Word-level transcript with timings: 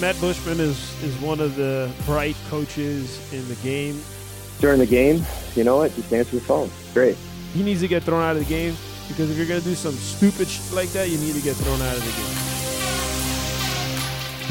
Matt 0.00 0.16
Buschmann 0.16 0.58
is, 0.58 1.02
is 1.02 1.16
one 1.20 1.38
of 1.38 1.54
the 1.54 1.90
bright 2.06 2.36
coaches 2.48 3.32
in 3.32 3.46
the 3.48 3.54
game. 3.56 4.00
During 4.58 4.78
the 4.78 4.86
game, 4.86 5.24
you 5.54 5.64
know 5.64 5.76
what? 5.76 5.94
Just 5.94 6.12
answer 6.12 6.36
the 6.36 6.42
phone. 6.42 6.70
Great. 6.94 7.16
He 7.54 7.62
needs 7.62 7.80
to 7.82 7.88
get 7.88 8.02
thrown 8.02 8.22
out 8.22 8.36
of 8.36 8.42
the 8.42 8.48
game 8.48 8.74
because 9.08 9.30
if 9.30 9.36
you're 9.36 9.46
going 9.46 9.60
to 9.60 9.66
do 9.66 9.74
some 9.74 9.92
stupid 9.92 10.48
shit 10.48 10.72
like 10.72 10.88
that, 10.90 11.08
you 11.10 11.18
need 11.18 11.34
to 11.34 11.42
get 11.42 11.56
thrown 11.56 11.80
out 11.82 11.96
of 11.96 12.04
the 12.04 12.10
game. 12.10 12.52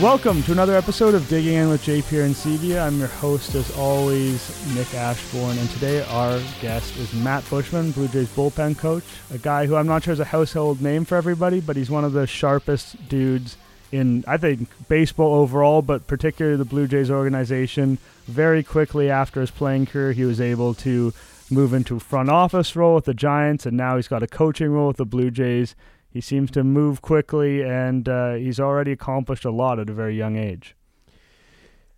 Welcome 0.01 0.41
to 0.43 0.51
another 0.51 0.75
episode 0.75 1.15
of 1.15 1.27
Digging 1.27 1.55
In 1.55 1.69
with 1.69 1.83
JP 1.83 2.03
Arencibia. 2.03 2.85
I'm 2.85 2.97
your 2.99 3.07
host, 3.07 3.55
as 3.55 3.75
always, 3.77 4.73
Nick 4.73 4.93
Ashbourne, 4.93 5.57
and 5.57 5.69
today 5.71 6.03
our 6.03 6.39
guest 6.61 6.95
is 6.97 7.13
Matt 7.13 7.43
Buschmann, 7.45 7.93
Blue 7.93 8.07
Jays 8.07 8.29
bullpen 8.29 8.77
coach, 8.77 9.03
a 9.33 9.37
guy 9.37 9.65
who 9.65 9.75
I'm 9.75 9.87
not 9.87 10.03
sure 10.03 10.13
is 10.13 10.19
a 10.19 10.25
household 10.25 10.81
name 10.81 11.03
for 11.03 11.17
everybody, 11.17 11.59
but 11.59 11.75
he's 11.75 11.91
one 11.91 12.05
of 12.05 12.13
the 12.13 12.25
sharpest 12.25 13.09
dudes 13.09 13.57
in 13.91 14.23
I 14.27 14.37
think 14.37 14.69
baseball 14.87 15.33
overall, 15.35 15.81
but 15.81 16.07
particularly 16.07 16.57
the 16.57 16.65
Blue 16.65 16.87
Jays 16.87 17.11
organization. 17.11 17.97
Very 18.25 18.63
quickly 18.63 19.09
after 19.09 19.41
his 19.41 19.51
playing 19.51 19.87
career, 19.87 20.13
he 20.13 20.23
was 20.23 20.39
able 20.39 20.73
to 20.75 21.13
move 21.49 21.73
into 21.73 21.99
front 21.99 22.29
office 22.29 22.75
role 22.75 22.95
with 22.95 23.05
the 23.05 23.13
Giants, 23.13 23.65
and 23.65 23.75
now 23.75 23.97
he's 23.97 24.07
got 24.07 24.23
a 24.23 24.27
coaching 24.27 24.69
role 24.69 24.87
with 24.87 24.97
the 24.97 25.05
Blue 25.05 25.29
Jays. 25.29 25.75
He 26.09 26.21
seems 26.21 26.51
to 26.51 26.63
move 26.63 27.01
quickly, 27.01 27.61
and 27.63 28.07
uh, 28.07 28.33
he's 28.33 28.59
already 28.59 28.91
accomplished 28.91 29.45
a 29.45 29.51
lot 29.51 29.79
at 29.79 29.89
a 29.89 29.93
very 29.93 30.15
young 30.17 30.35
age. 30.35 30.75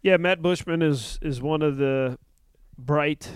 Yeah, 0.01 0.17
Matt 0.17 0.41
Buschmann 0.41 0.83
is 0.83 1.17
is 1.21 1.41
one 1.41 1.61
of 1.61 1.77
the 1.77 2.17
bright 2.77 3.29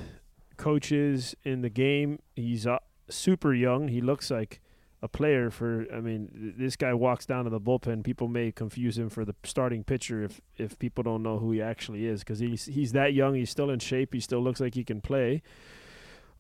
coaches 0.57 1.35
in 1.43 1.61
the 1.61 1.69
game. 1.69 2.19
He's 2.35 2.67
uh, 2.67 2.79
super 3.09 3.53
young. 3.53 3.87
He 3.87 4.01
looks 4.01 4.29
like 4.29 4.59
a 5.01 5.07
player 5.07 5.51
for 5.51 5.85
I 5.93 5.99
mean 5.99 6.53
this 6.57 6.75
guy 6.75 6.93
walks 6.93 7.25
down 7.25 7.43
to 7.43 7.49
the 7.49 7.61
bullpen 7.61 8.03
people 8.03 8.27
may 8.27 8.51
confuse 8.51 8.97
him 8.97 9.09
for 9.09 9.23
the 9.25 9.35
starting 9.43 9.83
pitcher 9.83 10.23
if 10.23 10.41
if 10.57 10.77
people 10.79 11.03
don't 11.03 11.21
know 11.21 11.37
who 11.37 11.51
he 11.51 11.61
actually 11.61 12.05
is 12.05 12.23
cuz 12.23 12.39
he's 12.39 12.65
he's 12.65 12.93
that 12.93 13.13
young 13.13 13.35
he's 13.35 13.49
still 13.49 13.69
in 13.69 13.79
shape 13.79 14.13
he 14.13 14.19
still 14.19 14.41
looks 14.41 14.59
like 14.59 14.73
he 14.73 14.83
can 14.83 15.01
play. 15.01 15.43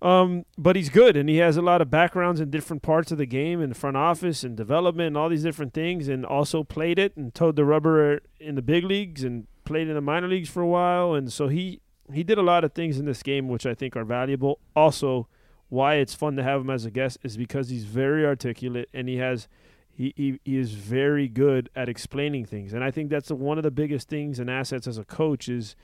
Um 0.01 0.45
but 0.57 0.75
he's 0.75 0.89
good 0.89 1.15
and 1.15 1.29
he 1.29 1.37
has 1.37 1.55
a 1.55 1.61
lot 1.61 1.81
of 1.81 1.91
backgrounds 1.91 2.39
in 2.39 2.49
different 2.49 2.81
parts 2.81 3.11
of 3.11 3.19
the 3.19 3.27
game 3.27 3.61
in 3.61 3.69
the 3.69 3.75
front 3.75 3.97
office 3.97 4.43
and 4.43 4.57
development 4.57 5.07
and 5.07 5.17
all 5.17 5.29
these 5.29 5.43
different 5.43 5.73
things 5.73 6.07
and 6.07 6.25
also 6.25 6.63
played 6.63 6.97
it 6.97 7.15
and 7.15 7.35
toed 7.35 7.55
the 7.55 7.65
rubber 7.65 8.21
in 8.39 8.55
the 8.55 8.61
big 8.63 8.83
leagues 8.83 9.23
and 9.23 9.45
played 9.65 9.87
in 9.87 9.93
the 9.93 10.01
minor 10.01 10.27
leagues 10.27 10.49
for 10.49 10.61
a 10.61 10.67
while 10.67 11.13
and 11.13 11.31
so 11.31 11.47
he 11.47 11.81
he 12.11 12.23
did 12.23 12.37
a 12.37 12.43
lot 12.43 12.63
of 12.63 12.73
things 12.73 12.97
in 12.97 13.05
this 13.05 13.21
game 13.21 13.49
which 13.49 13.65
I 13.67 13.75
think 13.75 13.95
are 13.95 14.05
valuable. 14.05 14.59
Also 14.75 15.27
why 15.69 15.95
it's 15.95 16.13
fun 16.13 16.35
to 16.35 16.43
have 16.43 16.61
him 16.61 16.69
as 16.69 16.85
a 16.85 16.91
guest 16.91 17.17
is 17.23 17.37
because 17.37 17.69
he's 17.69 17.83
very 17.83 18.25
articulate 18.25 18.89
and 18.93 19.09
he 19.09 19.17
has 19.17 19.47
he, 19.91 20.13
he, 20.15 20.39
he 20.45 20.57
is 20.57 20.73
very 20.73 21.27
good 21.27 21.69
at 21.75 21.89
explaining 21.89 22.45
things. 22.45 22.73
And 22.73 22.83
i 22.83 22.91
think 22.91 23.09
that's 23.09 23.29
one 23.29 23.57
of 23.57 23.63
the 23.63 23.71
biggest 23.71 24.07
things 24.07 24.39
and 24.39 24.49
assets 24.49 24.87
as 24.87 24.97
a 24.97 25.03
coach 25.03 25.49
is 25.49 25.75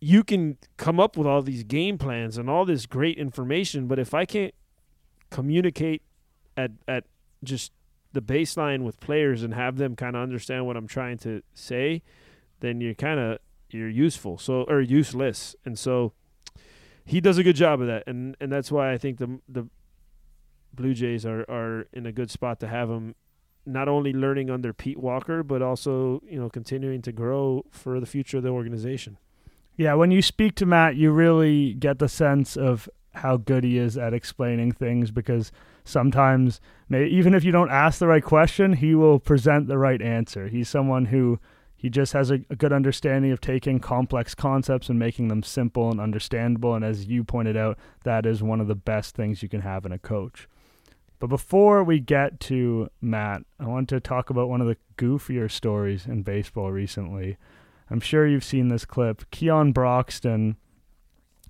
you 0.00 0.22
can 0.22 0.58
come 0.76 1.00
up 1.00 1.16
with 1.16 1.26
all 1.26 1.42
these 1.42 1.64
game 1.64 1.98
plans 1.98 2.38
and 2.38 2.48
all 2.48 2.64
this 2.64 2.86
great 2.86 3.18
information 3.18 3.86
but 3.86 3.98
if 3.98 4.14
i 4.14 4.24
can't 4.24 4.54
communicate 5.30 6.02
at 6.56 6.70
at 6.86 7.04
just 7.42 7.72
the 8.12 8.22
baseline 8.22 8.84
with 8.84 8.98
players 9.00 9.42
and 9.42 9.54
have 9.54 9.76
them 9.76 9.94
kind 9.96 10.16
of 10.16 10.22
understand 10.22 10.66
what 10.66 10.76
i'm 10.76 10.86
trying 10.86 11.18
to 11.18 11.42
say 11.52 12.02
then 12.60 12.80
you're 12.80 12.94
kind 12.94 13.20
of 13.20 13.38
you're 13.70 13.88
useful. 13.88 14.38
So 14.38 14.62
or 14.64 14.80
useless. 14.80 15.54
And 15.64 15.78
so 15.78 16.12
he 17.08 17.20
does 17.20 17.38
a 17.38 17.42
good 17.42 17.56
job 17.56 17.80
of 17.80 17.86
that, 17.86 18.04
and 18.06 18.36
and 18.40 18.52
that's 18.52 18.70
why 18.70 18.92
I 18.92 18.98
think 18.98 19.18
the 19.18 19.40
the 19.48 19.66
Blue 20.74 20.94
Jays 20.94 21.24
are 21.24 21.44
are 21.48 21.86
in 21.92 22.06
a 22.06 22.12
good 22.12 22.30
spot 22.30 22.60
to 22.60 22.68
have 22.68 22.90
him 22.90 23.14
not 23.64 23.88
only 23.88 24.12
learning 24.12 24.50
under 24.50 24.72
Pete 24.72 24.98
Walker, 24.98 25.42
but 25.42 25.62
also 25.62 26.22
you 26.28 26.38
know 26.38 26.50
continuing 26.50 27.00
to 27.02 27.12
grow 27.12 27.64
for 27.70 27.98
the 27.98 28.06
future 28.06 28.36
of 28.36 28.42
the 28.42 28.50
organization. 28.50 29.16
Yeah, 29.76 29.94
when 29.94 30.10
you 30.10 30.20
speak 30.20 30.54
to 30.56 30.66
Matt, 30.66 30.96
you 30.96 31.10
really 31.10 31.72
get 31.74 31.98
the 31.98 32.08
sense 32.08 32.56
of 32.56 32.88
how 33.14 33.36
good 33.36 33.64
he 33.64 33.78
is 33.78 33.96
at 33.96 34.12
explaining 34.12 34.72
things 34.72 35.10
because 35.10 35.50
sometimes, 35.84 36.60
even 36.90 37.32
if 37.32 37.42
you 37.42 37.52
don't 37.52 37.70
ask 37.70 37.98
the 37.98 38.06
right 38.06 38.22
question, 38.22 38.74
he 38.74 38.94
will 38.94 39.18
present 39.18 39.66
the 39.66 39.78
right 39.78 40.02
answer. 40.02 40.48
He's 40.48 40.68
someone 40.68 41.06
who 41.06 41.38
he 41.78 41.88
just 41.88 42.12
has 42.12 42.32
a, 42.32 42.40
a, 42.50 42.56
good 42.56 42.72
understanding 42.72 43.30
of 43.30 43.40
taking 43.40 43.78
complex 43.78 44.34
concepts 44.34 44.88
and 44.88 44.98
making 44.98 45.28
them 45.28 45.44
simple 45.44 45.92
and 45.92 46.00
understandable. 46.00 46.74
And 46.74 46.84
as 46.84 47.06
you 47.06 47.22
pointed 47.22 47.56
out, 47.56 47.78
that 48.02 48.26
is 48.26 48.42
one 48.42 48.60
of 48.60 48.66
the 48.66 48.74
best 48.74 49.14
things 49.14 49.44
you 49.44 49.48
can 49.48 49.60
have 49.60 49.86
in 49.86 49.92
a 49.92 49.98
coach. 49.98 50.48
But 51.20 51.28
before 51.28 51.84
we 51.84 52.00
get 52.00 52.40
to 52.40 52.90
Matt, 53.00 53.42
I 53.60 53.66
want 53.66 53.88
to 53.90 54.00
talk 54.00 54.28
about 54.28 54.48
one 54.48 54.60
of 54.60 54.66
the 54.66 54.76
goofier 54.96 55.48
stories 55.48 56.04
in 56.04 56.22
baseball 56.22 56.72
recently. 56.72 57.36
I'm 57.88 58.00
sure 58.00 58.26
you've 58.26 58.44
seen 58.44 58.68
this 58.68 58.84
clip. 58.84 59.30
Keon 59.30 59.70
Broxton 59.70 60.56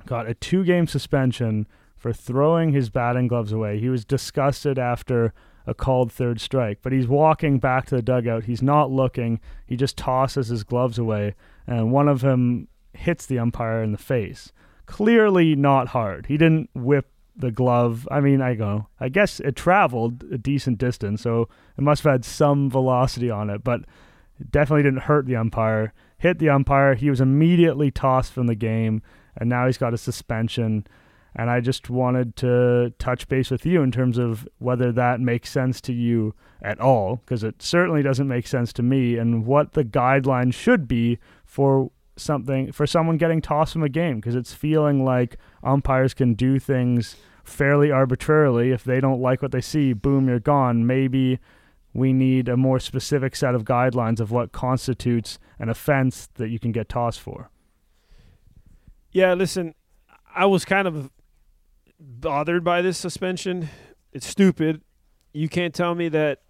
got 0.04 0.28
a 0.28 0.34
two 0.34 0.62
game 0.62 0.86
suspension 0.86 1.66
for 1.96 2.12
throwing 2.12 2.72
his 2.72 2.90
batting 2.90 3.28
gloves 3.28 3.50
away. 3.50 3.80
He 3.80 3.88
was 3.88 4.04
disgusted 4.04 4.78
after 4.78 5.32
a 5.68 5.74
called 5.74 6.10
third 6.10 6.40
strike. 6.40 6.78
But 6.82 6.92
he's 6.92 7.06
walking 7.06 7.58
back 7.58 7.86
to 7.86 7.96
the 7.96 8.02
dugout. 8.02 8.44
He's 8.44 8.62
not 8.62 8.90
looking. 8.90 9.38
He 9.66 9.76
just 9.76 9.96
tosses 9.96 10.48
his 10.48 10.64
gloves 10.64 10.98
away, 10.98 11.34
and 11.66 11.92
one 11.92 12.08
of 12.08 12.22
them 12.22 12.68
hits 12.94 13.26
the 13.26 13.38
umpire 13.38 13.82
in 13.82 13.92
the 13.92 13.98
face. 13.98 14.50
Clearly 14.86 15.54
not 15.54 15.88
hard. 15.88 16.26
He 16.26 16.38
didn't 16.38 16.70
whip 16.74 17.12
the 17.36 17.50
glove. 17.50 18.08
I 18.10 18.20
mean, 18.20 18.40
I 18.40 18.54
go. 18.54 18.88
I 18.98 19.10
guess 19.10 19.40
it 19.40 19.54
traveled 19.54 20.24
a 20.32 20.38
decent 20.38 20.78
distance, 20.78 21.22
so 21.22 21.48
it 21.76 21.82
must 21.82 22.02
have 22.02 22.12
had 22.12 22.24
some 22.24 22.70
velocity 22.70 23.30
on 23.30 23.50
it, 23.50 23.62
but 23.62 23.82
it 24.40 24.50
definitely 24.50 24.82
didn't 24.82 25.02
hurt 25.02 25.26
the 25.26 25.36
umpire. 25.36 25.92
Hit 26.16 26.38
the 26.38 26.48
umpire. 26.48 26.94
He 26.94 27.10
was 27.10 27.20
immediately 27.20 27.90
tossed 27.90 28.32
from 28.32 28.46
the 28.46 28.54
game, 28.54 29.02
and 29.36 29.48
now 29.48 29.66
he's 29.66 29.78
got 29.78 29.94
a 29.94 29.98
suspension. 29.98 30.86
And 31.38 31.50
I 31.50 31.60
just 31.60 31.88
wanted 31.88 32.34
to 32.36 32.92
touch 32.98 33.28
base 33.28 33.48
with 33.48 33.64
you 33.64 33.80
in 33.80 33.92
terms 33.92 34.18
of 34.18 34.48
whether 34.58 34.90
that 34.90 35.20
makes 35.20 35.50
sense 35.50 35.80
to 35.82 35.92
you 35.92 36.34
at 36.60 36.80
all, 36.80 37.16
because 37.24 37.44
it 37.44 37.62
certainly 37.62 38.02
doesn't 38.02 38.26
make 38.26 38.48
sense 38.48 38.72
to 38.72 38.82
me, 38.82 39.16
and 39.16 39.46
what 39.46 39.74
the 39.74 39.84
guidelines 39.84 40.54
should 40.54 40.88
be 40.88 41.18
for 41.44 41.92
something 42.16 42.72
for 42.72 42.84
someone 42.84 43.16
getting 43.16 43.40
tossed 43.40 43.74
from 43.74 43.84
a 43.84 43.88
game, 43.88 44.16
because 44.16 44.34
it's 44.34 44.52
feeling 44.52 45.04
like 45.04 45.36
umpires 45.62 46.12
can 46.12 46.34
do 46.34 46.58
things 46.58 47.14
fairly 47.44 47.92
arbitrarily. 47.92 48.72
If 48.72 48.82
they 48.82 49.00
don't 49.00 49.20
like 49.20 49.40
what 49.40 49.52
they 49.52 49.60
see, 49.60 49.92
boom, 49.92 50.26
you're 50.26 50.40
gone. 50.40 50.88
Maybe 50.88 51.38
we 51.94 52.12
need 52.12 52.48
a 52.48 52.56
more 52.56 52.80
specific 52.80 53.36
set 53.36 53.54
of 53.54 53.62
guidelines 53.62 54.18
of 54.18 54.32
what 54.32 54.50
constitutes 54.50 55.38
an 55.60 55.68
offense 55.68 56.28
that 56.34 56.48
you 56.48 56.58
can 56.58 56.72
get 56.72 56.88
tossed 56.88 57.20
for. 57.20 57.48
Yeah, 59.12 59.34
listen, 59.34 59.76
I 60.34 60.46
was 60.46 60.64
kind 60.64 60.88
of 60.88 61.12
bothered 61.98 62.64
by 62.64 62.82
this 62.82 62.98
suspension. 62.98 63.68
It's 64.12 64.26
stupid. 64.26 64.82
You 65.32 65.48
can't 65.48 65.74
tell 65.74 65.94
me 65.94 66.08
that 66.10 66.42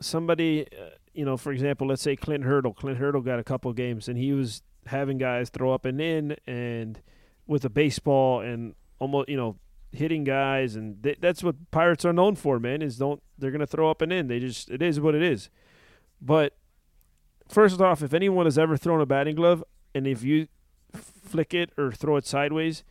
somebody, 0.00 0.66
uh, 0.72 0.90
you 1.12 1.24
know, 1.24 1.36
for 1.36 1.52
example, 1.52 1.86
let's 1.86 2.02
say 2.02 2.16
Clint 2.16 2.44
Hurdle. 2.44 2.72
Clint 2.72 2.98
Hurdle 2.98 3.20
got 3.20 3.38
a 3.38 3.44
couple 3.44 3.72
games, 3.72 4.08
and 4.08 4.16
he 4.16 4.32
was 4.32 4.62
having 4.86 5.18
guys 5.18 5.50
throw 5.50 5.72
up 5.72 5.84
and 5.84 6.00
in, 6.00 6.36
and 6.46 7.00
with 7.46 7.64
a 7.64 7.70
baseball, 7.70 8.40
and 8.40 8.74
almost, 8.98 9.28
you 9.28 9.36
know, 9.36 9.56
hitting 9.92 10.24
guys, 10.24 10.74
and 10.76 11.02
th- 11.02 11.18
that's 11.20 11.42
what 11.42 11.70
Pirates 11.70 12.04
are 12.04 12.12
known 12.12 12.34
for. 12.34 12.58
Man, 12.58 12.82
is 12.82 12.96
don't 12.96 13.22
they're 13.38 13.50
gonna 13.50 13.66
throw 13.66 13.90
up 13.90 14.02
and 14.02 14.12
in. 14.12 14.28
They 14.28 14.38
just 14.38 14.70
it 14.70 14.82
is 14.82 15.00
what 15.00 15.14
it 15.14 15.22
is. 15.22 15.50
But 16.20 16.56
first 17.48 17.80
off, 17.80 18.02
if 18.02 18.14
anyone 18.14 18.46
has 18.46 18.58
ever 18.58 18.76
thrown 18.76 19.00
a 19.00 19.06
batting 19.06 19.36
glove, 19.36 19.62
and 19.94 20.06
if 20.06 20.22
you 20.22 20.48
flick 20.94 21.54
it 21.54 21.70
or 21.76 21.92
throw 21.92 22.16
it 22.16 22.26
sideways, 22.26 22.84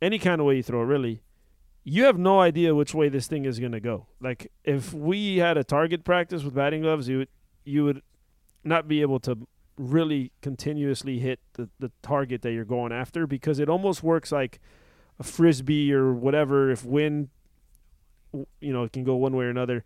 any 0.00 0.18
kind 0.18 0.40
of 0.40 0.46
way 0.46 0.56
you 0.56 0.62
throw 0.62 0.82
it, 0.82 0.86
really, 0.86 1.22
you 1.84 2.04
have 2.04 2.18
no 2.18 2.40
idea 2.40 2.74
which 2.74 2.94
way 2.94 3.08
this 3.08 3.26
thing 3.26 3.44
is 3.44 3.58
going 3.58 3.72
to 3.72 3.80
go. 3.80 4.06
Like 4.20 4.52
if 4.64 4.92
we 4.92 5.38
had 5.38 5.56
a 5.56 5.64
target 5.64 6.04
practice 6.04 6.42
with 6.42 6.54
batting 6.54 6.82
gloves, 6.82 7.08
you 7.08 7.18
would 7.18 7.28
you 7.64 7.84
would 7.84 8.02
not 8.64 8.88
be 8.88 9.00
able 9.00 9.20
to 9.20 9.46
really 9.76 10.32
continuously 10.42 11.18
hit 11.18 11.40
the, 11.54 11.68
the 11.78 11.90
target 12.02 12.42
that 12.42 12.52
you're 12.52 12.64
going 12.64 12.92
after 12.92 13.26
because 13.26 13.58
it 13.58 13.68
almost 13.68 14.02
works 14.02 14.32
like 14.32 14.58
a 15.18 15.22
frisbee 15.22 15.92
or 15.92 16.12
whatever. 16.12 16.70
If 16.70 16.84
wind 16.84 17.30
you 18.60 18.72
know 18.72 18.84
it 18.84 18.92
can 18.92 19.04
go 19.04 19.16
one 19.16 19.34
way 19.34 19.46
or 19.46 19.50
another. 19.50 19.84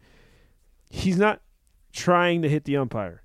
He's 0.90 1.16
not 1.16 1.40
trying 1.92 2.42
to 2.42 2.48
hit 2.48 2.64
the 2.64 2.76
umpire. 2.76 3.22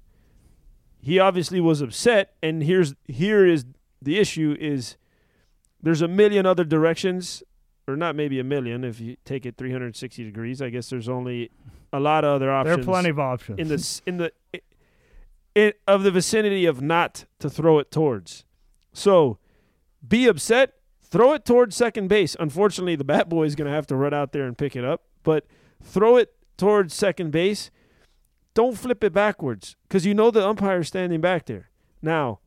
He 1.02 1.20
obviously 1.20 1.60
was 1.60 1.82
upset 1.82 2.36
and 2.44 2.64
here's 2.64 2.96
here 3.08 3.46
is 3.46 3.66
the 4.02 4.20
issue 4.20 4.56
is 4.60 4.98
there's 5.82 6.02
a 6.02 6.08
million 6.08 6.46
other 6.46 6.64
directions, 6.64 7.44
or 7.88 7.96
not 7.96 8.16
maybe 8.16 8.40
a 8.40 8.44
million 8.44 8.84
if 8.84 9.00
you 9.00 9.18
take 9.26 9.46
it 9.46 9.58
360 9.58 10.24
degrees. 10.24 10.62
I 10.62 10.70
guess 10.70 10.90
there's 10.90 11.10
only 11.10 11.52
a 11.94 12.00
lot 12.00 12.24
of 12.24 12.36
other 12.36 12.52
options. 12.52 12.76
There 12.78 12.84
are 12.84 12.94
plenty 12.94 13.10
of 13.10 13.20
options 13.20 13.60
in 13.60 13.68
the 13.68 14.02
in 14.06 14.18
the 14.18 14.62
in, 15.56 15.74
of 15.88 16.04
the 16.04 16.12
vicinity 16.12 16.66
of 16.66 16.82
not 16.82 17.26
to 17.40 17.50
throw 17.50 17.80
it 17.80 17.92
towards. 17.92 18.46
So, 18.94 19.40
be 20.08 20.28
upset. 20.28 20.74
Throw 21.02 21.34
it 21.34 21.46
towards 21.46 21.76
second 21.76 22.10
base. 22.10 22.36
Unfortunately, 22.40 22.96
the 22.96 23.06
bat 23.06 23.30
boy 23.30 23.44
is 23.46 23.56
going 23.56 23.68
to 23.68 23.74
have 23.74 23.88
to 23.88 23.96
run 23.96 24.14
out 24.14 24.34
there 24.34 24.46
and 24.46 24.58
pick 24.58 24.76
it 24.76 24.84
up, 24.84 25.04
but 25.24 25.46
throw 25.82 26.18
it 26.18 26.34
towards 26.58 26.94
second 26.94 27.32
base. 27.32 27.72
don't 28.54 28.78
flip 28.78 29.04
it 29.04 29.14
backwards 29.14 29.76
because 29.88 30.06
you 30.06 30.14
know 30.14 30.32
the 30.32 30.46
umpire's 30.46 30.88
standing 30.88 31.22
back 31.22 31.46
there. 31.46 31.70
Now, 32.02 32.40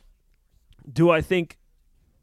do 0.93 1.09
I 1.11 1.21
think 1.21 1.57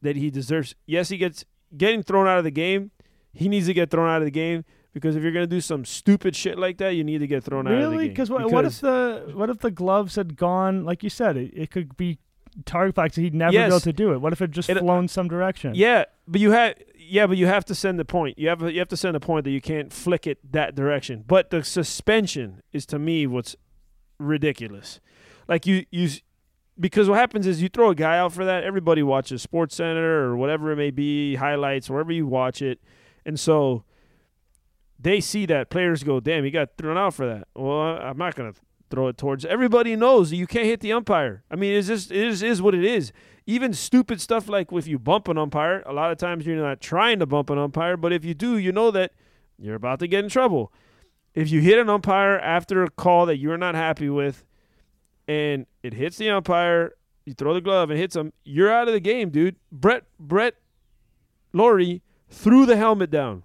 that 0.01 0.15
he 0.15 0.29
deserves? 0.29 0.75
Yes, 0.85 1.09
he 1.09 1.17
gets 1.17 1.45
getting 1.75 2.03
thrown 2.03 2.27
out 2.27 2.37
of 2.37 2.43
the 2.43 2.51
game. 2.51 2.91
He 3.33 3.47
needs 3.49 3.67
to 3.67 3.73
get 3.73 3.91
thrown 3.91 4.09
out 4.09 4.21
of 4.21 4.25
the 4.25 4.31
game 4.31 4.65
because 4.93 5.15
if 5.15 5.23
you're 5.23 5.31
gonna 5.31 5.47
do 5.47 5.61
some 5.61 5.85
stupid 5.85 6.35
shit 6.35 6.57
like 6.57 6.77
that, 6.79 6.89
you 6.95 7.03
need 7.03 7.19
to 7.19 7.27
get 7.27 7.43
thrown 7.43 7.67
out 7.67 7.73
of 7.73 7.79
the 7.79 7.83
game. 7.85 7.91
Really? 7.91 8.09
Because 8.09 8.29
what, 8.29 8.49
what 8.51 8.65
if 8.65 8.81
the 8.81 9.31
what 9.35 9.49
if 9.49 9.59
the 9.59 9.71
gloves 9.71 10.15
had 10.15 10.35
gone 10.35 10.83
like 10.85 11.03
you 11.03 11.09
said? 11.09 11.37
It, 11.37 11.51
it 11.55 11.71
could 11.71 11.95
be 11.97 12.17
target 12.65 12.95
practice. 12.95 13.21
He'd 13.21 13.35
never 13.35 13.51
be 13.51 13.57
able 13.59 13.79
to 13.81 13.93
do 13.93 14.13
it. 14.13 14.21
What 14.21 14.33
if 14.33 14.41
it 14.41 14.51
just 14.51 14.69
It- 14.69 14.77
uh, 14.77 14.79
flown 14.79 15.07
some 15.07 15.27
direction? 15.27 15.73
Yeah, 15.75 16.05
but 16.27 16.41
you 16.41 16.51
have 16.51 16.75
yeah, 16.97 17.27
but 17.27 17.37
you 17.37 17.45
have 17.45 17.63
to 17.65 17.75
send 17.75 17.99
the 17.99 18.05
point. 18.05 18.39
You 18.39 18.49
have 18.49 18.61
you 18.71 18.79
have 18.79 18.87
to 18.89 18.97
send 18.97 19.15
a 19.15 19.19
point 19.19 19.43
that 19.45 19.51
you 19.51 19.61
can't 19.61 19.93
flick 19.93 20.25
it 20.25 20.51
that 20.51 20.73
direction. 20.75 21.23
But 21.27 21.51
the 21.51 21.63
suspension 21.63 22.61
is 22.73 22.85
to 22.87 22.97
me 22.99 23.27
what's 23.27 23.55
ridiculous. 24.19 24.99
Like 25.47 25.65
you 25.65 25.85
you 25.91 26.09
because 26.79 27.09
what 27.09 27.17
happens 27.17 27.47
is 27.47 27.61
you 27.61 27.69
throw 27.69 27.89
a 27.89 27.95
guy 27.95 28.17
out 28.17 28.33
for 28.33 28.45
that. 28.45 28.63
Everybody 28.63 29.03
watches 29.03 29.41
Sports 29.41 29.75
Center 29.75 30.23
or 30.23 30.37
whatever 30.37 30.71
it 30.71 30.75
may 30.75 30.91
be, 30.91 31.35
highlights 31.35 31.89
wherever 31.89 32.11
you 32.11 32.27
watch 32.27 32.61
it, 32.61 32.79
and 33.25 33.39
so 33.39 33.83
they 34.99 35.19
see 35.19 35.45
that 35.45 35.69
players 35.69 36.03
go, 36.03 36.19
"Damn, 36.19 36.43
he 36.43 36.51
got 36.51 36.77
thrown 36.77 36.97
out 36.97 37.13
for 37.13 37.25
that." 37.27 37.47
Well, 37.55 37.81
I'm 37.81 38.17
not 38.17 38.35
gonna 38.35 38.53
throw 38.89 39.07
it 39.07 39.17
towards. 39.17 39.45
Everybody 39.45 39.95
knows 39.95 40.31
you 40.31 40.47
can't 40.47 40.65
hit 40.65 40.79
the 40.79 40.93
umpire. 40.93 41.43
I 41.51 41.55
mean, 41.55 41.73
it's 41.73 41.87
just 41.87 42.11
it 42.11 42.25
is, 42.25 42.41
is 42.43 42.61
what 42.61 42.75
it 42.75 42.83
is. 42.83 43.11
Even 43.45 43.73
stupid 43.73 44.19
stuff 44.21 44.49
like 44.49 44.71
if 44.71 44.87
you 44.87 44.99
bump 44.99 45.27
an 45.27 45.37
umpire, 45.37 45.83
a 45.85 45.93
lot 45.93 46.11
of 46.11 46.17
times 46.17 46.45
you're 46.45 46.57
not 46.57 46.81
trying 46.81 47.19
to 47.19 47.25
bump 47.25 47.49
an 47.49 47.57
umpire, 47.57 47.97
but 47.97 48.11
if 48.11 48.25
you 48.25 48.33
do, 48.33 48.57
you 48.57 48.71
know 48.71 48.91
that 48.91 49.11
you're 49.57 49.75
about 49.75 49.99
to 49.99 50.07
get 50.07 50.23
in 50.23 50.29
trouble. 50.29 50.71
If 51.33 51.51
you 51.51 51.61
hit 51.61 51.77
an 51.77 51.89
umpire 51.89 52.37
after 52.39 52.83
a 52.83 52.89
call 52.89 53.25
that 53.27 53.37
you're 53.37 53.57
not 53.57 53.75
happy 53.75 54.09
with, 54.09 54.45
and 55.27 55.65
it 55.83 55.93
hits 55.93 56.17
the 56.17 56.29
umpire, 56.29 56.93
you 57.25 57.33
throw 57.33 57.53
the 57.53 57.61
glove 57.61 57.89
and 57.89 57.99
hits 57.99 58.15
him, 58.15 58.31
you're 58.43 58.71
out 58.71 58.87
of 58.87 58.93
the 58.93 58.99
game, 58.99 59.29
dude. 59.29 59.57
Brett 59.71 60.03
Brett 60.19 60.55
Lawrie 61.53 62.01
threw 62.29 62.65
the 62.65 62.77
helmet 62.77 63.11
down 63.11 63.43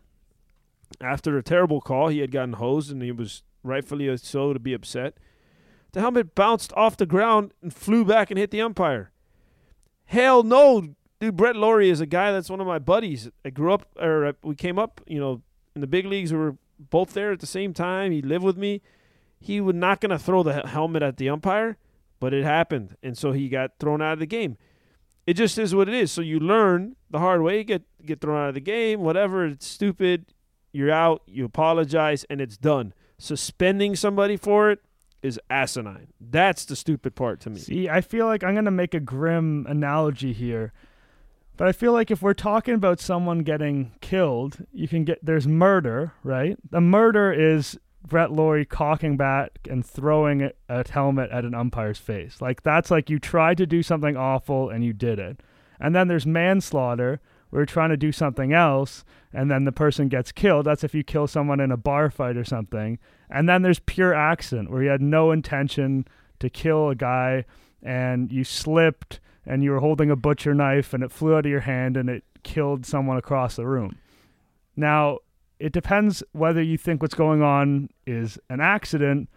after 1.01 1.37
a 1.37 1.43
terrible 1.43 1.81
call. 1.81 2.09
He 2.09 2.21
had 2.21 2.31
gotten 2.31 2.55
hosed, 2.55 2.91
and 2.91 3.03
he 3.03 3.13
was 3.13 3.43
rightfully 3.63 4.15
so 4.17 4.53
to 4.53 4.59
be 4.59 4.73
upset. 4.73 5.19
The 5.93 6.01
helmet 6.01 6.35
bounced 6.35 6.73
off 6.75 6.97
the 6.97 7.07
ground 7.07 7.53
and 7.63 7.73
flew 7.73 8.05
back 8.05 8.31
and 8.31 8.39
hit 8.39 8.51
the 8.51 8.63
umpire. 8.63 9.11
Hell 10.07 10.43
no, 10.43 10.95
dude. 11.21 11.37
Brett 11.37 11.57
Lawrie 11.57 11.91
is 11.91 12.01
a 12.01 12.07
guy 12.07 12.33
that's 12.33 12.51
one 12.51 12.61
of 12.61 12.67
my 12.67 12.79
buddies. 12.79 13.31
I 13.45 13.51
grew 13.51 13.73
up, 13.73 13.87
or 14.01 14.35
we 14.43 14.55
came 14.55 14.79
up, 14.79 15.01
you 15.07 15.21
know, 15.21 15.43
in 15.75 15.81
the 15.81 15.87
big 15.87 16.07
leagues. 16.07 16.33
We 16.33 16.39
were 16.39 16.57
both 16.79 17.15
there 17.15 17.33
at 17.33 17.41
the 17.41 17.47
same 17.47 17.73
time. 17.75 18.13
He 18.13 18.23
lived 18.23 18.45
with 18.45 18.57
me. 18.57 18.83
He 19.43 19.61
was 19.61 19.75
not 19.75 20.01
going 20.01 20.11
to 20.11 20.19
throw 20.19 20.43
the 20.43 20.67
helmet 20.67 21.03
at 21.03 21.17
the 21.17 21.29
umpire, 21.29 21.77
but 22.21 22.33
it 22.33 22.45
happened, 22.45 22.97
and 23.03 23.19
so 23.19 23.33
he 23.33 23.49
got 23.49 23.73
thrown 23.81 24.01
out 24.01 24.15
of 24.15 24.19
the 24.21 24.27
game. 24.27 24.57
It 25.27 25.35
just 25.35 25.59
is 25.59 25.75
what 25.75 25.89
it 25.89 25.95
is. 25.95 26.11
So 26.11 26.21
you 26.21 26.41
learn 26.41 26.97
the 27.11 27.19
hard 27.19 27.43
way. 27.43 27.63
Get 27.65 27.83
get 28.05 28.21
thrown 28.21 28.41
out 28.41 28.49
of 28.49 28.55
the 28.55 28.61
game. 28.61 29.01
Whatever. 29.01 29.47
It's 29.47 29.67
stupid. 29.67 30.33
You're 30.73 30.91
out. 30.91 31.23
You 31.27 31.45
apologize, 31.45 32.25
and 32.31 32.41
it's 32.41 32.57
done. 32.57 32.95
Suspending 33.19 33.95
somebody 33.95 34.37
for 34.37 34.71
it 34.71 34.81
is 35.23 35.39
asinine. 35.49 36.09
That's 36.21 36.65
the 36.65 36.75
stupid 36.75 37.15
part 37.15 37.41
to 37.41 37.51
me. 37.51 37.61
See, 37.61 37.89
I 37.89 38.01
feel 38.01 38.27
like 38.27 38.43
I'm 38.43 38.55
going 38.55 38.65
to 38.65 38.71
make 38.71 38.95
a 38.95 39.01
grim 39.01 39.67
analogy 39.69 40.33
here. 40.33 40.73
But 41.57 41.69
I 41.69 41.73
feel 41.73 41.93
like 41.93 42.11
if 42.11 42.23
we're 42.23 42.35
talking 42.35 42.75
about 42.75 42.99
someone 42.99 43.41
getting 43.41 43.93
killed, 44.01 44.67
you 44.73 44.89
can 44.89 45.05
get 45.05 45.25
there's 45.25 45.47
murder, 45.47 46.15
right? 46.25 46.57
The 46.71 46.81
murder 46.81 47.33
is 47.33 47.79
Brett 48.07 48.33
Lawrie 48.33 48.65
cocking 48.65 49.17
back 49.17 49.59
and 49.69 49.85
throwing 49.85 50.51
a- 50.69 50.89
helmet 50.91 51.31
at 51.31 51.45
an 51.45 51.55
umpire's 51.55 51.99
face. 51.99 52.41
Like 52.41 52.63
that's 52.63 52.91
like 52.91 53.09
you 53.09 53.19
tried 53.19 53.59
to 53.59 53.67
do 53.67 53.83
something 53.83 54.17
awful 54.17 54.71
and 54.71 54.85
you 54.85 54.93
did 54.93 55.19
it. 55.19 55.41
And 55.81 55.95
then 55.95 56.09
there's 56.09 56.27
manslaughter, 56.27 57.21
where 57.51 57.61
you're 57.61 57.67
trying 57.67 57.91
to 57.91 57.97
do 57.99 58.13
something 58.13 58.53
else 58.53 59.05
and 59.33 59.51
then 59.51 59.65
the 59.65 59.73
person 59.73 60.09
gets 60.09 60.33
killed. 60.33 60.65
That's 60.65 60.85
if 60.85 60.95
you 60.95 61.03
kill 61.03 61.27
someone 61.27 61.61
in 61.61 61.71
a 61.71 61.77
bar 61.77 62.11
fight 62.11 62.37
or 62.37 62.45
something. 62.45 62.99
And 63.29 63.49
then 63.49 63.63
there's 63.63 63.79
pure 63.79 64.15
accident, 64.15 64.71
where 64.71 64.83
you 64.83 64.89
had 64.89 65.03
no 65.03 65.33
intention 65.33 66.07
to 66.39 66.49
kill 66.49 66.89
a 66.89 66.95
guy 66.95 67.45
and 67.83 68.33
you 68.33 68.43
slipped 68.45 69.21
and 69.45 69.63
you 69.63 69.71
were 69.71 69.81
holding 69.81 70.11
a 70.11 70.17
butcher 70.17 70.55
knife 70.55 70.95
and 70.95 71.03
it 71.03 71.13
flew 71.13 71.35
out 71.35 71.47
of 71.47 71.51
your 71.51 71.61
hand 71.61 71.97
and 71.97 72.09
it 72.09 72.25
killed 72.43 72.87
someone 72.87 73.17
across 73.17 73.57
the 73.57 73.67
room. 73.67 73.99
Now, 74.77 75.19
it 75.63 75.73
depends 75.73 76.25
whether 76.33 76.61
you 76.61 76.77
think 76.77 77.01
what's 77.01 77.15
going 77.15 77.41
on 77.41 77.89
is 78.05 78.37
an 78.51 78.61
accident 78.61 79.29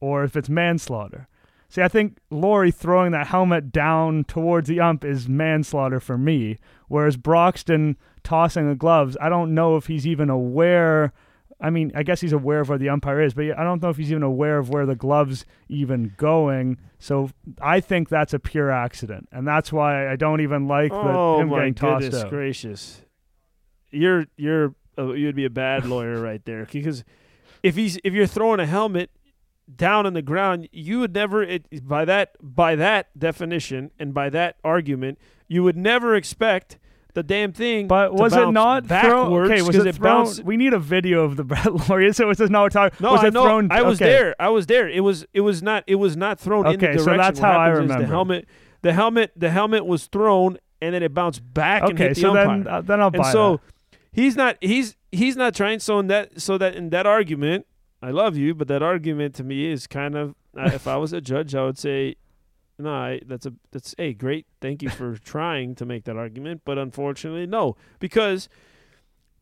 or 0.00 0.24
if 0.24 0.34
it's 0.34 0.48
manslaughter. 0.48 1.28
See, 1.68 1.82
I 1.82 1.88
think 1.88 2.16
Lawrie 2.30 2.70
throwing 2.70 3.12
that 3.12 3.26
helmet 3.26 3.70
down 3.70 4.24
towards 4.24 4.66
the 4.66 4.80
ump 4.80 5.04
is 5.04 5.28
manslaughter 5.28 6.00
for 6.00 6.16
me, 6.16 6.56
whereas 6.88 7.18
Broxton 7.18 7.98
tossing 8.24 8.66
the 8.66 8.74
gloves, 8.74 9.18
I 9.20 9.28
don't 9.28 9.54
know 9.54 9.76
if 9.76 9.88
he's 9.88 10.06
even 10.06 10.30
aware. 10.30 11.12
I 11.60 11.68
mean, 11.68 11.92
I 11.94 12.02
guess 12.02 12.22
he's 12.22 12.32
aware 12.32 12.60
of 12.60 12.70
where 12.70 12.78
the 12.78 12.88
umpire 12.88 13.20
is, 13.20 13.34
but 13.34 13.50
I 13.58 13.62
don't 13.62 13.82
know 13.82 13.90
if 13.90 13.98
he's 13.98 14.10
even 14.10 14.22
aware 14.22 14.56
of 14.56 14.70
where 14.70 14.86
the 14.86 14.96
gloves 14.96 15.44
even 15.68 16.14
going. 16.16 16.78
So 16.98 17.28
I 17.60 17.80
think 17.80 18.08
that's 18.08 18.32
a 18.32 18.38
pure 18.38 18.70
accident, 18.70 19.28
and 19.32 19.46
that's 19.46 19.70
why 19.70 20.10
I 20.10 20.16
don't 20.16 20.40
even 20.40 20.66
like 20.66 20.92
the, 20.92 20.96
oh 20.96 21.40
him 21.40 21.50
my 21.50 21.58
getting 21.58 21.74
tossed 21.74 22.04
goodness 22.04 22.24
out. 22.24 22.30
gracious! 22.30 23.02
You're 23.90 24.24
you're 24.38 24.74
you'd 24.98 25.36
be 25.36 25.44
a 25.44 25.50
bad 25.50 25.86
lawyer 25.86 26.20
right 26.20 26.44
there 26.44 26.66
because 26.70 27.04
if 27.62 27.76
he's 27.76 27.98
if 28.04 28.12
you're 28.14 28.26
throwing 28.26 28.60
a 28.60 28.66
helmet 28.66 29.10
down 29.74 30.06
on 30.06 30.14
the 30.14 30.22
ground, 30.22 30.68
you 30.72 30.98
would 31.00 31.14
never 31.14 31.42
it, 31.42 31.86
by 31.86 32.04
that 32.04 32.36
by 32.40 32.74
that 32.76 33.16
definition 33.18 33.90
and 33.98 34.14
by 34.14 34.30
that 34.30 34.56
argument, 34.64 35.18
you 35.46 35.62
would 35.62 35.76
never 35.76 36.14
expect 36.14 36.78
the 37.14 37.22
damn 37.22 37.52
thing. 37.52 37.86
But 37.88 38.08
to 38.08 38.14
was 38.14 38.32
it 38.34 38.50
not 38.50 38.86
thrown? 38.86 39.32
Okay, 39.44 39.60
was 39.62 39.76
'cause 39.76 39.86
it, 39.86 39.94
thrown? 39.96 40.24
bounced- 40.24 40.44
we 40.44 40.56
need 40.56 40.72
a 40.72 40.78
video 40.78 41.24
of 41.24 41.36
the 41.36 41.44
Brett 41.50 41.66
Lawrie. 41.88 42.12
So 42.12 42.30
it 42.30 42.50
not 42.50 42.70
talking? 42.72 42.96
No, 43.02 43.12
was 43.12 43.24
I 43.24 43.28
it 43.28 43.34
know. 43.34 43.44
thrown? 43.44 43.70
I 43.72 43.82
was 43.82 44.00
okay. 44.00 44.10
there. 44.10 44.36
I 44.40 44.48
was 44.50 44.66
there. 44.66 44.88
It 44.88 45.00
was. 45.00 45.26
It 45.34 45.40
was 45.42 45.62
not. 45.62 45.84
It 45.86 45.96
was 45.96 46.16
not 46.16 46.38
thrown 46.40 46.66
in 46.66 46.78
the 46.78 46.88
Okay, 46.88 46.98
so 46.98 47.16
that's 47.16 47.40
What 47.40 47.50
how 47.52 47.58
I 47.58 47.68
remember. 47.68 48.02
The 48.02 48.06
helmet. 48.08 48.46
The 48.82 48.92
helmet. 48.92 49.32
The 49.36 49.50
helmet 49.50 49.84
was 49.84 50.06
thrown, 50.06 50.58
and 50.80 50.94
then 50.94 51.02
it 51.02 51.12
bounced 51.12 51.42
back 51.52 51.82
and 51.82 51.92
Okay, 51.94 52.04
hit 52.08 52.14
the 52.14 52.20
so 52.20 52.28
umpire. 52.30 52.46
then 52.46 52.66
uh, 52.68 52.80
then 52.82 53.00
I'll 53.00 53.10
buy 53.10 53.18
and 53.18 53.32
so 53.32 53.52
that. 53.56 53.60
He's 54.12 54.36
not. 54.36 54.56
He's 54.60 54.96
he's 55.12 55.36
not 55.36 55.54
trying. 55.54 55.80
So 55.80 55.98
in 55.98 56.06
that. 56.08 56.40
So 56.40 56.58
that 56.58 56.74
in 56.74 56.90
that 56.90 57.06
argument, 57.06 57.66
I 58.02 58.10
love 58.10 58.36
you, 58.36 58.54
but 58.54 58.68
that 58.68 58.82
argument 58.82 59.34
to 59.36 59.44
me 59.44 59.66
is 59.70 59.86
kind 59.86 60.14
of. 60.14 60.34
Uh, 60.56 60.70
if 60.74 60.86
I 60.88 60.96
was 60.96 61.12
a 61.12 61.20
judge, 61.20 61.54
I 61.54 61.64
would 61.64 61.78
say. 61.78 62.16
No, 62.80 62.92
I, 62.92 63.20
that's 63.26 63.44
a 63.44 63.52
that's 63.72 63.94
hey 63.98 64.12
great. 64.12 64.46
Thank 64.60 64.82
you 64.82 64.88
for 64.88 65.16
trying 65.16 65.74
to 65.76 65.84
make 65.84 66.04
that 66.04 66.16
argument, 66.16 66.62
but 66.64 66.78
unfortunately, 66.78 67.44
no, 67.44 67.76
because 67.98 68.48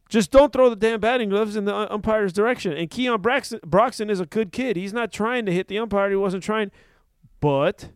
just 0.08 0.30
don't 0.30 0.52
throw 0.52 0.70
the 0.70 0.76
damn 0.76 1.00
batting 1.00 1.28
gloves 1.28 1.56
in 1.56 1.64
the 1.64 1.75
uh, 1.75 1.87
umpire's 1.90 2.32
direction. 2.32 2.73
And 2.73 2.88
Keon 2.88 3.20
Braxton, 3.20 3.61
Broxton 3.66 4.08
is 4.08 4.20
a 4.20 4.26
good 4.26 4.52
kid. 4.52 4.76
He's 4.76 4.92
not 4.92 5.12
trying 5.12 5.46
to 5.46 5.52
hit 5.52 5.68
the 5.68 5.78
umpire. 5.78 6.11
He 6.11 6.16
wasn't 6.16 6.42
trying, 6.42 6.70
but 7.40 7.90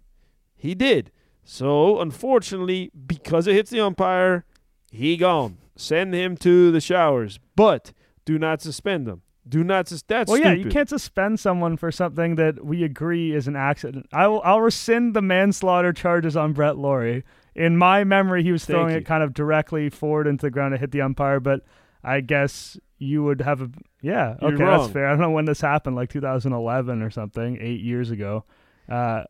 he 0.56 0.74
did. 0.74 1.12
So 1.44 2.00
unfortunately, 2.00 2.90
because 3.06 3.46
it 3.46 3.54
hits 3.54 3.70
the 3.70 3.80
umpire, 3.80 4.44
he 4.90 5.16
gone. 5.16 5.58
Send 5.80 6.14
him 6.14 6.36
to 6.38 6.70
the 6.70 6.80
showers, 6.80 7.38
but 7.56 7.92
do 8.24 8.38
not 8.38 8.60
suspend 8.60 9.08
him. 9.08 9.22
Do 9.48 9.64
not 9.64 9.88
sus- 9.88 10.02
That's 10.02 10.28
Well, 10.30 10.38
yeah, 10.38 10.50
stupid. 10.52 10.64
you 10.66 10.70
can't 10.70 10.88
suspend 10.88 11.40
someone 11.40 11.76
for 11.76 11.90
something 11.90 12.34
that 12.36 12.64
we 12.64 12.84
agree 12.84 13.32
is 13.34 13.48
an 13.48 13.56
accident. 13.56 14.06
I 14.12 14.26
will. 14.28 14.42
I'll 14.44 14.60
rescind 14.60 15.14
the 15.14 15.22
manslaughter 15.22 15.92
charges 15.92 16.36
on 16.36 16.52
Brett 16.52 16.76
Lawrie. 16.76 17.24
In 17.54 17.76
my 17.76 18.04
memory, 18.04 18.42
he 18.42 18.52
was 18.52 18.64
Thank 18.64 18.76
throwing 18.76 18.92
you. 18.92 18.98
it 18.98 19.06
kind 19.06 19.22
of 19.24 19.32
directly 19.34 19.88
forward 19.90 20.26
into 20.26 20.46
the 20.46 20.50
ground 20.50 20.72
to 20.72 20.78
hit 20.78 20.92
the 20.92 21.00
umpire, 21.00 21.40
but 21.40 21.62
I 22.04 22.20
guess 22.20 22.78
you 22.98 23.24
would 23.24 23.40
have 23.40 23.62
a 23.62 23.70
yeah. 24.02 24.36
You're 24.42 24.52
okay, 24.54 24.62
wrong. 24.62 24.80
that's 24.82 24.92
fair. 24.92 25.06
I 25.06 25.10
don't 25.10 25.20
know 25.20 25.30
when 25.30 25.46
this 25.46 25.60
happened, 25.62 25.96
like 25.96 26.10
2011 26.10 27.02
or 27.02 27.10
something, 27.10 27.56
eight 27.60 27.80
years 27.80 28.10
ago. 28.10 28.44
Uh, 28.88 29.24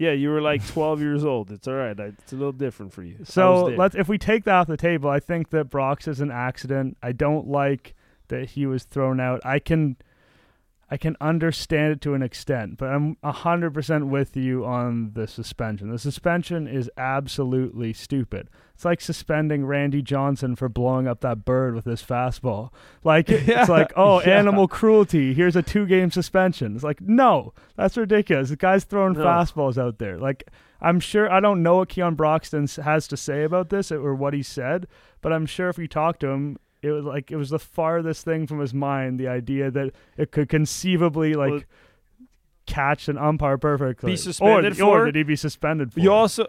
Yeah, 0.00 0.12
you 0.12 0.30
were 0.30 0.40
like 0.40 0.66
12 0.66 1.02
years 1.02 1.26
old. 1.26 1.50
It's 1.50 1.68
all 1.68 1.74
right. 1.74 2.00
I, 2.00 2.04
it's 2.04 2.32
a 2.32 2.36
little 2.36 2.52
different 2.52 2.94
for 2.94 3.02
you. 3.02 3.18
So 3.24 3.66
let's 3.66 3.94
if 3.94 4.08
we 4.08 4.16
take 4.16 4.44
that 4.44 4.54
off 4.54 4.66
the 4.66 4.78
table, 4.78 5.10
I 5.10 5.20
think 5.20 5.50
that 5.50 5.68
Brox 5.68 6.08
is 6.08 6.22
an 6.22 6.30
accident. 6.30 6.96
I 7.02 7.12
don't 7.12 7.48
like 7.48 7.94
that 8.28 8.48
he 8.48 8.64
was 8.64 8.84
thrown 8.84 9.20
out. 9.20 9.44
I 9.44 9.58
can 9.58 9.96
I 10.92 10.96
can 10.96 11.16
understand 11.20 11.92
it 11.92 12.00
to 12.00 12.14
an 12.14 12.22
extent, 12.22 12.76
but 12.76 12.86
I'm 12.86 13.16
hundred 13.24 13.72
percent 13.72 14.08
with 14.08 14.36
you 14.36 14.64
on 14.64 15.12
the 15.12 15.28
suspension. 15.28 15.88
The 15.90 15.98
suspension 16.00 16.66
is 16.66 16.90
absolutely 16.96 17.92
stupid. 17.92 18.48
It's 18.74 18.84
like 18.84 19.00
suspending 19.00 19.66
Randy 19.66 20.02
Johnson 20.02 20.56
for 20.56 20.68
blowing 20.68 21.06
up 21.06 21.20
that 21.20 21.44
bird 21.44 21.74
with 21.76 21.84
his 21.84 22.02
fastball. 22.02 22.70
Like 23.04 23.28
Yeah, 23.28 23.60
it's 23.60 23.68
like, 23.68 23.92
oh, 23.94 24.20
yeah. 24.22 24.38
animal 24.38 24.66
cruelty. 24.66 25.32
Here's 25.32 25.54
a 25.54 25.62
two 25.62 25.86
game 25.86 26.10
suspension. 26.10 26.74
It's 26.74 26.82
like, 26.84 27.00
no, 27.00 27.52
that's 27.76 27.96
ridiculous. 27.96 28.48
The 28.48 28.56
guy's 28.56 28.82
throwing 28.84 29.12
No. 29.12 29.24
fastballs 29.24 29.78
out 29.78 29.98
there. 29.98 30.18
Like 30.18 30.44
I'm 30.80 30.98
sure 30.98 31.30
I 31.30 31.38
don't 31.40 31.62
know 31.62 31.76
what 31.76 31.90
Keon 31.90 32.14
Broxton 32.16 32.66
has 32.82 33.06
to 33.08 33.16
say 33.16 33.44
about 33.44 33.68
this 33.68 33.92
or 33.92 34.14
what 34.14 34.34
he 34.34 34.42
said, 34.42 34.88
but 35.20 35.32
I'm 35.32 35.46
sure 35.46 35.68
if 35.68 35.78
you 35.78 35.86
talk 35.86 36.18
to 36.20 36.28
him, 36.28 36.56
it 36.82 36.90
was 36.90 37.04
like 37.04 37.30
it 37.30 37.36
was 37.36 37.50
the 37.50 37.58
farthest 37.58 38.24
thing 38.24 38.46
from 38.46 38.60
his 38.60 38.72
mind. 38.74 39.18
The 39.20 39.28
idea 39.28 39.70
that 39.70 39.92
it 40.16 40.32
could 40.32 40.48
conceivably 40.48 41.34
like 41.34 41.50
Well- 41.50 41.62
catch 42.66 43.08
an 43.08 43.18
umpire 43.18 43.58
perfectly. 43.58 44.12
Be 44.12 44.16
suspended 44.16 44.72
or, 44.74 44.76
for? 44.76 45.02
or 45.02 45.04
did 45.06 45.16
he 45.16 45.22
be 45.24 45.36
suspended 45.36 45.92
for? 45.92 46.00
You 46.00 46.12
also, 46.12 46.46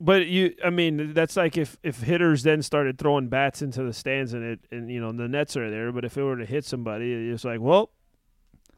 but 0.00 0.26
you, 0.26 0.54
I 0.64 0.70
mean, 0.70 1.12
that's 1.14 1.36
like 1.36 1.56
if 1.56 1.76
if 1.82 2.00
hitters 2.02 2.42
then 2.42 2.62
started 2.62 2.98
throwing 2.98 3.28
bats 3.28 3.62
into 3.62 3.82
the 3.82 3.92
stands 3.92 4.34
and 4.34 4.44
it 4.44 4.60
and 4.70 4.90
you 4.90 5.00
know 5.00 5.12
the 5.12 5.26
nets 5.28 5.56
are 5.56 5.70
there, 5.70 5.90
but 5.92 6.04
if 6.04 6.16
it 6.16 6.22
were 6.22 6.36
to 6.36 6.44
hit 6.46 6.64
somebody, 6.64 7.12
it's 7.12 7.44
like, 7.44 7.60
well, 7.60 7.90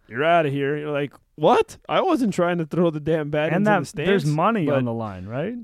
you're 0.09 0.25
out 0.25 0.47
of 0.47 0.53
here. 0.53 0.77
You're 0.77 0.91
like, 0.91 1.13
what? 1.35 1.77
I 1.89 2.01
wasn't 2.01 2.33
trying 2.33 2.59
to 2.59 2.67
throw 2.67 2.91
the 2.91 3.01
damn 3.01 3.31
bat 3.31 3.49
and 3.49 3.57
into 3.57 3.71
that 3.71 3.81
the 3.81 3.87
stands. 3.87 4.09
there's 4.09 4.27
money 4.27 4.67
but 4.67 4.77
on 4.77 4.85
the 4.85 4.93
line, 4.95 5.27
right? 5.27 5.57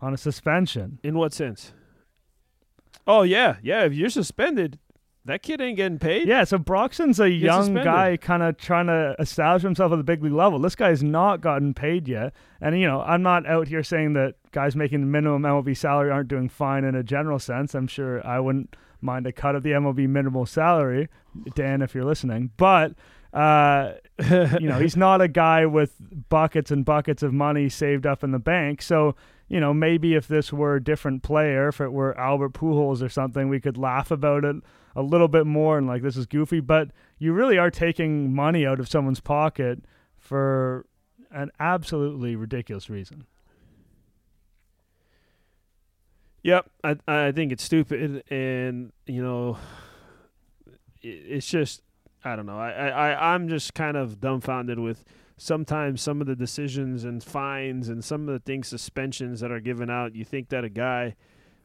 On 0.00 0.12
a 0.12 0.16
suspension. 0.16 0.98
in 1.02 1.16
what 1.16 1.32
sense? 1.32 1.72
Oh 3.06 3.22
yeah, 3.22 3.56
yeah. 3.62 3.84
If 3.84 3.94
you're 3.94 4.10
suspended, 4.10 4.78
that 5.26 5.42
kid 5.42 5.60
ain't 5.60 5.76
getting 5.76 5.98
paid. 5.98 6.28
Yeah, 6.28 6.44
so 6.44 6.56
Broxton's 6.56 7.18
a 7.18 7.28
young 7.28 7.62
suspended. 7.62 7.84
guy 7.84 8.16
kind 8.16 8.42
of 8.44 8.56
trying 8.56 8.86
to 8.86 9.16
establish 9.18 9.62
himself 9.62 9.92
at 9.92 9.96
the 9.96 10.04
big 10.04 10.22
league 10.22 10.32
level. 10.32 10.58
This 10.60 10.76
guy's 10.76 11.02
not 11.02 11.40
gotten 11.40 11.74
paid 11.74 12.06
yet. 12.06 12.32
And, 12.60 12.78
you 12.78 12.86
know, 12.86 13.00
I'm 13.02 13.22
not 13.22 13.44
out 13.44 13.66
here 13.66 13.82
saying 13.82 14.12
that 14.12 14.34
guys 14.52 14.76
making 14.76 15.00
the 15.00 15.06
minimum 15.06 15.42
MLB 15.42 15.76
salary 15.76 16.12
aren't 16.12 16.28
doing 16.28 16.48
fine 16.48 16.84
in 16.84 16.94
a 16.94 17.02
general 17.02 17.40
sense. 17.40 17.74
I'm 17.74 17.88
sure 17.88 18.24
I 18.24 18.38
wouldn't 18.38 18.76
mind 19.00 19.26
a 19.26 19.32
cut 19.32 19.56
of 19.56 19.64
the 19.64 19.70
MLB 19.70 20.08
minimal 20.08 20.46
salary, 20.46 21.08
Dan, 21.54 21.82
if 21.82 21.92
you're 21.92 22.04
listening. 22.04 22.50
But, 22.56 22.92
uh, 23.32 23.94
you 24.30 24.68
know, 24.68 24.78
he's 24.78 24.96
not 24.96 25.20
a 25.20 25.28
guy 25.28 25.66
with 25.66 25.94
buckets 26.28 26.70
and 26.70 26.84
buckets 26.84 27.22
of 27.22 27.32
money 27.32 27.68
saved 27.68 28.06
up 28.06 28.24
in 28.24 28.30
the 28.30 28.38
bank. 28.38 28.80
So, 28.80 29.14
you 29.48 29.60
know, 29.60 29.74
maybe 29.74 30.14
if 30.14 30.26
this 30.26 30.52
were 30.52 30.76
a 30.76 30.82
different 30.82 31.22
player, 31.22 31.68
if 31.68 31.80
it 31.80 31.92
were 31.92 32.18
Albert 32.18 32.54
Pujols 32.54 33.02
or 33.02 33.10
something, 33.10 33.48
we 33.48 33.60
could 33.60 33.76
laugh 33.76 34.10
about 34.10 34.44
it 34.44 34.56
a 34.94 35.02
little 35.02 35.28
bit 35.28 35.46
more 35.46 35.76
and 35.76 35.86
like 35.86 36.02
this 36.02 36.16
is 36.16 36.24
goofy. 36.26 36.60
But 36.60 36.90
you 37.18 37.34
really 37.34 37.58
are 37.58 37.70
taking 37.70 38.34
money 38.34 38.64
out 38.66 38.80
of 38.80 38.88
someone's 38.88 39.20
pocket 39.20 39.84
for 40.16 40.86
an 41.30 41.50
absolutely 41.60 42.36
ridiculous 42.36 42.88
reason. 42.88 43.26
Yep, 46.42 46.70
I 46.84 46.96
I 47.08 47.32
think 47.32 47.50
it's 47.50 47.64
stupid, 47.64 48.22
and 48.30 48.92
you 49.04 49.20
know, 49.20 49.58
it, 51.02 51.08
it's 51.08 51.46
just 51.48 51.82
I 52.26 52.34
don't 52.34 52.46
know. 52.46 52.58
I, 52.58 52.88
I 52.88 53.34
I'm 53.34 53.48
just 53.48 53.72
kind 53.74 53.96
of 53.96 54.20
dumbfounded 54.20 54.80
with 54.80 55.04
sometimes 55.36 56.02
some 56.02 56.20
of 56.20 56.26
the 56.26 56.34
decisions 56.34 57.04
and 57.04 57.22
fines 57.22 57.88
and 57.88 58.04
some 58.04 58.28
of 58.28 58.34
the 58.34 58.40
things 58.40 58.66
suspensions 58.66 59.40
that 59.40 59.52
are 59.52 59.60
given 59.60 59.88
out. 59.90 60.14
You 60.16 60.24
think 60.24 60.48
that 60.48 60.64
a 60.64 60.68
guy 60.68 61.14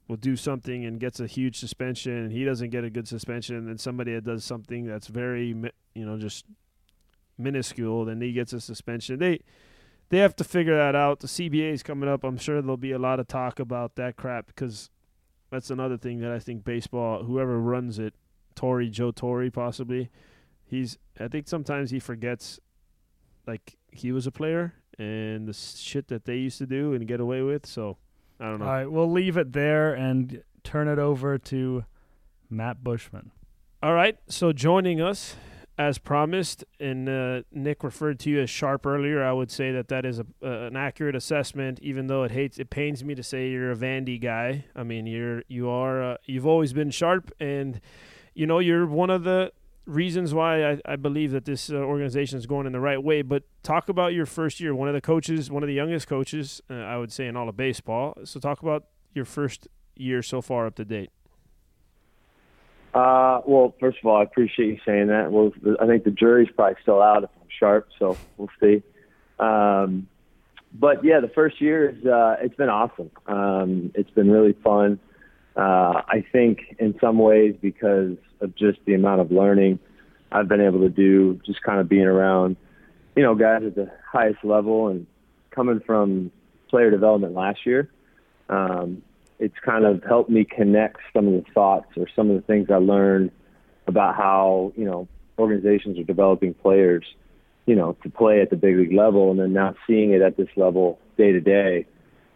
will 0.08 0.18
do 0.18 0.36
something 0.36 0.86
and 0.86 1.00
gets 1.00 1.20
a 1.20 1.25
huge 1.25 1.58
suspension, 1.58 2.13
and 2.13 2.32
he 2.32 2.44
doesn't 2.44 2.70
get 2.70 2.84
a 2.84 2.89
good 2.89 3.08
suspension, 3.08 3.56
and 3.56 3.68
then 3.68 3.77
somebody 3.80 4.13
that 4.13 4.24
does 4.24 4.46
something 4.46 4.86
that's 4.86 5.08
very 5.08 5.48
you 5.96 6.06
know 6.06 6.18
just 6.18 6.46
minuscule, 7.39 8.06
then 8.06 8.22
he 8.22 8.32
gets 8.32 8.53
a 8.53 8.62
suspension. 8.62 9.18
They 9.18 9.39
they 10.10 10.20
have 10.20 10.36
to 10.36 10.44
figure 10.44 10.77
that 10.77 10.96
out. 10.96 11.22
The 11.22 11.27
CBA 11.27 11.72
is 11.72 11.82
coming 11.82 12.08
up. 12.08 12.24
I'm 12.24 12.38
sure 12.38 12.62
there'll 12.62 12.77
be 12.77 12.91
a 12.91 13.00
lot 13.00 13.20
of 13.20 13.27
talk 13.27 13.60
about 13.60 13.96
that 13.96 14.15
crap 14.15 14.46
because 14.46 14.91
that's 15.50 15.72
another 15.72 15.98
thing 15.98 16.20
that 16.20 16.32
I 16.32 16.38
think 16.38 16.63
baseball, 16.63 17.24
whoever 17.24 17.60
runs 17.60 17.98
it, 17.98 18.13
Tory, 18.53 18.89
Joe 18.89 19.12
Torre, 19.12 19.50
possibly, 19.50 20.10
he's. 20.72 20.98
I 21.20 21.28
think 21.28 21.48
sometimes 21.48 21.92
he 21.92 22.00
forgets, 22.00 22.60
like 23.46 23.78
he 23.92 24.12
was 24.12 24.25
a 24.25 24.32
player 24.32 24.74
and 24.98 25.48
the 25.48 25.54
shit 25.54 26.08
that 26.08 26.25
they 26.25 26.38
used 26.38 26.58
to 26.58 26.66
do 26.66 26.94
and 26.94 27.08
get 27.08 27.20
away 27.20 27.44
with. 27.44 27.66
So 27.68 27.98
I 28.40 28.46
don't 28.46 28.60
know. 28.60 28.66
All 28.66 28.72
right, 28.72 28.92
we'll 28.92 29.12
leave 29.12 29.38
it 29.38 29.54
there 29.54 29.94
and 29.94 30.42
turn 30.63 30.88
it 30.88 30.98
over 30.98 31.38
to 31.38 31.86
Matt 32.50 32.84
Buschmann. 32.84 33.30
All 33.84 33.94
right. 33.94 34.18
So 34.28 34.54
joining 34.54 35.01
us, 35.01 35.36
as 35.78 35.98
promised, 35.98 36.63
and 36.80 37.10
uh, 37.10 37.42
Nick 37.51 37.84
referred 37.84 38.20
to 38.20 38.30
you 38.30 38.42
as 38.42 38.50
sharp 38.50 38.86
earlier. 38.86 39.24
I 39.24 39.34
would 39.34 39.50
say 39.50 39.72
that 39.72 39.88
that 39.88 40.06
is 40.06 40.20
a, 40.20 40.25
uh, 40.44 40.68
an 40.68 40.75
accurate 40.75 41.16
assessment, 41.16 41.80
even 41.82 42.08
though 42.08 42.24
it 42.24 42.32
hates 42.32 42.60
it 42.60 42.70
pains 42.70 43.04
me 43.04 43.16
to 43.16 43.24
say 43.24 43.50
you're 43.50 43.72
a 43.72 43.75
Vandy 43.75 44.22
guy. 44.22 44.66
I 44.75 44.84
mean, 44.84 45.08
you're 45.08 45.44
you 45.48 45.70
are 45.70 46.04
uh, 46.04 46.18
you've 46.25 46.46
always 46.46 46.74
been 46.74 46.92
sharp, 46.92 47.32
and 47.40 47.82
you 48.36 48.46
know 48.46 48.60
you're 48.60 48.86
one 48.86 49.10
of 49.10 49.24
the 49.24 49.51
reasons 49.86 50.34
why 50.34 50.72
I, 50.72 50.82
I 50.86 50.96
believe 50.96 51.32
that 51.32 51.46
this 51.46 51.72
uh, 51.72 51.76
organization 51.76 52.38
is 52.38 52.46
going 52.46 52.66
in 52.66 52.74
the 52.74 52.80
right 52.80 53.02
way. 53.02 53.22
But 53.22 53.44
talk 53.64 53.90
about 53.90 54.14
your 54.14 54.26
first 54.26 54.60
year, 54.60 54.76
one 54.76 54.88
of 54.88 54.94
the 54.94 55.02
coaches, 55.02 55.50
one 55.50 55.64
of 55.64 55.68
the 55.68 55.74
youngest 55.74 56.08
coaches, 56.08 56.62
uh, 56.70 56.76
I 56.76 56.98
would 56.98 57.12
say 57.12 57.28
in 57.28 57.36
all 57.36 57.50
of 57.50 57.58
baseball. 57.58 58.18
So 58.24 58.40
talk 58.40 58.62
about 58.62 58.86
your 59.14 59.26
first 59.26 59.68
year 59.96 60.22
so 60.22 60.42
far 60.42 60.66
up 60.68 60.76
to 60.76 60.86
date. 60.86 61.10
Uh, 62.94 63.42
well, 63.46 63.74
first 63.80 64.00
of 64.04 64.10
all, 64.10 64.18
I 64.18 64.24
appreciate 64.24 64.68
you 64.68 64.80
saying 64.86 65.08
that. 65.08 65.32
Well, 65.32 65.52
I 65.80 65.88
think 65.88 66.04
the 66.04 66.12
jury's 66.12 66.50
probably 66.54 66.76
still 66.82 67.02
out 67.02 67.24
if 67.24 67.30
I'm 67.42 67.48
sharp, 67.58 67.88
so 67.98 68.18
we'll 68.38 68.50
see. 68.60 68.84
Um, 69.40 70.08
but 70.74 71.04
yeah, 71.04 71.20
the 71.22 71.30
first 71.30 71.62
year 71.62 71.90
is 71.90 72.06
uh, 72.06 72.36
it's 72.42 72.56
been 72.56 72.70
awesome. 72.70 73.12
Um, 73.28 73.92
it's 73.96 74.10
been 74.12 74.30
really 74.30 74.56
fun. 74.64 75.00
Uh, 75.56 76.02
I 76.08 76.26
think 76.32 76.76
in 76.80 76.98
some 77.00 77.18
ways 77.18 77.56
because 77.62 78.18
of 78.42 78.56
just 78.56 78.80
the 78.86 78.94
amount 78.94 79.22
of 79.22 79.32
learning 79.32 79.80
I've 80.32 80.48
been 80.48 80.62
able 80.62 80.80
to 80.82 80.90
do, 80.90 81.40
just 81.46 81.62
kind 81.62 81.80
of 81.80 81.90
being 81.90 82.06
around, 82.06 82.56
you 83.16 83.24
know, 83.24 83.36
guys 83.36 83.64
at 83.66 83.76
the 83.76 83.92
highest 84.10 84.44
level 84.44 84.88
and 84.88 85.06
coming 85.52 85.82
from 85.86 86.32
player 86.70 86.90
development 86.90 87.34
last 87.34 87.66
year. 87.66 87.90
Um, 88.50 89.04
it's 89.40 89.56
kind 89.66 89.86
of 89.86 90.04
helped 90.04 90.30
me 90.30 90.46
connect 90.46 90.98
some 91.14 91.28
of 91.28 91.34
the 91.34 91.52
thoughts 91.52 91.90
or 91.98 92.08
some 92.16 92.30
of 92.30 92.36
the 92.36 92.42
things 92.44 92.70
I 92.70 92.78
learned 92.78 93.32
about 93.88 94.16
how 94.16 94.72
you 94.76 94.86
know 94.86 95.08
organizations 95.40 95.98
are 95.98 96.04
developing 96.04 96.54
players, 96.54 97.04
you 97.66 97.76
know, 97.76 97.98
to 98.04 98.10
play 98.10 98.42
at 98.42 98.50
the 98.50 98.56
big 98.56 98.78
league 98.78 98.94
level, 98.94 99.32
and 99.32 99.40
then 99.40 99.54
now 99.54 99.76
seeing 99.88 100.12
it 100.12 100.22
at 100.22 100.38
this 100.38 100.50
level 100.56 101.00
day 101.18 101.32
to 101.32 101.42
day, 101.42 101.86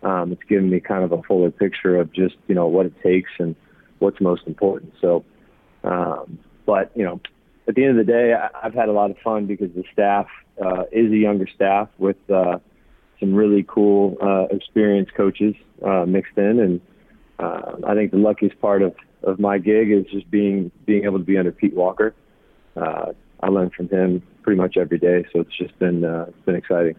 um, 0.04 0.32
it's 0.32 0.44
given 0.44 0.70
me 0.70 0.80
kind 0.80 1.04
of 1.04 1.12
a 1.12 1.22
fuller 1.24 1.52
picture 1.52 1.98
of 1.98 2.12
just 2.12 2.36
you 2.48 2.56
know 2.56 2.68
what 2.68 2.88
it 2.88 2.94
takes 3.04 3.32
and 3.40 3.56
what's 4.00 4.20
most 4.20 4.44
important. 4.48 4.94
So, 5.00 5.24
um, 5.86 6.40
but 6.66 6.92
you 6.96 7.04
know, 7.04 7.22
at 7.68 7.76
the 7.76 7.84
end 7.84 8.00
of 8.00 8.06
the 8.06 8.12
day, 8.12 8.34
I, 8.34 8.50
I've 8.66 8.74
had 8.74 8.90
a 8.90 8.92
lot 8.92 9.12
of 9.12 9.18
fun 9.24 9.46
because 9.46 9.70
the 9.76 9.84
staff 9.94 10.28
uh, 10.64 10.84
is 10.92 11.12
a 11.12 11.18
younger 11.18 11.48
staff 11.54 11.90
with 11.98 12.18
uh, 12.30 12.60
some 13.20 13.34
really 13.34 13.66
cool, 13.68 14.18
uh, 14.22 14.48
experienced 14.56 15.14
coaches 15.16 15.56
uh, 15.86 16.06
mixed 16.06 16.38
in, 16.38 16.60
and 16.60 16.82
uh, 17.40 17.74
I 17.88 17.94
think 17.94 18.12
the 18.12 18.18
luckiest 18.18 18.60
part 18.60 18.82
of, 18.82 18.96
of 19.24 19.40
my 19.40 19.58
gig 19.58 19.92
is 19.92 20.06
just 20.12 20.30
being 20.30 20.72
being 20.86 21.06
able 21.06 21.20
to 21.20 21.26
be 21.26 21.38
under 21.38 21.52
Pete 21.52 21.76
Walker. 21.76 22.14
Uh, 22.76 23.14
I 23.42 23.48
learn 23.48 23.70
from 23.76 23.90
him 23.90 24.24
pretty 24.42 24.60
much 24.60 24.78
every 24.78 24.98
day, 24.98 25.26
so 25.32 25.42
it's 25.42 25.56
just 25.58 25.78
been 25.80 26.04
it's 26.04 26.46
been 26.46 26.56
exciting. 26.56 26.96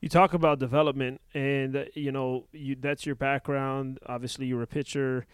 You 0.00 0.08
talk 0.08 0.32
about 0.32 0.58
development, 0.58 1.20
and 1.34 1.88
you 1.94 2.10
know 2.10 2.44
you, 2.52 2.74
that's 2.74 3.06
your 3.06 3.14
background. 3.14 3.98
Obviously, 4.06 4.46
you're 4.46 4.62
a 4.62 4.66
pitcher. 4.66 5.26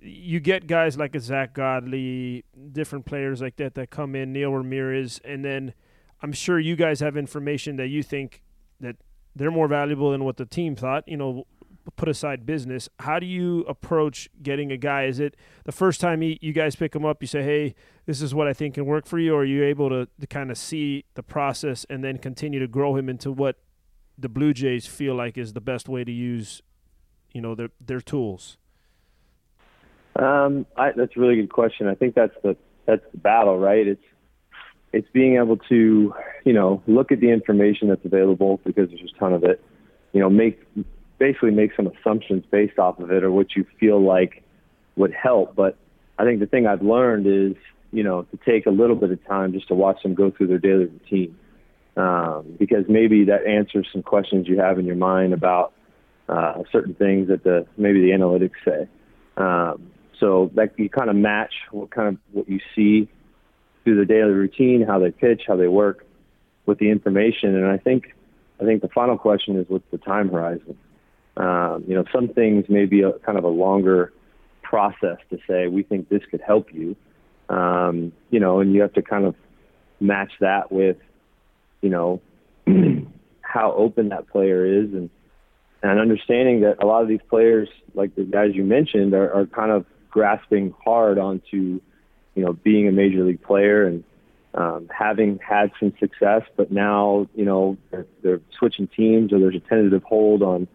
You 0.00 0.40
get 0.40 0.66
guys 0.66 0.96
like 0.96 1.14
a 1.14 1.20
Zack 1.20 1.54
Godley, 1.54 2.44
different 2.72 3.04
players 3.04 3.40
like 3.40 3.56
that 3.56 3.74
that 3.74 3.90
come 3.90 4.14
in, 4.14 4.32
Neil 4.32 4.52
Ramirez, 4.52 5.20
and 5.24 5.44
then 5.44 5.74
I'm 6.22 6.32
sure 6.32 6.58
you 6.58 6.76
guys 6.76 7.00
have 7.00 7.16
information 7.16 7.76
that 7.76 7.88
you 7.88 8.02
think 8.02 8.42
that 8.80 8.96
they're 9.34 9.50
more 9.50 9.68
valuable 9.68 10.12
than 10.12 10.24
what 10.24 10.36
the 10.36 10.46
team 10.46 10.76
thought. 10.76 11.06
You 11.06 11.16
know, 11.16 11.46
put 11.96 12.08
aside 12.08 12.46
business, 12.46 12.88
how 13.00 13.18
do 13.18 13.26
you 13.26 13.60
approach 13.62 14.28
getting 14.42 14.72
a 14.72 14.76
guy? 14.76 15.04
Is 15.04 15.20
it 15.20 15.36
the 15.64 15.72
first 15.72 16.00
time 16.00 16.22
you, 16.22 16.36
you 16.40 16.52
guys 16.52 16.76
pick 16.76 16.94
him 16.94 17.04
up, 17.04 17.22
you 17.22 17.26
say, 17.26 17.42
hey, 17.42 17.74
this 18.06 18.22
is 18.22 18.34
what 18.34 18.46
I 18.46 18.52
think 18.52 18.74
can 18.74 18.86
work 18.86 19.06
for 19.06 19.18
you? 19.18 19.34
Or 19.34 19.40
are 19.40 19.44
you 19.44 19.64
able 19.64 19.88
to, 19.90 20.08
to 20.20 20.26
kind 20.26 20.50
of 20.50 20.58
see 20.58 21.04
the 21.14 21.22
process 21.22 21.86
and 21.88 22.02
then 22.04 22.18
continue 22.18 22.60
to 22.60 22.68
grow 22.68 22.96
him 22.96 23.08
into 23.08 23.32
what 23.32 23.56
the 24.16 24.28
Blue 24.28 24.52
Jays 24.52 24.86
feel 24.86 25.14
like 25.14 25.38
is 25.38 25.52
the 25.52 25.60
best 25.60 25.88
way 25.88 26.04
to 26.04 26.12
use, 26.12 26.62
you 27.32 27.40
know, 27.40 27.54
their, 27.54 27.70
their 27.80 28.00
tools? 28.00 28.58
Um, 30.18 30.66
I, 30.76 30.90
that's 30.96 31.16
a 31.16 31.20
really 31.20 31.36
good 31.36 31.52
question. 31.52 31.86
I 31.88 31.94
think 31.94 32.14
that's 32.14 32.34
the 32.42 32.56
that's 32.86 33.04
the 33.12 33.18
battle, 33.18 33.58
right? 33.58 33.86
It's 33.86 34.02
it's 34.92 35.08
being 35.12 35.36
able 35.36 35.58
to, 35.68 36.14
you 36.44 36.52
know, 36.52 36.82
look 36.86 37.12
at 37.12 37.20
the 37.20 37.30
information 37.30 37.88
that's 37.88 38.04
available 38.04 38.60
because 38.64 38.88
there's 38.88 39.12
a 39.14 39.18
ton 39.18 39.32
of 39.32 39.44
it. 39.44 39.62
You 40.12 40.20
know, 40.20 40.30
make 40.30 40.60
basically 41.18 41.50
make 41.50 41.74
some 41.76 41.86
assumptions 41.86 42.44
based 42.50 42.78
off 42.78 42.98
of 42.98 43.10
it 43.10 43.22
or 43.22 43.30
what 43.30 43.54
you 43.54 43.66
feel 43.78 44.02
like 44.02 44.42
would 44.96 45.12
help. 45.12 45.54
But 45.54 45.76
I 46.18 46.24
think 46.24 46.40
the 46.40 46.46
thing 46.46 46.66
I've 46.66 46.82
learned 46.82 47.26
is, 47.26 47.56
you 47.92 48.02
know, 48.02 48.22
to 48.22 48.38
take 48.44 48.66
a 48.66 48.70
little 48.70 48.96
bit 48.96 49.10
of 49.10 49.24
time 49.26 49.52
just 49.52 49.68
to 49.68 49.74
watch 49.74 50.02
them 50.02 50.14
go 50.14 50.30
through 50.30 50.48
their 50.48 50.58
daily 50.58 50.86
routine. 50.86 51.36
Um, 51.96 52.56
because 52.58 52.84
maybe 52.88 53.24
that 53.24 53.44
answers 53.44 53.88
some 53.92 54.02
questions 54.02 54.46
you 54.46 54.60
have 54.60 54.78
in 54.78 54.86
your 54.86 54.96
mind 54.96 55.32
about 55.32 55.72
uh, 56.28 56.62
certain 56.70 56.94
things 56.94 57.28
that 57.28 57.42
the 57.42 57.66
maybe 57.76 58.00
the 58.00 58.10
analytics 58.10 58.52
say. 58.64 58.88
Um, 59.36 59.90
so 60.20 60.50
that 60.54 60.78
you 60.78 60.88
kind 60.88 61.10
of 61.10 61.16
match 61.16 61.52
what 61.70 61.90
kind 61.90 62.08
of 62.08 62.16
what 62.32 62.48
you 62.48 62.60
see 62.74 63.08
through 63.84 63.98
the 63.98 64.04
daily 64.04 64.32
routine, 64.32 64.84
how 64.86 64.98
they 64.98 65.10
pitch, 65.10 65.42
how 65.46 65.56
they 65.56 65.68
work, 65.68 66.04
with 66.66 66.78
the 66.78 66.90
information. 66.90 67.56
And 67.56 67.66
I 67.66 67.78
think 67.78 68.14
I 68.60 68.64
think 68.64 68.82
the 68.82 68.88
final 68.88 69.16
question 69.16 69.56
is 69.56 69.66
what's 69.68 69.90
the 69.90 69.98
time 69.98 70.28
horizon? 70.28 70.76
Um, 71.36 71.84
you 71.86 71.94
know, 71.94 72.04
some 72.12 72.28
things 72.28 72.66
may 72.68 72.84
be 72.84 73.02
a 73.02 73.12
kind 73.12 73.38
of 73.38 73.44
a 73.44 73.48
longer 73.48 74.12
process 74.62 75.18
to 75.30 75.38
say 75.48 75.68
we 75.68 75.82
think 75.82 76.08
this 76.08 76.22
could 76.30 76.42
help 76.42 76.72
you. 76.72 76.96
Um, 77.48 78.12
you 78.30 78.40
know, 78.40 78.60
and 78.60 78.74
you 78.74 78.82
have 78.82 78.92
to 78.94 79.02
kind 79.02 79.24
of 79.24 79.34
match 80.00 80.32
that 80.40 80.70
with, 80.70 80.98
you 81.80 81.88
know, 81.88 82.20
how 83.40 83.72
open 83.72 84.10
that 84.10 84.28
player 84.28 84.66
is 84.66 84.92
and 84.92 85.10
and 85.82 86.00
understanding 86.00 86.62
that 86.62 86.82
a 86.82 86.86
lot 86.86 87.02
of 87.02 87.08
these 87.08 87.20
players, 87.30 87.68
like 87.94 88.14
the 88.16 88.24
guys 88.24 88.50
you 88.52 88.64
mentioned, 88.64 89.14
are, 89.14 89.32
are 89.32 89.46
kind 89.46 89.70
of 89.70 89.86
grasping 90.10 90.74
hard 90.84 91.18
onto, 91.18 91.80
you 92.34 92.44
know, 92.44 92.52
being 92.52 92.88
a 92.88 92.92
major 92.92 93.24
league 93.24 93.42
player 93.42 93.86
and 93.86 94.04
um, 94.54 94.88
having 94.96 95.38
had 95.46 95.70
some 95.78 95.92
success, 96.00 96.42
but 96.56 96.72
now 96.72 97.28
you 97.34 97.44
know 97.44 97.76
they're, 97.90 98.06
they're 98.22 98.40
switching 98.58 98.88
teams 98.88 99.32
or 99.32 99.38
there's 99.38 99.54
a 99.54 99.60
tentative 99.60 100.02
hold 100.02 100.42
on, 100.42 100.66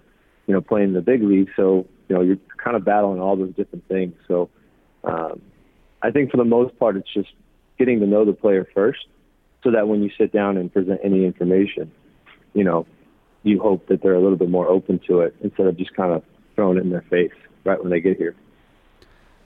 you 0.48 0.54
know, 0.54 0.62
playing 0.62 0.90
in 0.90 0.94
the 0.94 1.02
big 1.02 1.24
league. 1.24 1.50
So 1.56 1.88
you 2.08 2.16
know 2.16 2.22
you're 2.22 2.38
kind 2.64 2.76
of 2.76 2.86
battling 2.86 3.20
all 3.20 3.36
those 3.36 3.54
different 3.56 3.88
things. 3.88 4.14
So 4.28 4.50
um, 5.04 5.42
I 6.02 6.12
think 6.12 6.32
for 6.32 6.38
the 6.38 6.46
most 6.46 6.78
part, 6.78 6.96
it's 6.96 7.12
just 7.14 7.30
getting 7.78 8.00
to 8.00 8.06
know 8.06 8.26
the 8.26 8.34
player 8.34 8.68
first, 8.74 9.06
so 9.64 9.72
that 9.72 9.88
when 9.88 10.04
you 10.04 10.12
sit 10.18 10.32
down 10.32 10.58
and 10.58 10.72
present 10.72 11.02
any 11.04 11.26
information, 11.26 11.92
you 12.54 12.64
know, 12.64 12.86
you 13.42 13.60
hope 13.60 13.88
that 13.88 14.02
they're 14.02 14.14
a 14.14 14.22
little 14.22 14.38
bit 14.38 14.50
more 14.50 14.68
open 14.68 15.00
to 15.08 15.22
it 15.22 15.36
instead 15.42 15.68
of 15.68 15.78
just 15.78 15.94
kind 15.96 16.14
of 16.14 16.24
throwing 16.56 16.78
it 16.78 16.82
in 16.82 16.90
their 16.90 17.06
face 17.10 17.34
right 17.66 17.82
when 17.82 17.90
they 17.90 18.00
get 18.00 18.18
here. 18.18 18.36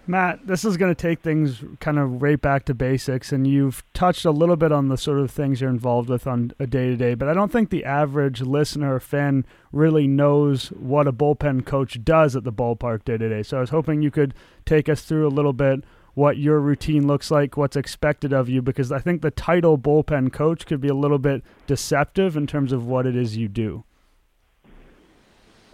Matt, 0.07 0.47
this 0.47 0.63
is 0.63 0.77
going 0.77 0.93
to 0.93 1.01
take 1.01 1.21
things 1.21 1.63
kind 1.79 1.99
of 1.99 2.21
right 2.21 2.39
back 2.39 2.65
to 2.65 2.73
basics, 2.73 3.31
and 3.31 3.45
you've 3.45 3.83
touched 3.93 4.25
a 4.25 4.31
little 4.31 4.55
bit 4.55 4.71
on 4.71 4.87
the 4.87 4.97
sort 4.97 5.19
of 5.19 5.29
things 5.29 5.61
you're 5.61 5.69
involved 5.69 6.09
with 6.09 6.25
on 6.25 6.51
a 6.59 6.67
day 6.67 6.87
to 6.87 6.95
day, 6.95 7.13
but 7.13 7.27
I 7.27 7.33
don't 7.33 7.51
think 7.51 7.69
the 7.69 7.83
average 7.83 8.41
listener 8.41 8.95
or 8.95 8.99
fan 8.99 9.45
really 9.71 10.07
knows 10.07 10.67
what 10.69 11.07
a 11.07 11.13
bullpen 11.13 11.65
coach 11.65 12.03
does 12.03 12.35
at 12.35 12.43
the 12.43 12.53
ballpark 12.53 13.03
day 13.05 13.17
to 13.17 13.29
day. 13.29 13.43
So 13.43 13.57
I 13.57 13.61
was 13.61 13.69
hoping 13.69 14.01
you 14.01 14.11
could 14.11 14.33
take 14.65 14.87
us 14.87 15.01
through 15.01 15.27
a 15.27 15.29
little 15.29 15.53
bit 15.53 15.83
what 16.13 16.37
your 16.37 16.59
routine 16.59 17.05
looks 17.05 17.29
like, 17.29 17.57
what's 17.57 17.75
expected 17.75 18.33
of 18.33 18.49
you, 18.49 18.61
because 18.61 18.91
I 18.91 18.97
think 18.99 19.21
the 19.21 19.29
title 19.29 19.77
bullpen 19.77 20.33
coach 20.33 20.65
could 20.65 20.81
be 20.81 20.87
a 20.87 20.95
little 20.95 21.19
bit 21.19 21.43
deceptive 21.67 22.35
in 22.35 22.47
terms 22.47 22.71
of 22.71 22.87
what 22.87 23.05
it 23.05 23.15
is 23.15 23.37
you 23.37 23.47
do. 23.47 23.83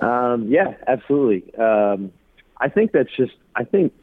Um, 0.01 0.47
yeah, 0.49 0.73
absolutely. 0.85 1.55
Um, 1.55 2.11
I 2.57 2.67
think 2.67 2.91
that's 2.91 3.15
just, 3.15 3.31
I 3.55 3.63
think 3.63 3.93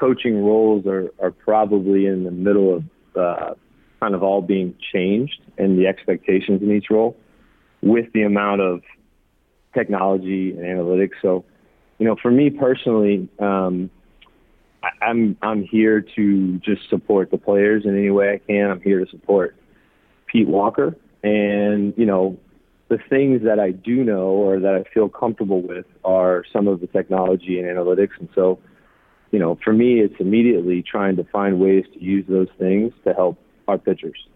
coaching 0.00 0.42
roles 0.42 0.86
are, 0.86 1.10
are 1.20 1.30
probably 1.30 2.06
in 2.06 2.24
the 2.24 2.30
middle 2.30 2.74
of 2.74 2.84
uh, 3.16 3.54
kind 4.00 4.14
of 4.14 4.22
all 4.22 4.40
being 4.40 4.74
changed 4.92 5.40
and 5.58 5.78
the 5.78 5.86
expectations 5.86 6.62
in 6.62 6.74
each 6.74 6.86
role 6.90 7.14
with 7.82 8.10
the 8.14 8.22
amount 8.22 8.62
of 8.62 8.80
technology 9.74 10.52
and 10.52 10.60
analytics. 10.60 11.12
So, 11.20 11.44
you 11.98 12.06
know, 12.06 12.16
for 12.20 12.30
me 12.30 12.48
personally, 12.48 13.28
um, 13.38 13.90
I, 14.82 15.04
I'm 15.04 15.36
I'm 15.42 15.62
here 15.62 16.00
to 16.16 16.58
just 16.58 16.88
support 16.88 17.30
the 17.30 17.38
players 17.38 17.84
in 17.84 17.96
any 17.96 18.10
way 18.10 18.32
I 18.32 18.38
can. 18.38 18.70
I'm 18.70 18.80
here 18.80 19.04
to 19.04 19.10
support 19.10 19.54
Pete 20.26 20.48
Walker, 20.48 20.96
and 21.22 21.92
you 21.98 22.06
know, 22.06 22.38
the 22.88 22.98
things 23.10 23.42
that 23.44 23.60
I 23.60 23.72
do 23.72 24.02
know 24.02 24.28
or 24.28 24.58
that 24.60 24.74
I 24.74 24.84
feel 24.94 25.10
comfortable 25.10 25.60
with 25.60 25.84
are 26.02 26.44
some 26.50 26.66
of 26.66 26.80
the 26.80 26.86
technology 26.86 27.58
and 27.58 27.68
analytics, 27.68 28.18
and 28.18 28.30
so 28.34 28.58
you 29.30 29.38
know, 29.38 29.58
for 29.62 29.72
me, 29.72 30.00
it's 30.00 30.18
immediately 30.18 30.82
trying 30.82 31.16
to 31.16 31.24
find 31.24 31.60
ways 31.60 31.84
to 31.94 32.02
use 32.02 32.24
those 32.28 32.48
things 32.58 32.92
to 33.04 33.14
help 33.14 33.38
our 33.68 33.78
pitchers, 33.78 34.26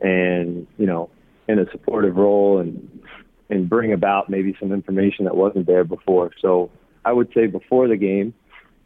and 0.00 0.66
you 0.78 0.86
know, 0.86 1.10
in 1.48 1.58
a 1.58 1.70
supportive 1.70 2.16
role 2.16 2.58
and 2.58 3.00
and 3.48 3.68
bring 3.68 3.92
about 3.92 4.28
maybe 4.28 4.56
some 4.58 4.72
information 4.72 5.24
that 5.24 5.36
wasn't 5.36 5.66
there 5.66 5.84
before. 5.84 6.30
So 6.42 6.70
I 7.04 7.12
would 7.12 7.32
say 7.32 7.46
before 7.46 7.86
the 7.88 7.96
game, 7.96 8.34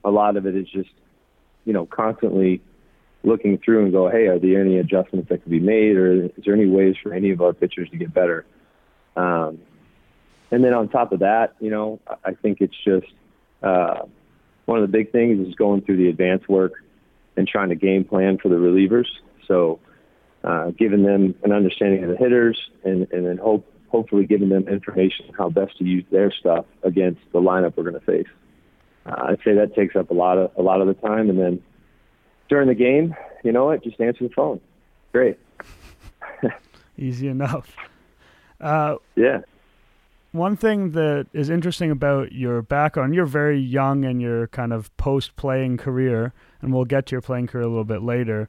a 0.04 0.10
lot 0.10 0.36
of 0.36 0.46
it 0.46 0.54
is 0.54 0.68
just, 0.68 0.90
you 1.64 1.72
know, 1.72 1.86
constantly 1.86 2.60
looking 3.22 3.58
through 3.58 3.84
and 3.84 3.92
go, 3.92 4.10
hey, 4.10 4.26
are 4.26 4.38
there 4.38 4.60
any 4.60 4.78
adjustments 4.78 5.28
that 5.30 5.42
could 5.42 5.50
be 5.50 5.60
made, 5.60 5.96
or 5.96 6.26
is 6.26 6.30
there 6.44 6.54
any 6.54 6.66
ways 6.66 6.94
for 7.02 7.12
any 7.12 7.30
of 7.30 7.40
our 7.40 7.52
pitchers 7.52 7.88
to 7.90 7.96
get 7.96 8.12
better? 8.12 8.44
Um, 9.16 9.60
and 10.50 10.64
then 10.64 10.74
on 10.74 10.88
top 10.88 11.12
of 11.12 11.20
that, 11.20 11.54
you 11.60 11.70
know, 11.70 12.00
I 12.24 12.34
think 12.34 12.60
it's 12.60 12.76
just 12.84 13.12
uh, 13.62 14.02
one 14.70 14.80
of 14.80 14.88
the 14.88 14.96
big 14.96 15.10
things 15.10 15.44
is 15.44 15.56
going 15.56 15.82
through 15.82 15.96
the 15.96 16.08
advance 16.08 16.46
work 16.48 16.74
and 17.36 17.48
trying 17.48 17.70
to 17.70 17.74
game 17.74 18.04
plan 18.04 18.38
for 18.38 18.48
the 18.48 18.54
relievers. 18.54 19.06
So, 19.48 19.80
uh, 20.44 20.70
giving 20.70 21.02
them 21.02 21.34
an 21.42 21.50
understanding 21.50 22.04
of 22.04 22.10
the 22.10 22.16
hitters, 22.16 22.56
and, 22.84 23.08
and 23.10 23.26
then 23.26 23.36
hope 23.36 23.66
hopefully 23.88 24.24
giving 24.26 24.48
them 24.48 24.68
information 24.68 25.26
on 25.28 25.34
how 25.34 25.48
best 25.50 25.76
to 25.78 25.84
use 25.84 26.04
their 26.12 26.30
stuff 26.30 26.64
against 26.84 27.20
the 27.32 27.40
lineup 27.40 27.76
we're 27.76 27.82
going 27.82 27.98
to 27.98 28.06
face. 28.06 28.28
Uh, 29.04 29.16
I'd 29.30 29.40
say 29.44 29.54
that 29.54 29.74
takes 29.74 29.96
up 29.96 30.12
a 30.12 30.14
lot 30.14 30.38
of 30.38 30.52
a 30.56 30.62
lot 30.62 30.80
of 30.80 30.86
the 30.86 30.94
time, 30.94 31.28
and 31.28 31.38
then 31.38 31.60
during 32.48 32.68
the 32.68 32.74
game, 32.74 33.16
you 33.42 33.50
know 33.50 33.64
what? 33.64 33.82
Just 33.82 34.00
answer 34.00 34.22
the 34.22 34.32
phone. 34.32 34.60
Great. 35.10 35.36
Easy 36.96 37.26
enough. 37.26 37.74
Uh, 38.60 38.96
yeah 39.16 39.40
one 40.32 40.56
thing 40.56 40.92
that 40.92 41.26
is 41.32 41.50
interesting 41.50 41.90
about 41.90 42.32
your 42.32 42.62
background, 42.62 43.14
you're 43.14 43.26
very 43.26 43.58
young 43.58 44.04
in 44.04 44.20
your 44.20 44.46
kind 44.48 44.72
of 44.72 44.94
post 44.96 45.36
playing 45.36 45.76
career, 45.76 46.32
and 46.60 46.72
we'll 46.72 46.84
get 46.84 47.06
to 47.06 47.12
your 47.12 47.20
playing 47.20 47.48
career 47.48 47.64
a 47.64 47.68
little 47.68 47.84
bit 47.84 48.02
later. 48.02 48.48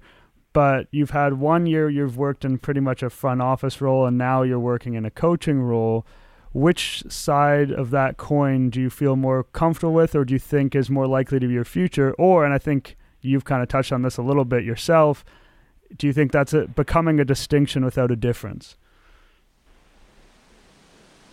But 0.53 0.87
you've 0.91 1.11
had 1.11 1.35
one 1.35 1.65
year 1.65 1.89
you've 1.89 2.17
worked 2.17 2.43
in 2.43 2.57
pretty 2.57 2.81
much 2.81 3.01
a 3.01 3.09
front 3.09 3.41
office 3.41 3.81
role, 3.81 4.05
and 4.05 4.17
now 4.17 4.43
you're 4.43 4.59
working 4.59 4.93
in 4.93 5.05
a 5.05 5.11
coaching 5.11 5.61
role. 5.61 6.05
Which 6.53 7.03
side 7.07 7.71
of 7.71 7.91
that 7.91 8.17
coin 8.17 8.69
do 8.69 8.81
you 8.81 8.89
feel 8.89 9.15
more 9.15 9.43
comfortable 9.43 9.93
with, 9.93 10.15
or 10.15 10.25
do 10.25 10.33
you 10.33 10.39
think 10.39 10.75
is 10.75 10.89
more 10.89 11.07
likely 11.07 11.39
to 11.39 11.47
be 11.47 11.53
your 11.53 11.63
future? 11.63 12.13
Or, 12.17 12.43
and 12.43 12.53
I 12.53 12.57
think 12.57 12.97
you've 13.21 13.45
kind 13.45 13.63
of 13.63 13.69
touched 13.69 13.93
on 13.93 14.01
this 14.01 14.17
a 14.17 14.21
little 14.21 14.45
bit 14.45 14.65
yourself, 14.65 15.23
do 15.97 16.07
you 16.07 16.13
think 16.13 16.31
that's 16.31 16.53
a, 16.53 16.67
becoming 16.67 17.19
a 17.19 17.25
distinction 17.25 17.85
without 17.85 18.11
a 18.11 18.15
difference? 18.15 18.75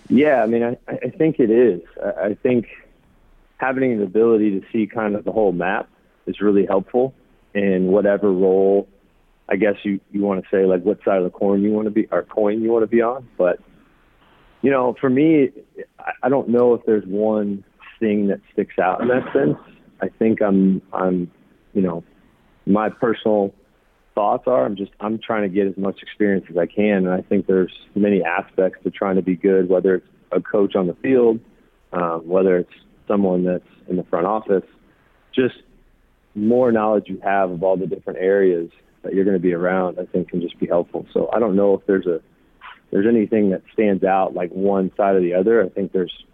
Yeah, 0.09 0.43
I 0.43 0.47
mean, 0.47 0.63
I, 0.63 0.77
I 0.89 1.11
think 1.11 1.39
it 1.39 1.51
is. 1.51 1.83
I 2.03 2.37
think 2.43 2.67
having 3.59 3.99
the 3.99 4.05
ability 4.05 4.59
to 4.59 4.67
see 4.73 4.87
kind 4.87 5.15
of 5.15 5.25
the 5.25 5.33
whole 5.33 5.53
map 5.53 5.89
is 6.27 6.41
really 6.41 6.65
helpful 6.67 7.15
in 7.55 7.89
whatever 7.89 8.33
role. 8.33 8.89
I 9.49 9.57
guess 9.57 9.75
you 9.83 10.01
you 10.11 10.21
want 10.23 10.43
to 10.43 10.49
say 10.51 10.65
like 10.67 10.83
what 10.83 10.99
side 11.05 11.19
of 11.19 11.25
the 11.25 11.31
coin 11.31 11.63
you 11.63 11.73
want 11.73 11.87
to 11.87 11.91
be 11.91 12.07
or 12.11 12.23
coin 12.23 12.63
you 12.63 12.71
want 12.71 12.83
to 12.83 12.87
be 12.87 13.01
on, 13.01 13.29
but 13.37 13.61
you 14.63 14.71
know, 14.71 14.97
for 15.01 15.09
me, 15.09 15.51
I 16.23 16.29
don't 16.29 16.49
know 16.49 16.75
if 16.75 16.85
there's 16.85 17.07
one 17.07 17.65
thing 18.01 18.29
that 18.29 18.41
sticks 18.53 18.79
out 18.79 19.01
in 19.01 19.09
that 19.09 19.33
sense. 19.33 19.57
I 20.03 20.09
think 20.19 20.43
I'm 20.43 20.83
I'm 20.93 21.31
you 21.75 21.83
know 21.83 22.05
my 22.67 22.89
personal 22.89 23.55
thoughts 24.19 24.49
are. 24.49 24.67
I'm 24.67 24.75
just 24.75 24.91
I'm 24.99 25.21
trying 25.25 25.43
to 25.43 25.49
get 25.49 25.69
as 25.69 25.77
much 25.77 26.03
experience 26.03 26.47
as 26.51 26.57
I 26.57 26.67
can, 26.67 27.07
and 27.07 27.11
I 27.11 27.21
think 27.21 27.47
there's 27.47 27.73
many 27.95 28.21
aspects 28.25 28.81
to 28.83 28.91
trying 28.91 29.15
to 29.15 29.23
be 29.23 29.37
good. 29.37 29.69
Whether 29.69 29.95
it's 29.95 30.09
a 30.33 30.41
coach 30.41 30.75
on 30.75 30.89
the 30.89 30.95
field, 30.95 31.39
um, 31.93 32.27
whether 32.27 32.57
it's 32.59 32.73
someone 33.07 33.45
that's 33.45 33.63
in 33.89 33.95
the 33.95 34.03
front 34.03 34.27
office, 34.27 34.65
just 35.33 35.55
more 36.35 36.73
knowledge 36.73 37.05
you 37.07 37.21
have 37.23 37.53
of 37.53 37.63
all 37.63 37.77
the 37.77 37.87
different 37.87 38.19
areas 38.19 38.71
that 39.03 39.15
you're 39.15 39.25
going 39.25 39.37
to 39.37 39.43
be 39.43 39.53
around, 39.53 40.01
I 40.01 40.07
think 40.07 40.31
can 40.31 40.41
just 40.41 40.59
be 40.59 40.67
helpful. 40.67 41.07
So 41.13 41.31
I 41.33 41.39
don't 41.39 41.55
know 41.55 41.75
if 41.75 41.87
there's 41.87 42.07
a 42.07 42.21
there's 42.91 43.07
anything 43.07 43.51
that 43.51 43.63
stands 43.73 44.03
out 44.03 44.35
like 44.35 44.51
one 44.51 44.91
side 44.97 45.15
or 45.15 45.21
the 45.21 45.35
other. 45.35 45.63
I 45.65 45.69
think 45.69 45.93
there's 45.93 46.25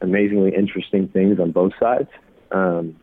amazingly 0.00 0.54
interesting 0.56 1.08
things 1.08 1.38
on 1.38 1.52
both 1.52 1.72
sides, 1.78 2.08
um, 2.50 2.96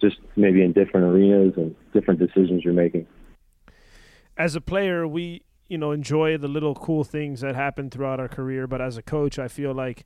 just 0.00 0.16
maybe 0.34 0.62
in 0.62 0.72
different 0.72 1.08
arenas 1.14 1.52
and 1.58 1.76
different 1.92 2.20
decisions 2.20 2.64
you're 2.64 2.72
making 2.72 3.06
as 4.40 4.56
a 4.56 4.60
player, 4.60 5.06
we 5.06 5.42
you 5.68 5.76
know 5.76 5.92
enjoy 5.92 6.38
the 6.38 6.48
little 6.48 6.74
cool 6.74 7.04
things 7.04 7.42
that 7.42 7.54
happen 7.54 7.90
throughout 7.90 8.18
our 8.18 8.28
career. 8.28 8.66
But 8.66 8.80
as 8.80 8.96
a 8.96 9.02
coach, 9.02 9.38
I 9.38 9.48
feel 9.48 9.74
like 9.74 10.04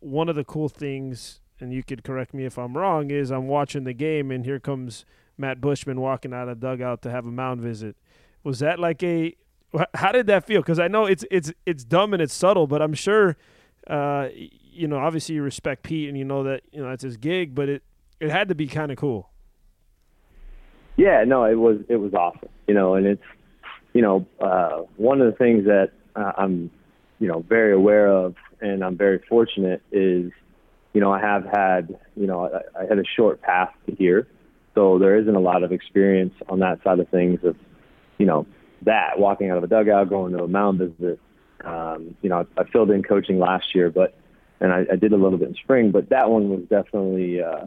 one 0.00 0.28
of 0.28 0.34
the 0.34 0.44
cool 0.44 0.68
things, 0.68 1.40
and 1.60 1.72
you 1.72 1.84
could 1.84 2.02
correct 2.02 2.34
me 2.34 2.44
if 2.44 2.58
I'm 2.58 2.76
wrong, 2.76 3.12
is 3.12 3.30
I'm 3.30 3.46
watching 3.46 3.84
the 3.84 3.92
game 3.92 4.32
and 4.32 4.44
here 4.44 4.58
comes 4.58 5.06
Matt 5.38 5.60
Buschmann 5.60 5.96
walking 5.96 6.34
out 6.34 6.48
of 6.48 6.58
dugout 6.58 7.00
to 7.02 7.10
have 7.12 7.26
a 7.26 7.30
mound 7.30 7.60
visit. 7.60 7.96
Was 8.42 8.58
that 8.58 8.80
like 8.80 9.04
a 9.04 9.36
how 9.94 10.10
did 10.10 10.26
that 10.26 10.44
feel? 10.44 10.62
Because 10.62 10.80
I 10.80 10.88
know 10.88 11.06
it's 11.06 11.24
it's 11.30 11.52
it's 11.64 11.84
dumb 11.84 12.12
and 12.12 12.20
it's 12.20 12.34
subtle, 12.34 12.66
but 12.66 12.82
I'm 12.82 12.94
sure, 12.94 13.36
uh, 13.86 14.28
you 14.34 14.88
know, 14.88 14.98
obviously 14.98 15.36
you 15.36 15.42
respect 15.42 15.84
Pete 15.84 16.08
and 16.08 16.18
you 16.18 16.24
know 16.24 16.42
that 16.42 16.62
you 16.72 16.82
know 16.82 16.88
that's 16.88 17.04
his 17.04 17.16
gig, 17.16 17.54
but 17.54 17.68
it 17.68 17.84
it 18.18 18.30
had 18.30 18.48
to 18.48 18.56
be 18.56 18.66
kind 18.66 18.90
of 18.90 18.98
cool. 18.98 19.30
Yeah, 20.96 21.22
no, 21.24 21.44
it 21.44 21.54
was 21.54 21.78
it 21.88 21.96
was 21.96 22.14
awesome, 22.14 22.48
you 22.66 22.74
know, 22.74 22.94
and 22.94 23.06
it's 23.06 23.22
you 23.96 24.02
know, 24.02 24.26
uh, 24.40 24.82
one 24.98 25.22
of 25.22 25.32
the 25.32 25.38
things 25.38 25.64
that 25.64 25.92
uh, 26.14 26.32
I'm, 26.36 26.70
you 27.18 27.28
know, 27.28 27.42
very 27.48 27.72
aware 27.72 28.08
of 28.08 28.34
and 28.60 28.84
I'm 28.84 28.94
very 28.94 29.20
fortunate 29.26 29.80
is, 29.90 30.30
you 30.92 31.00
know, 31.00 31.10
I 31.10 31.18
have 31.18 31.46
had, 31.46 31.98
you 32.14 32.26
know, 32.26 32.44
I, 32.46 32.82
I 32.82 32.86
had 32.86 32.98
a 32.98 33.04
short 33.16 33.40
path 33.40 33.72
to 33.86 33.94
here. 33.94 34.28
So 34.74 34.98
there 34.98 35.16
isn't 35.16 35.34
a 35.34 35.40
lot 35.40 35.62
of 35.62 35.72
experience 35.72 36.34
on 36.50 36.58
that 36.58 36.82
side 36.84 36.98
of 37.00 37.08
things 37.08 37.40
of, 37.42 37.56
you 38.18 38.26
know, 38.26 38.46
that 38.82 39.18
walking 39.18 39.48
out 39.50 39.56
of 39.56 39.64
a 39.64 39.66
dugout, 39.66 40.10
going 40.10 40.36
to 40.36 40.44
a 40.44 40.48
mound 40.48 40.78
visit. 40.78 41.18
Um, 41.64 42.14
you 42.20 42.28
know, 42.28 42.46
I, 42.58 42.60
I 42.60 42.64
filled 42.64 42.90
in 42.90 43.02
coaching 43.02 43.38
last 43.38 43.74
year, 43.74 43.88
but, 43.88 44.14
and 44.60 44.74
I, 44.74 44.84
I 44.92 44.96
did 44.96 45.14
a 45.14 45.16
little 45.16 45.38
bit 45.38 45.48
in 45.48 45.54
spring, 45.54 45.90
but 45.90 46.10
that 46.10 46.28
one 46.28 46.50
was 46.50 46.60
definitely, 46.68 47.42
uh, 47.42 47.64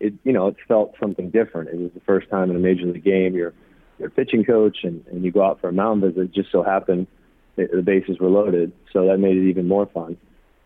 it, 0.00 0.14
you 0.24 0.32
know, 0.32 0.48
it 0.48 0.56
felt 0.66 0.96
something 0.98 1.30
different. 1.30 1.68
It 1.68 1.76
was 1.76 1.92
the 1.94 2.00
first 2.00 2.28
time 2.28 2.50
in 2.50 2.56
a 2.56 2.58
major 2.58 2.86
league 2.86 3.04
game. 3.04 3.36
You're, 3.36 3.54
their 4.00 4.10
pitching 4.10 4.44
coach, 4.44 4.78
and, 4.82 5.04
and 5.06 5.24
you 5.24 5.30
go 5.30 5.44
out 5.44 5.60
for 5.60 5.68
a 5.68 5.72
mound 5.72 6.02
visit. 6.02 6.18
It 6.18 6.32
just 6.32 6.50
so 6.50 6.62
happened 6.62 7.06
the 7.68 7.82
bases 7.82 8.18
were 8.18 8.28
loaded, 8.28 8.72
so 8.92 9.06
that 9.06 9.18
made 9.18 9.36
it 9.36 9.48
even 9.48 9.68
more 9.68 9.86
fun. 9.86 10.16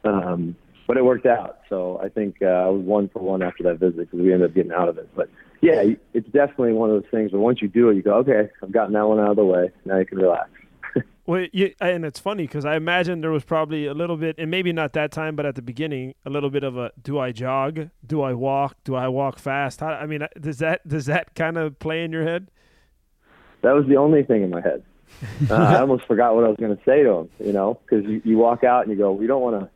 Um, 0.05 0.57
but 0.87 0.97
it 0.97 1.05
worked 1.05 1.27
out. 1.27 1.61
So 1.69 1.99
I 2.03 2.09
think 2.09 2.37
uh, 2.43 2.47
I 2.47 2.69
was 2.69 2.83
one 2.83 3.09
for 3.09 3.21
one 3.21 3.43
after 3.43 3.63
that 3.65 3.79
visit 3.79 3.99
because 4.11 4.21
we 4.21 4.33
ended 4.33 4.51
up 4.51 4.55
getting 4.55 4.73
out 4.73 4.89
of 4.89 4.99
it. 4.99 5.09
But 5.17 5.31
yeah, 5.63 5.83
it's 6.13 6.29
definitely 6.29 6.73
one 6.73 6.91
of 6.91 7.03
those 7.03 7.11
things 7.11 7.33
where 7.33 7.41
once 7.41 7.63
you 7.63 7.69
do 7.69 7.89
it, 7.89 7.97
you 7.97 8.03
go, 8.03 8.17
okay, 8.17 8.51
I've 8.63 8.73
gotten 8.73 8.93
that 8.93 9.07
one 9.07 9.19
out 9.19 9.31
of 9.31 9.37
the 9.37 9.45
way. 9.45 9.71
Now 9.87 9.99
you 9.99 10.05
can 10.05 10.19
relax. 10.19 10.51
well, 11.27 11.47
you, 11.53 11.75
and 11.81 12.05
it's 12.05 12.21
funny 12.21 12.45
because 12.45 12.67
I 12.67 12.77
imagine 12.77 13.23
there 13.23 13.31
was 13.31 13.45
probably 13.45 13.87
a 13.87 13.95
little 13.95 14.19
bit, 14.19 14.37
and 14.37 14.51
maybe 14.51 14.73
not 14.73 14.93
that 14.93 15.11
time, 15.11 15.37
but 15.37 15.47
at 15.47 15.55
the 15.55 15.63
beginning, 15.63 16.15
a 16.27 16.31
little 16.31 16.51
bit 16.51 16.65
of 16.65 16.77
a: 16.77 16.93
Do 17.03 17.19
I 17.19 17.33
jog? 17.33 17.89
Do 18.07 18.21
I 18.21 18.35
walk? 18.35 18.77
Do 18.85 18.95
I 18.95 19.09
walk 19.09 19.39
fast? 19.39 19.81
How, 19.81 19.89
I 19.89 20.07
mean, 20.07 20.27
does 20.39 20.59
that 20.59 20.87
does 20.87 21.07
that 21.07 21.35
kind 21.35 21.57
of 21.57 21.79
play 21.79 22.05
in 22.05 22.13
your 22.13 22.25
head? 22.25 22.51
That 23.65 23.75
was 23.75 23.87
the 23.87 23.97
only 23.97 24.23
thing 24.23 24.43
in 24.43 24.51
my 24.51 24.61
head. 24.61 24.83
Uh, 25.51 25.55
I 25.55 25.81
almost 25.81 26.05
forgot 26.07 26.35
what 26.35 26.45
I 26.45 26.49
was 26.49 26.57
going 26.59 26.77
to 26.77 26.83
say 26.85 27.03
to 27.03 27.11
him. 27.11 27.29
You 27.39 27.53
know, 27.53 27.81
because 27.83 28.05
you, 28.05 28.21
you 28.25 28.37
walk 28.37 28.65
out 28.65 28.83
and 28.83 28.91
you 28.91 28.99
go, 28.99 29.13
we 29.13 29.27
don't 29.27 29.41
want 29.41 29.61
to, 29.61 29.71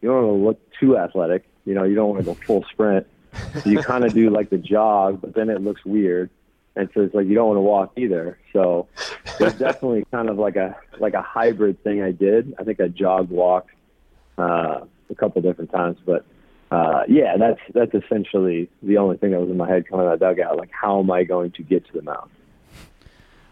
you 0.00 0.08
don't 0.08 0.24
want 0.24 0.38
to 0.38 0.46
look 0.46 0.80
too 0.80 0.96
athletic. 0.96 1.44
You 1.64 1.74
know, 1.74 1.84
you 1.84 1.94
don't 1.94 2.08
want 2.08 2.20
to 2.20 2.24
go 2.24 2.34
full 2.34 2.64
sprint. 2.70 3.06
So 3.62 3.70
you 3.70 3.80
kind 3.80 4.04
of 4.04 4.14
do 4.14 4.30
like 4.30 4.50
the 4.50 4.58
jog, 4.58 5.20
but 5.20 5.34
then 5.34 5.50
it 5.50 5.60
looks 5.60 5.84
weird. 5.84 6.30
And 6.76 6.88
so 6.94 7.00
it's 7.00 7.14
like 7.14 7.26
you 7.26 7.34
don't 7.34 7.48
want 7.48 7.58
to 7.58 7.62
walk 7.62 7.92
either. 7.96 8.38
So 8.52 8.86
it's 9.40 9.58
definitely 9.58 10.04
kind 10.10 10.28
of 10.28 10.38
like 10.38 10.56
a 10.56 10.76
like 10.98 11.14
a 11.14 11.22
hybrid 11.22 11.82
thing 11.82 12.02
I 12.02 12.12
did. 12.12 12.54
I 12.58 12.64
think 12.64 12.80
I 12.80 12.88
jogged, 12.88 13.30
walked 13.30 13.70
uh, 14.38 14.80
a 15.10 15.14
couple 15.16 15.42
different 15.42 15.70
times, 15.70 15.98
but 16.04 16.24
uh, 16.70 17.02
yeah, 17.08 17.36
that's 17.36 17.60
that's 17.72 17.94
essentially 17.94 18.68
the 18.82 18.98
only 18.98 19.16
thing 19.16 19.30
that 19.32 19.40
was 19.40 19.50
in 19.50 19.56
my 19.56 19.68
head 19.68 19.86
coming 19.88 20.06
out 20.06 20.14
of 20.14 20.20
the 20.20 20.26
dugout. 20.26 20.56
Like, 20.56 20.70
how 20.72 21.00
am 21.00 21.10
I 21.10 21.24
going 21.24 21.52
to 21.52 21.62
get 21.62 21.86
to 21.86 21.92
the 21.92 22.02
mound? 22.02 22.30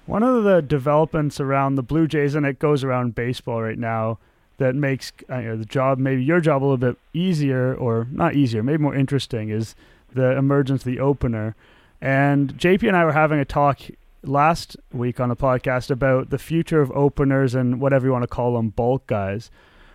One 0.07 0.23
of 0.23 0.45
the 0.45 0.61
developments 0.61 1.41
around 1.41 1.77
the 1.77 1.83
Blue 1.83 2.07
Jays, 2.07 2.35
and 2.35 2.45
it 2.45 2.59
goes 2.59 2.83
around 2.83 3.15
baseball 3.15 3.63
right 3.63 3.79
now, 3.79 4.19
that 4.59 4.75
makes 4.75 5.13
uh, 5.31 5.39
you 5.39 5.49
know, 5.49 5.57
the 5.57 5.65
job, 5.65 5.99
maybe 5.99 6.23
your 6.23 6.41
job, 6.41 6.63
a 6.63 6.65
little 6.65 6.77
bit 6.77 6.97
easier, 7.13 7.75
or 7.75 8.07
not 8.11 8.35
easier, 8.35 8.63
maybe 8.63 8.83
more 8.83 8.95
interesting, 8.95 9.49
is 9.49 9.75
the 10.13 10.37
emergence 10.37 10.83
of 10.83 10.87
the 10.87 11.01
opener. 11.01 11.55
And 12.01 12.55
JP 12.55 12.89
and 12.89 12.97
I 12.97 13.05
were 13.05 13.13
having 13.13 13.39
a 13.39 13.45
talk 13.45 13.81
last 14.23 14.77
week 14.93 15.21
on 15.21 15.29
the 15.29 15.37
podcast 15.37 15.91
about 15.91 16.31
the 16.31 16.39
future 16.39 16.81
of 16.81 16.91
openers 16.93 17.55
and 17.55 17.81
whatever 17.81 18.07
you 18.07 18.13
want 18.13 18.23
to 18.23 18.29
call 18.29 18.55
them, 18.55 18.69
bulk 18.69 19.07
guys. 19.07 19.51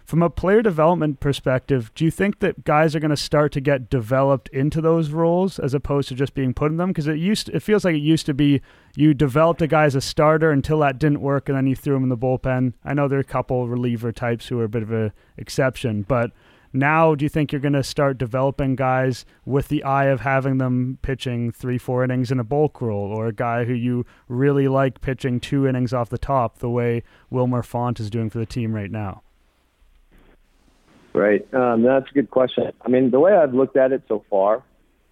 From 0.07 0.23
a 0.23 0.29
player 0.29 0.61
development 0.61 1.19
perspective, 1.19 1.91
do 1.93 2.05
you 2.05 2.11
think 2.11 2.39
that 2.39 2.63
guys 2.63 2.95
are 2.95 2.99
going 3.01 3.11
to 3.11 3.17
start 3.17 3.51
to 3.51 3.59
get 3.59 3.89
developed 3.89 4.47
into 4.53 4.79
those 4.79 5.09
roles 5.09 5.59
as 5.59 5.73
opposed 5.73 6.07
to 6.07 6.15
just 6.15 6.33
being 6.33 6.53
put 6.53 6.71
in 6.71 6.77
them? 6.77 6.91
Because 6.91 7.09
it 7.09 7.17
used, 7.17 7.49
it 7.49 7.59
feels 7.59 7.83
like 7.83 7.93
it 7.93 8.01
used 8.01 8.25
to 8.27 8.33
be 8.33 8.61
you 8.95 9.13
developed 9.13 9.61
a 9.61 9.67
guy 9.67 9.83
as 9.83 9.95
a 9.95 9.99
starter 9.99 10.49
until 10.49 10.79
that 10.79 10.97
didn't 10.97 11.19
work, 11.19 11.49
and 11.49 11.57
then 11.57 11.67
you 11.67 11.75
threw 11.75 11.97
him 11.97 12.03
in 12.03 12.09
the 12.09 12.15
bullpen. 12.15 12.71
I 12.85 12.93
know 12.93 13.09
there 13.09 13.17
are 13.17 13.19
a 13.19 13.25
couple 13.25 13.67
reliever 13.67 14.13
types 14.13 14.47
who 14.47 14.61
are 14.61 14.63
a 14.63 14.69
bit 14.69 14.81
of 14.81 14.93
an 14.93 15.11
exception, 15.35 16.03
but 16.03 16.31
now 16.71 17.13
do 17.13 17.25
you 17.25 17.29
think 17.29 17.51
you're 17.51 17.59
going 17.59 17.73
to 17.73 17.83
start 17.83 18.17
developing 18.17 18.77
guys 18.77 19.25
with 19.43 19.67
the 19.67 19.83
eye 19.83 20.05
of 20.05 20.21
having 20.21 20.57
them 20.57 20.99
pitching 21.01 21.51
three, 21.51 21.77
four 21.77 22.05
innings 22.05 22.31
in 22.31 22.39
a 22.39 22.45
bulk 22.45 22.79
role, 22.79 23.11
or 23.11 23.27
a 23.27 23.33
guy 23.33 23.65
who 23.65 23.73
you 23.73 24.05
really 24.29 24.69
like 24.69 25.01
pitching 25.01 25.41
two 25.41 25.67
innings 25.67 25.93
off 25.93 26.07
the 26.07 26.17
top, 26.17 26.59
the 26.59 26.69
way 26.69 27.03
Wilmer 27.29 27.61
Font 27.61 27.99
is 27.99 28.09
doing 28.09 28.29
for 28.29 28.39
the 28.39 28.45
team 28.45 28.73
right 28.73 28.89
now? 28.89 29.21
Right. 31.17 31.53
Um, 31.53 31.81
that's 31.81 32.09
a 32.09 32.13
good 32.13 32.29
question. 32.29 32.71
I 32.81 32.89
mean, 32.89 33.09
the 33.09 33.19
way 33.19 33.33
I've 33.33 33.53
looked 33.53 33.75
at 33.75 33.91
it 33.91 34.03
so 34.07 34.23
far 34.29 34.63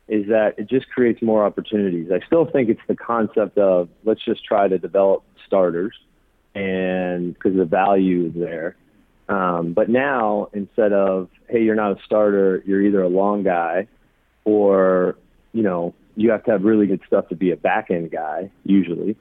is 0.07 0.27
that 0.27 0.53
it 0.59 0.69
just 0.69 0.87
creates 0.89 1.21
more 1.21 1.43
opportunities. 1.43 2.11
I 2.11 2.23
still 2.27 2.45
think 2.45 2.69
it's 2.69 2.81
the 2.87 2.95
concept 2.95 3.57
of 3.57 3.89
let's 4.03 4.23
just 4.23 4.45
try 4.45 4.67
to 4.67 4.77
develop 4.77 5.23
starters, 5.47 5.95
and 6.53 7.33
because 7.33 7.55
the 7.55 7.65
value 7.65 8.27
is 8.27 8.33
there. 8.35 8.75
Um, 9.27 9.73
but 9.73 9.89
now 9.89 10.49
instead 10.53 10.93
of 10.93 11.29
hey, 11.49 11.63
you're 11.63 11.75
not 11.75 11.93
a 11.93 12.03
starter, 12.05 12.61
you're 12.67 12.83
either 12.83 13.01
a 13.01 13.09
long 13.09 13.41
guy, 13.41 13.87
or 14.43 15.17
you 15.53 15.63
know 15.63 15.95
you 16.15 16.29
have 16.29 16.43
to 16.43 16.51
have 16.51 16.63
really 16.63 16.85
good 16.85 17.01
stuff 17.07 17.29
to 17.29 17.35
be 17.35 17.49
a 17.49 17.57
back 17.57 17.89
end 17.89 18.11
guy 18.11 18.51
usually. 18.63 19.17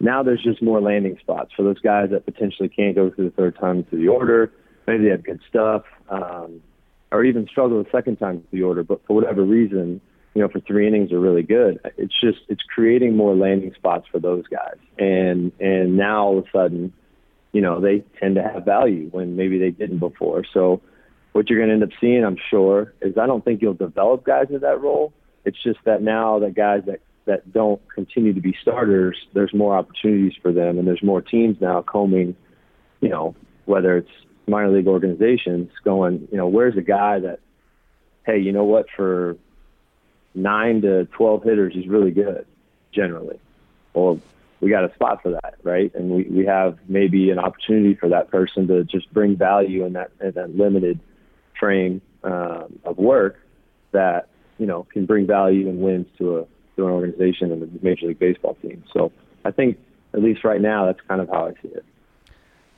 Now 0.00 0.24
there's 0.24 0.42
just 0.42 0.60
more 0.60 0.80
landing 0.80 1.18
spots 1.20 1.52
for 1.54 1.62
those 1.62 1.78
guys 1.78 2.10
that 2.10 2.24
potentially 2.24 2.68
can't 2.68 2.96
go 2.96 3.10
through 3.10 3.26
the 3.26 3.36
third 3.36 3.56
time 3.60 3.84
through 3.84 4.00
the 4.00 4.08
order 4.08 4.50
maybe 4.90 5.04
they 5.04 5.10
have 5.10 5.24
good 5.24 5.40
stuff, 5.48 5.84
um, 6.08 6.60
or 7.12 7.24
even 7.24 7.46
struggle 7.48 7.82
the 7.82 7.90
second 7.90 8.16
time 8.16 8.44
through 8.50 8.58
the 8.58 8.64
order, 8.64 8.82
but 8.82 9.00
for 9.06 9.14
whatever 9.14 9.42
reason, 9.42 10.00
you 10.34 10.42
know, 10.42 10.48
for 10.48 10.60
three 10.60 10.86
innings 10.86 11.12
are 11.12 11.20
really 11.20 11.42
good. 11.42 11.80
It's 11.96 12.18
just 12.20 12.38
it's 12.48 12.62
creating 12.62 13.16
more 13.16 13.34
landing 13.34 13.72
spots 13.74 14.06
for 14.10 14.20
those 14.20 14.44
guys, 14.46 14.78
and 14.98 15.52
and 15.60 15.96
now 15.96 16.26
all 16.26 16.38
of 16.38 16.44
a 16.44 16.50
sudden, 16.50 16.92
you 17.52 17.60
know, 17.60 17.80
they 17.80 18.04
tend 18.20 18.36
to 18.36 18.42
have 18.42 18.64
value 18.64 19.08
when 19.10 19.36
maybe 19.36 19.58
they 19.58 19.70
didn't 19.70 19.98
before. 19.98 20.44
So, 20.52 20.80
what 21.32 21.48
you're 21.48 21.58
going 21.58 21.68
to 21.68 21.74
end 21.74 21.82
up 21.82 21.98
seeing, 22.00 22.24
I'm 22.24 22.38
sure, 22.48 22.92
is 23.00 23.18
I 23.18 23.26
don't 23.26 23.44
think 23.44 23.60
you'll 23.60 23.74
develop 23.74 24.24
guys 24.24 24.46
in 24.50 24.60
that 24.60 24.80
role. 24.80 25.12
It's 25.44 25.60
just 25.62 25.80
that 25.84 26.02
now 26.02 26.38
the 26.38 26.50
guys 26.50 26.82
that 26.86 27.00
that 27.26 27.52
don't 27.52 27.80
continue 27.92 28.32
to 28.32 28.40
be 28.40 28.56
starters, 28.62 29.16
there's 29.34 29.52
more 29.52 29.76
opportunities 29.76 30.38
for 30.40 30.52
them, 30.52 30.78
and 30.78 30.86
there's 30.86 31.02
more 31.02 31.20
teams 31.20 31.56
now 31.60 31.82
combing, 31.82 32.36
you 33.00 33.08
know, 33.08 33.34
whether 33.66 33.96
it's 33.96 34.10
minor 34.50 34.70
league 34.70 34.86
organizations 34.86 35.70
going, 35.84 36.28
you 36.30 36.36
know, 36.36 36.48
where's 36.48 36.76
a 36.76 36.82
guy 36.82 37.20
that, 37.20 37.40
hey, 38.24 38.38
you 38.38 38.52
know 38.52 38.64
what, 38.64 38.86
for 38.94 39.36
nine 40.34 40.82
to 40.82 41.06
12 41.06 41.42
hitters, 41.42 41.74
he's 41.74 41.88
really 41.88 42.10
good 42.10 42.46
generally. 42.92 43.38
Well, 43.94 44.20
we 44.60 44.70
got 44.70 44.84
a 44.84 44.92
spot 44.94 45.22
for 45.22 45.30
that, 45.30 45.54
right? 45.62 45.94
And 45.94 46.10
we, 46.10 46.24
we 46.24 46.46
have 46.46 46.78
maybe 46.88 47.30
an 47.30 47.38
opportunity 47.38 47.94
for 47.94 48.10
that 48.10 48.30
person 48.30 48.68
to 48.68 48.84
just 48.84 49.12
bring 49.12 49.36
value 49.36 49.84
in 49.84 49.94
that, 49.94 50.10
in 50.20 50.32
that 50.32 50.54
limited 50.56 51.00
frame 51.58 52.02
um, 52.22 52.78
of 52.84 52.98
work 52.98 53.38
that, 53.92 54.28
you 54.58 54.66
know, 54.66 54.86
can 54.92 55.06
bring 55.06 55.26
value 55.26 55.68
and 55.68 55.80
wins 55.80 56.06
to 56.18 56.38
a, 56.38 56.44
to 56.76 56.86
an 56.86 56.92
organization 56.92 57.52
and 57.52 57.62
a 57.62 57.84
Major 57.84 58.06
League 58.06 58.18
Baseball 58.18 58.54
team. 58.60 58.84
So 58.92 59.12
I 59.44 59.50
think, 59.50 59.78
at 60.12 60.22
least 60.22 60.44
right 60.44 60.60
now, 60.60 60.86
that's 60.86 61.00
kind 61.06 61.20
of 61.20 61.28
how 61.28 61.46
I 61.46 61.52
see 61.62 61.68
it 61.68 61.84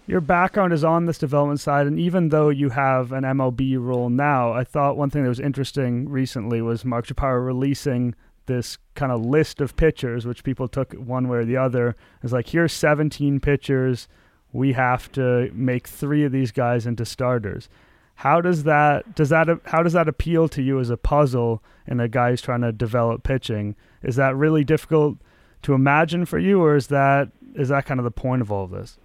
your 0.06 0.20
background 0.20 0.72
is 0.72 0.84
on 0.84 1.06
this 1.06 1.18
development 1.18 1.60
side, 1.60 1.86
and 1.86 1.98
even 1.98 2.30
though 2.30 2.48
you 2.48 2.70
have 2.70 3.12
an 3.12 3.24
MLB 3.24 3.78
role 3.78 4.10
now, 4.10 4.52
I 4.52 4.64
thought 4.64 4.96
one 4.96 5.10
thing 5.10 5.22
that 5.22 5.28
was 5.28 5.40
interesting 5.40 6.08
recently 6.08 6.60
was 6.60 6.84
Mark 6.84 7.06
Shapiro 7.06 7.40
releasing 7.40 8.14
this 8.46 8.78
kind 8.94 9.12
of 9.12 9.24
list 9.24 9.60
of 9.60 9.76
pitchers, 9.76 10.26
which 10.26 10.44
people 10.44 10.68
took 10.68 10.92
one 10.94 11.28
way 11.28 11.38
or 11.38 11.44
the 11.44 11.56
other. 11.56 11.94
It's 12.22 12.32
like 12.32 12.48
here's 12.48 12.72
17 12.72 13.40
pitchers. 13.40 14.08
We 14.52 14.72
have 14.72 15.10
to 15.12 15.50
make 15.54 15.86
three 15.86 16.24
of 16.24 16.32
these 16.32 16.50
guys 16.50 16.86
into 16.86 17.04
starters. 17.04 17.68
How 18.16 18.40
does 18.40 18.64
that 18.64 19.14
does 19.14 19.30
that 19.30 19.48
how 19.66 19.82
does 19.82 19.94
that 19.94 20.08
appeal 20.08 20.48
to 20.48 20.62
you 20.62 20.78
as 20.78 20.90
a 20.90 20.96
puzzle 20.96 21.62
and 21.86 22.00
a 22.00 22.08
guy 22.08 22.30
who's 22.30 22.42
trying 22.42 22.60
to 22.60 22.72
develop 22.72 23.22
pitching? 23.22 23.74
Is 24.02 24.16
that 24.16 24.36
really 24.36 24.64
difficult 24.64 25.18
to 25.62 25.74
imagine 25.74 26.26
for 26.26 26.38
you, 26.38 26.60
or 26.60 26.76
is 26.76 26.88
that 26.88 27.30
is 27.54 27.68
that 27.68 27.86
kind 27.86 27.98
of 27.98 28.04
the 28.04 28.10
point 28.10 28.42
of 28.42 28.52
all 28.52 28.64
of 28.64 28.70
this? 28.70 28.98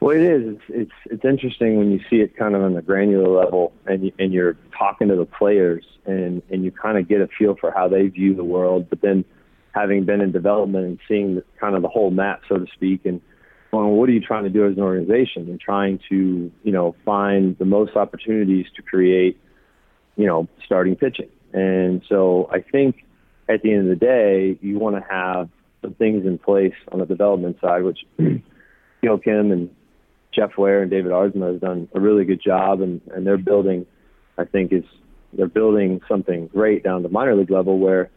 Well, 0.00 0.16
it 0.16 0.22
is. 0.22 0.56
It's 0.56 0.62
it's 0.68 1.12
it's 1.12 1.24
interesting 1.26 1.76
when 1.76 1.90
you 1.90 2.00
see 2.08 2.16
it 2.16 2.34
kind 2.34 2.54
of 2.54 2.62
on 2.62 2.72
the 2.72 2.80
granular 2.80 3.28
level, 3.28 3.74
and 3.86 4.06
you, 4.06 4.12
and 4.18 4.32
you're 4.32 4.56
talking 4.76 5.08
to 5.08 5.16
the 5.16 5.26
players, 5.26 5.84
and 6.06 6.42
and 6.50 6.64
you 6.64 6.72
kind 6.72 6.96
of 6.96 7.06
get 7.06 7.20
a 7.20 7.28
feel 7.38 7.54
for 7.60 7.70
how 7.70 7.86
they 7.86 8.08
view 8.08 8.34
the 8.34 8.44
world. 8.44 8.88
But 8.88 9.02
then, 9.02 9.26
having 9.74 10.06
been 10.06 10.22
in 10.22 10.32
development 10.32 10.86
and 10.86 10.98
seeing 11.06 11.34
the, 11.36 11.44
kind 11.60 11.76
of 11.76 11.82
the 11.82 11.88
whole 11.88 12.10
map, 12.10 12.40
so 12.48 12.56
to 12.56 12.66
speak, 12.74 13.04
and 13.04 13.20
well, 13.72 13.88
what 13.88 14.08
are 14.08 14.12
you 14.12 14.22
trying 14.22 14.44
to 14.44 14.50
do 14.50 14.66
as 14.66 14.74
an 14.74 14.82
organization? 14.82 15.50
And 15.50 15.60
trying 15.60 16.00
to 16.08 16.50
you 16.62 16.72
know 16.72 16.96
find 17.04 17.58
the 17.58 17.66
most 17.66 17.94
opportunities 17.94 18.66
to 18.76 18.82
create, 18.82 19.38
you 20.16 20.26
know, 20.26 20.48
starting 20.64 20.96
pitching. 20.96 21.28
And 21.52 22.00
so 22.08 22.48
I 22.50 22.60
think 22.60 23.04
at 23.50 23.60
the 23.60 23.70
end 23.74 23.90
of 23.90 23.98
the 23.98 24.06
day, 24.06 24.58
you 24.62 24.78
want 24.78 24.96
to 24.96 25.04
have 25.10 25.50
some 25.82 25.92
things 25.92 26.24
in 26.24 26.38
place 26.38 26.74
on 26.90 27.00
the 27.00 27.06
development 27.06 27.58
side, 27.60 27.82
which 27.82 27.98
Gil 29.02 29.18
Kim 29.18 29.52
and 29.52 29.68
Jeff 30.32 30.56
Ware 30.56 30.82
and 30.82 30.90
David 30.90 31.12
Aardsma 31.12 31.52
has 31.52 31.60
done 31.60 31.88
a 31.94 32.00
really 32.00 32.24
good 32.24 32.40
job, 32.42 32.80
and, 32.80 33.00
and 33.14 33.26
they're 33.26 33.38
building, 33.38 33.86
I 34.38 34.44
think, 34.44 34.72
is 34.72 34.84
they're 35.32 35.48
building 35.48 36.00
something 36.08 36.48
great 36.48 36.82
down 36.82 37.02
the 37.02 37.08
minor 37.08 37.36
league 37.36 37.50
level 37.50 37.78
where 37.78 38.10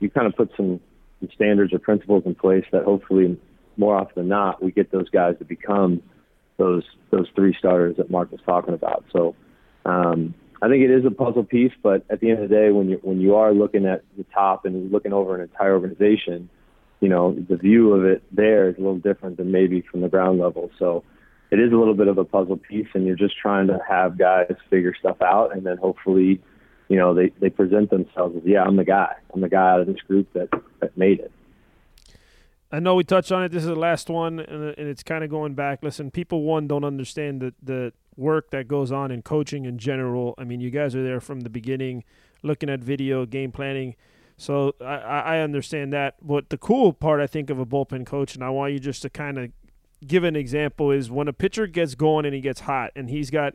you 0.00 0.10
kind 0.10 0.26
of 0.26 0.34
put 0.34 0.50
some, 0.56 0.80
some 1.20 1.28
standards 1.34 1.72
or 1.72 1.78
principles 1.78 2.24
in 2.26 2.34
place 2.34 2.64
that 2.72 2.84
hopefully 2.84 3.38
more 3.76 3.96
often 3.96 4.14
than 4.16 4.28
not 4.28 4.62
we 4.62 4.70
get 4.70 4.92
those 4.92 5.08
guys 5.10 5.34
to 5.38 5.44
become 5.44 6.02
those 6.56 6.84
those 7.10 7.26
three 7.34 7.54
starters 7.58 7.96
that 7.96 8.10
Mark 8.10 8.30
was 8.30 8.40
talking 8.46 8.74
about. 8.74 9.04
So 9.12 9.34
um, 9.84 10.34
I 10.62 10.68
think 10.68 10.84
it 10.84 10.90
is 10.90 11.04
a 11.04 11.10
puzzle 11.10 11.44
piece, 11.44 11.72
but 11.82 12.04
at 12.08 12.20
the 12.20 12.30
end 12.30 12.42
of 12.42 12.48
the 12.48 12.54
day, 12.54 12.70
when 12.70 12.88
you 12.88 13.00
when 13.02 13.20
you 13.20 13.34
are 13.34 13.52
looking 13.52 13.86
at 13.86 14.02
the 14.16 14.24
top 14.32 14.64
and 14.64 14.92
looking 14.92 15.12
over 15.12 15.34
an 15.34 15.40
entire 15.40 15.74
organization, 15.74 16.48
you 17.00 17.08
know 17.08 17.34
the 17.34 17.56
view 17.56 17.92
of 17.92 18.04
it 18.04 18.22
there 18.30 18.68
is 18.68 18.76
a 18.76 18.80
little 18.80 18.98
different 18.98 19.36
than 19.36 19.50
maybe 19.50 19.82
from 19.82 20.00
the 20.00 20.08
ground 20.08 20.38
level. 20.38 20.70
So 20.78 21.04
it 21.54 21.60
is 21.60 21.72
a 21.72 21.76
little 21.76 21.94
bit 21.94 22.08
of 22.08 22.18
a 22.18 22.24
puzzle 22.24 22.56
piece, 22.56 22.88
and 22.94 23.06
you're 23.06 23.14
just 23.14 23.38
trying 23.38 23.68
to 23.68 23.78
have 23.88 24.18
guys 24.18 24.52
figure 24.68 24.92
stuff 24.98 25.22
out, 25.22 25.54
and 25.54 25.64
then 25.64 25.76
hopefully, 25.76 26.42
you 26.88 26.96
know, 26.96 27.14
they 27.14 27.28
they 27.38 27.48
present 27.48 27.90
themselves 27.90 28.36
as, 28.36 28.42
yeah, 28.44 28.62
I'm 28.64 28.74
the 28.74 28.84
guy, 28.84 29.14
I'm 29.32 29.40
the 29.40 29.48
guy 29.48 29.70
out 29.70 29.80
of 29.80 29.86
this 29.86 30.00
group 30.08 30.32
that 30.32 30.48
that 30.80 30.96
made 30.96 31.20
it. 31.20 31.30
I 32.72 32.80
know 32.80 32.96
we 32.96 33.04
touched 33.04 33.30
on 33.30 33.44
it. 33.44 33.52
This 33.52 33.62
is 33.62 33.68
the 33.68 33.76
last 33.76 34.10
one, 34.10 34.40
and, 34.40 34.74
and 34.76 34.88
it's 34.88 35.04
kind 35.04 35.22
of 35.22 35.30
going 35.30 35.54
back. 35.54 35.84
Listen, 35.84 36.10
people 36.10 36.42
one 36.42 36.66
don't 36.66 36.84
understand 36.84 37.40
the 37.40 37.54
the 37.62 37.92
work 38.16 38.50
that 38.50 38.66
goes 38.66 38.90
on 38.90 39.12
in 39.12 39.22
coaching 39.22 39.64
in 39.64 39.78
general. 39.78 40.34
I 40.36 40.42
mean, 40.42 40.60
you 40.60 40.70
guys 40.70 40.96
are 40.96 41.04
there 41.04 41.20
from 41.20 41.42
the 41.42 41.50
beginning, 41.50 42.02
looking 42.42 42.68
at 42.68 42.80
video, 42.80 43.26
game 43.26 43.52
planning. 43.52 43.94
So 44.36 44.74
I, 44.80 45.36
I 45.36 45.38
understand 45.38 45.92
that. 45.92 46.16
But 46.20 46.50
the 46.50 46.58
cool 46.58 46.92
part, 46.92 47.20
I 47.20 47.28
think, 47.28 47.48
of 47.48 47.60
a 47.60 47.66
bullpen 47.66 48.06
coach, 48.06 48.34
and 48.34 48.42
I 48.42 48.50
want 48.50 48.72
you 48.72 48.80
just 48.80 49.02
to 49.02 49.10
kind 49.10 49.38
of 49.38 49.52
give 50.06 50.24
an 50.24 50.36
example, 50.36 50.90
is 50.90 51.10
when 51.10 51.28
a 51.28 51.32
pitcher 51.32 51.66
gets 51.66 51.94
going 51.94 52.24
and 52.24 52.34
he 52.34 52.40
gets 52.40 52.60
hot, 52.60 52.90
and 52.96 53.10
he's 53.10 53.30
got, 53.30 53.54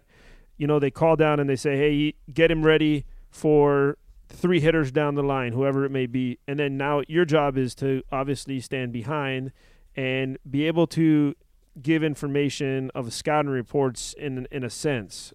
you 0.57 0.67
know, 0.67 0.79
they 0.79 0.91
call 0.91 1.15
down 1.15 1.39
and 1.39 1.49
they 1.49 1.55
say, 1.55 1.77
hey, 1.77 2.13
get 2.33 2.51
him 2.51 2.65
ready 2.65 3.05
for 3.29 3.97
three 4.29 4.59
hitters 4.59 4.91
down 4.91 5.15
the 5.15 5.23
line, 5.23 5.53
whoever 5.53 5.85
it 5.85 5.89
may 5.89 6.05
be. 6.05 6.37
And 6.47 6.59
then 6.59 6.77
now 6.77 7.01
your 7.07 7.25
job 7.25 7.57
is 7.57 7.75
to 7.75 8.03
obviously 8.11 8.59
stand 8.59 8.93
behind 8.93 9.51
and 9.95 10.37
be 10.49 10.67
able 10.67 10.87
to 10.87 11.35
give 11.81 12.03
information 12.03 12.91
of 12.93 13.13
scouting 13.13 13.51
reports 13.51 14.13
in 14.17 14.47
in 14.51 14.63
a 14.63 14.69
sense. 14.69 15.33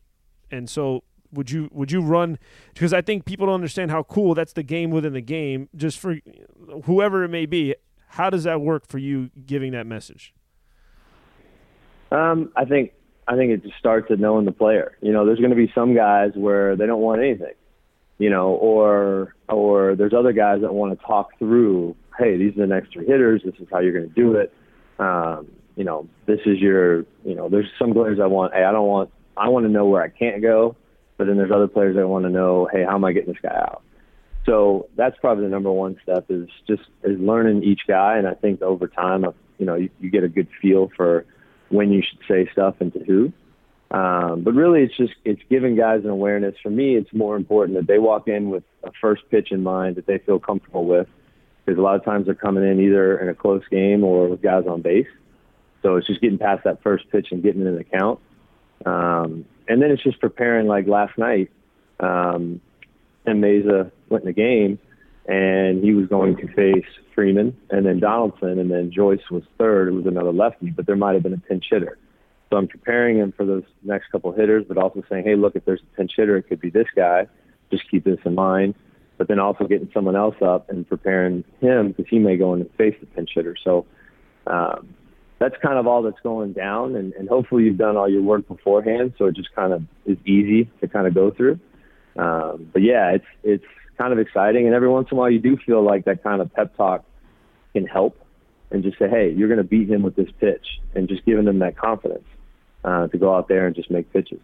And 0.50 0.68
so 0.68 1.04
would 1.32 1.50
you 1.50 1.68
would 1.72 1.90
you 1.90 2.00
run 2.00 2.38
because 2.72 2.92
I 2.92 3.02
think 3.02 3.24
people 3.24 3.46
don't 3.46 3.56
understand 3.56 3.90
how 3.90 4.04
cool 4.04 4.34
that's 4.34 4.52
the 4.52 4.62
game 4.62 4.90
within 4.90 5.12
the 5.12 5.20
game 5.20 5.68
just 5.74 5.98
for 5.98 6.18
whoever 6.84 7.24
it 7.24 7.28
may 7.28 7.46
be. 7.46 7.74
How 8.10 8.30
does 8.30 8.44
that 8.44 8.60
work 8.60 8.86
for 8.86 8.98
you 8.98 9.30
giving 9.44 9.72
that 9.72 9.86
message? 9.86 10.32
Um, 12.14 12.52
I 12.56 12.64
think 12.64 12.92
I 13.26 13.36
think 13.36 13.52
it 13.52 13.62
just 13.62 13.78
starts 13.78 14.10
at 14.10 14.20
knowing 14.20 14.44
the 14.44 14.52
player. 14.52 14.96
You 15.00 15.12
know, 15.12 15.26
there's 15.26 15.38
going 15.38 15.50
to 15.50 15.56
be 15.56 15.72
some 15.74 15.94
guys 15.94 16.32
where 16.34 16.76
they 16.76 16.86
don't 16.86 17.00
want 17.00 17.20
anything 17.20 17.54
you 18.18 18.30
know, 18.30 18.50
or 18.50 19.34
or 19.48 19.96
there's 19.96 20.12
other 20.12 20.32
guys 20.32 20.60
that 20.60 20.72
want 20.72 20.98
to 20.98 21.06
talk 21.06 21.36
through, 21.38 21.96
hey, 22.18 22.36
these 22.36 22.56
are 22.56 22.60
the 22.60 22.66
next 22.66 22.92
three 22.92 23.06
hitters. 23.06 23.42
This 23.44 23.54
is 23.58 23.66
how 23.70 23.80
you're 23.80 23.92
going 23.92 24.08
to 24.08 24.14
do 24.14 24.34
it. 24.36 24.52
Um, 24.98 25.50
you 25.76 25.84
know, 25.84 26.08
this 26.26 26.40
is 26.46 26.58
your, 26.58 27.00
you 27.24 27.34
know, 27.34 27.48
there's 27.48 27.66
some 27.78 27.92
players 27.92 28.20
I 28.22 28.26
want. 28.26 28.54
Hey, 28.54 28.64
I 28.64 28.72
don't 28.72 28.86
want. 28.86 29.10
I 29.36 29.48
want 29.48 29.66
to 29.66 29.72
know 29.72 29.86
where 29.86 30.02
I 30.02 30.08
can't 30.08 30.40
go, 30.40 30.76
but 31.16 31.26
then 31.26 31.36
there's 31.36 31.50
other 31.50 31.66
players 31.66 31.96
that 31.96 32.06
want 32.06 32.24
to 32.24 32.30
know, 32.30 32.68
hey, 32.72 32.84
how 32.84 32.94
am 32.94 33.04
I 33.04 33.12
getting 33.12 33.32
this 33.32 33.42
guy 33.42 33.54
out? 33.54 33.82
So 34.46 34.88
that's 34.94 35.16
probably 35.20 35.44
the 35.44 35.50
number 35.50 35.72
one 35.72 35.98
step 36.02 36.26
is 36.28 36.48
just 36.68 36.82
is 37.02 37.18
learning 37.18 37.64
each 37.64 37.80
guy, 37.88 38.18
and 38.18 38.28
I 38.28 38.34
think 38.34 38.62
over 38.62 38.86
time, 38.86 39.24
you 39.58 39.66
know, 39.66 39.74
you, 39.74 39.90
you 40.00 40.10
get 40.10 40.22
a 40.22 40.28
good 40.28 40.48
feel 40.62 40.90
for 40.96 41.26
when 41.74 41.92
you 41.92 42.02
should 42.02 42.20
say 42.28 42.48
stuff 42.52 42.76
and 42.80 42.92
to 42.92 43.00
who. 43.00 43.32
Um, 43.90 44.42
but 44.42 44.54
really, 44.54 44.82
it's 44.82 44.96
just 44.96 45.14
it's 45.24 45.42
giving 45.50 45.76
guys 45.76 46.04
an 46.04 46.10
awareness. 46.10 46.54
For 46.62 46.70
me, 46.70 46.96
it's 46.96 47.12
more 47.12 47.36
important 47.36 47.78
that 47.78 47.86
they 47.86 47.98
walk 47.98 48.28
in 48.28 48.50
with 48.50 48.64
a 48.82 48.90
first 49.00 49.22
pitch 49.30 49.52
in 49.52 49.62
mind 49.62 49.96
that 49.96 50.06
they 50.06 50.18
feel 50.18 50.38
comfortable 50.38 50.84
with, 50.84 51.06
because 51.64 51.78
a 51.78 51.82
lot 51.82 51.94
of 51.94 52.04
times 52.04 52.26
they're 52.26 52.34
coming 52.34 52.64
in 52.64 52.80
either 52.80 53.18
in 53.18 53.28
a 53.28 53.34
close 53.34 53.62
game 53.70 54.02
or 54.02 54.28
with 54.28 54.42
guys 54.42 54.64
on 54.66 54.82
base. 54.82 55.06
So 55.82 55.96
it's 55.96 56.06
just 56.06 56.20
getting 56.20 56.38
past 56.38 56.64
that 56.64 56.82
first 56.82 57.08
pitch 57.10 57.28
and 57.30 57.42
getting 57.42 57.66
in 57.66 57.76
the 57.76 57.84
count. 57.84 58.18
Um, 58.86 59.44
and 59.68 59.80
then 59.80 59.90
it's 59.90 60.02
just 60.02 60.20
preparing. 60.20 60.66
Like 60.66 60.86
last 60.88 61.16
night, 61.18 61.50
um, 62.00 62.60
and 63.26 63.42
Mayza 63.42 63.90
went 64.08 64.24
in 64.24 64.26
the 64.26 64.32
game, 64.32 64.78
and 65.26 65.82
he 65.82 65.94
was 65.94 66.06
going 66.08 66.36
to 66.36 66.46
face 66.48 66.84
Freeman, 67.14 67.56
and 67.70 67.86
then 67.86 68.00
Donaldson, 68.00 68.58
and 68.58 68.70
then 68.70 68.92
Joyce 68.92 69.30
was 69.30 69.42
third. 69.58 69.88
It 69.88 69.92
was 69.92 70.06
another 70.06 70.32
lefty, 70.32 70.70
but 70.70 70.86
there 70.86 70.96
might 70.96 71.14
have 71.14 71.22
been 71.22 71.34
a 71.34 71.38
pinch 71.38 71.66
hitter. 71.70 71.98
So 72.50 72.58
I'm 72.58 72.68
preparing 72.68 73.18
him 73.18 73.32
for 73.32 73.46
those 73.46 73.64
next 73.82 74.10
couple 74.12 74.32
hitters, 74.32 74.64
but 74.68 74.76
also 74.76 75.02
saying, 75.08 75.24
hey, 75.24 75.34
look, 75.34 75.56
if 75.56 75.64
there's 75.64 75.80
a 75.80 75.96
pinch 75.96 76.12
hitter, 76.16 76.36
it 76.36 76.44
could 76.44 76.60
be 76.60 76.70
this 76.70 76.86
guy. 76.94 77.26
Just 77.70 77.90
keep 77.90 78.04
this 78.04 78.18
in 78.24 78.34
mind. 78.34 78.74
But 79.16 79.28
then 79.28 79.38
also 79.38 79.64
getting 79.66 79.90
someone 79.94 80.16
else 80.16 80.36
up 80.42 80.68
and 80.68 80.86
preparing 80.88 81.44
him 81.60 81.88
because 81.88 82.06
he 82.10 82.18
may 82.18 82.36
go 82.36 82.52
in 82.52 82.60
and 82.60 82.70
face 82.74 82.96
the 83.00 83.06
pinch 83.06 83.30
hitter. 83.34 83.56
So 83.62 83.86
um, 84.46 84.94
that's 85.38 85.54
kind 85.62 85.78
of 85.78 85.86
all 85.86 86.02
that's 86.02 86.20
going 86.22 86.52
down, 86.52 86.96
and, 86.96 87.12
and 87.14 87.28
hopefully 87.28 87.64
you've 87.64 87.78
done 87.78 87.96
all 87.96 88.08
your 88.08 88.22
work 88.22 88.46
beforehand, 88.48 89.14
so 89.18 89.26
it 89.26 89.36
just 89.36 89.54
kind 89.54 89.72
of 89.72 89.82
is 90.06 90.18
easy 90.26 90.70
to 90.80 90.88
kind 90.88 91.06
of 91.06 91.14
go 91.14 91.30
through. 91.30 91.58
Um, 92.16 92.70
but 92.72 92.82
yeah, 92.82 93.10
it's 93.10 93.26
it's 93.42 93.64
kind 93.96 94.12
of 94.12 94.18
exciting, 94.18 94.66
and 94.66 94.74
every 94.74 94.88
once 94.88 95.08
in 95.10 95.16
a 95.16 95.20
while 95.20 95.30
you 95.30 95.38
do 95.40 95.56
feel 95.56 95.82
like 95.82 96.04
that 96.04 96.22
kind 96.22 96.40
of 96.40 96.52
pep 96.52 96.76
talk 96.76 97.04
can 97.72 97.86
help, 97.86 98.18
and 98.70 98.82
just 98.82 98.98
say, 98.98 99.08
hey, 99.08 99.30
you're 99.30 99.48
going 99.48 99.58
to 99.58 99.64
beat 99.64 99.88
him 99.88 100.02
with 100.02 100.16
this 100.16 100.28
pitch, 100.40 100.66
and 100.94 101.08
just 101.08 101.24
giving 101.24 101.44
them 101.44 101.60
that 101.60 101.76
confidence 101.76 102.26
uh, 102.84 103.08
to 103.08 103.18
go 103.18 103.34
out 103.34 103.48
there 103.48 103.66
and 103.66 103.74
just 103.74 103.90
make 103.90 104.12
pitches. 104.12 104.40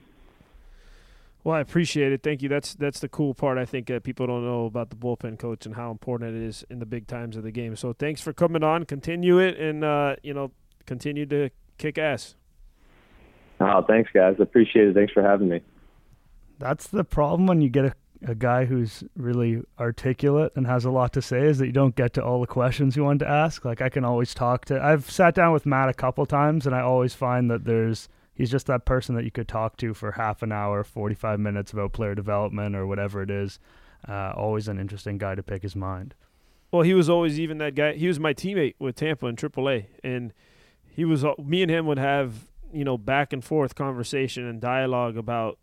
Well, 1.42 1.56
I 1.56 1.60
appreciate 1.60 2.12
it. 2.12 2.22
Thank 2.22 2.42
you. 2.42 2.50
That's 2.50 2.74
that's 2.74 3.00
the 3.00 3.08
cool 3.08 3.32
part. 3.32 3.56
I 3.56 3.64
think 3.64 3.90
uh, 3.90 4.00
people 4.00 4.26
don't 4.26 4.44
know 4.44 4.66
about 4.66 4.90
the 4.90 4.96
bullpen 4.96 5.38
coach 5.38 5.64
and 5.64 5.74
how 5.74 5.90
important 5.90 6.36
it 6.36 6.42
is 6.42 6.64
in 6.68 6.80
the 6.80 6.86
big 6.86 7.06
times 7.06 7.34
of 7.34 7.44
the 7.44 7.50
game. 7.50 7.76
So 7.76 7.94
thanks 7.94 8.20
for 8.20 8.34
coming 8.34 8.62
on. 8.62 8.84
Continue 8.84 9.38
it, 9.38 9.58
and 9.58 9.82
uh, 9.82 10.16
you 10.22 10.34
know, 10.34 10.52
continue 10.84 11.24
to 11.26 11.48
kick 11.78 11.96
ass. 11.96 12.34
Oh, 13.58 13.82
thanks, 13.82 14.10
guys. 14.12 14.36
Appreciate 14.38 14.88
it. 14.88 14.94
Thanks 14.94 15.12
for 15.12 15.22
having 15.22 15.48
me. 15.48 15.62
That's 16.58 16.86
the 16.86 17.04
problem 17.04 17.46
when 17.46 17.62
you 17.62 17.70
get 17.70 17.86
a, 17.86 17.94
a 18.26 18.35
guy 18.35 18.66
who's 18.66 19.02
really 19.16 19.62
articulate 19.78 20.52
and 20.54 20.66
has 20.66 20.85
a 20.85 20.90
lot 20.90 21.12
to 21.14 21.22
say 21.22 21.40
is 21.40 21.59
that 21.59 21.66
you 21.66 21.72
don't 21.72 21.96
get 21.96 22.12
to 22.14 22.24
all 22.24 22.40
the 22.40 22.46
questions 22.46 22.96
you 22.96 23.04
want 23.04 23.20
to 23.20 23.28
ask. 23.28 23.64
Like 23.64 23.80
I 23.80 23.88
can 23.88 24.04
always 24.04 24.35
talk 24.35 24.64
to. 24.66 24.83
I've 24.83 25.11
sat 25.11 25.35
down 25.35 25.52
with 25.52 25.66
Matt 25.66 25.88
a 25.88 25.94
couple 25.94 26.26
times, 26.26 26.66
and 26.66 26.74
I 26.74 26.80
always 26.80 27.14
find 27.14 27.50
that 27.50 27.64
there's 27.64 28.09
he's 28.35 28.50
just 28.50 28.66
that 28.66 28.85
person 28.85 29.14
that 29.14 29.24
you 29.24 29.30
could 29.30 29.48
talk 29.48 29.76
to 29.78 29.94
for 29.94 30.12
half 30.12 30.42
an 30.42 30.52
hour, 30.52 30.85
45 30.85 31.40
minutes 31.40 31.72
about 31.72 31.92
player 31.92 32.14
development 32.14 32.76
or 32.76 32.87
whatever 32.87 33.22
it 33.22 33.30
is. 33.30 33.59
Uh, 34.06 34.33
always 34.37 34.68
an 34.68 34.78
interesting 34.78 35.18
guy 35.18 35.35
to 35.35 35.42
pick 35.42 35.62
his 35.62 35.76
mind. 35.76 36.14
Well, 36.72 36.83
he 36.83 36.94
was 36.94 37.11
always 37.11 37.40
even 37.40 37.59
that 37.59 37.74
guy. 37.74 37.94
He 37.94 38.06
was 38.06 38.20
my 38.20 38.33
teammate 38.33 38.74
with 38.78 38.96
Tampa 38.96 39.26
in 39.26 39.37
AAA, 39.37 39.87
and 40.04 40.33
he 40.87 41.04
was 41.04 41.24
me 41.38 41.62
and 41.62 41.70
him 41.70 41.87
would 41.87 41.98
have 41.98 42.50
you 42.72 42.85
know 42.85 42.98
back 42.98 43.33
and 43.33 43.42
forth 43.42 43.74
conversation 43.74 44.46
and 44.46 44.61
dialogue 44.61 45.16
about 45.16 45.59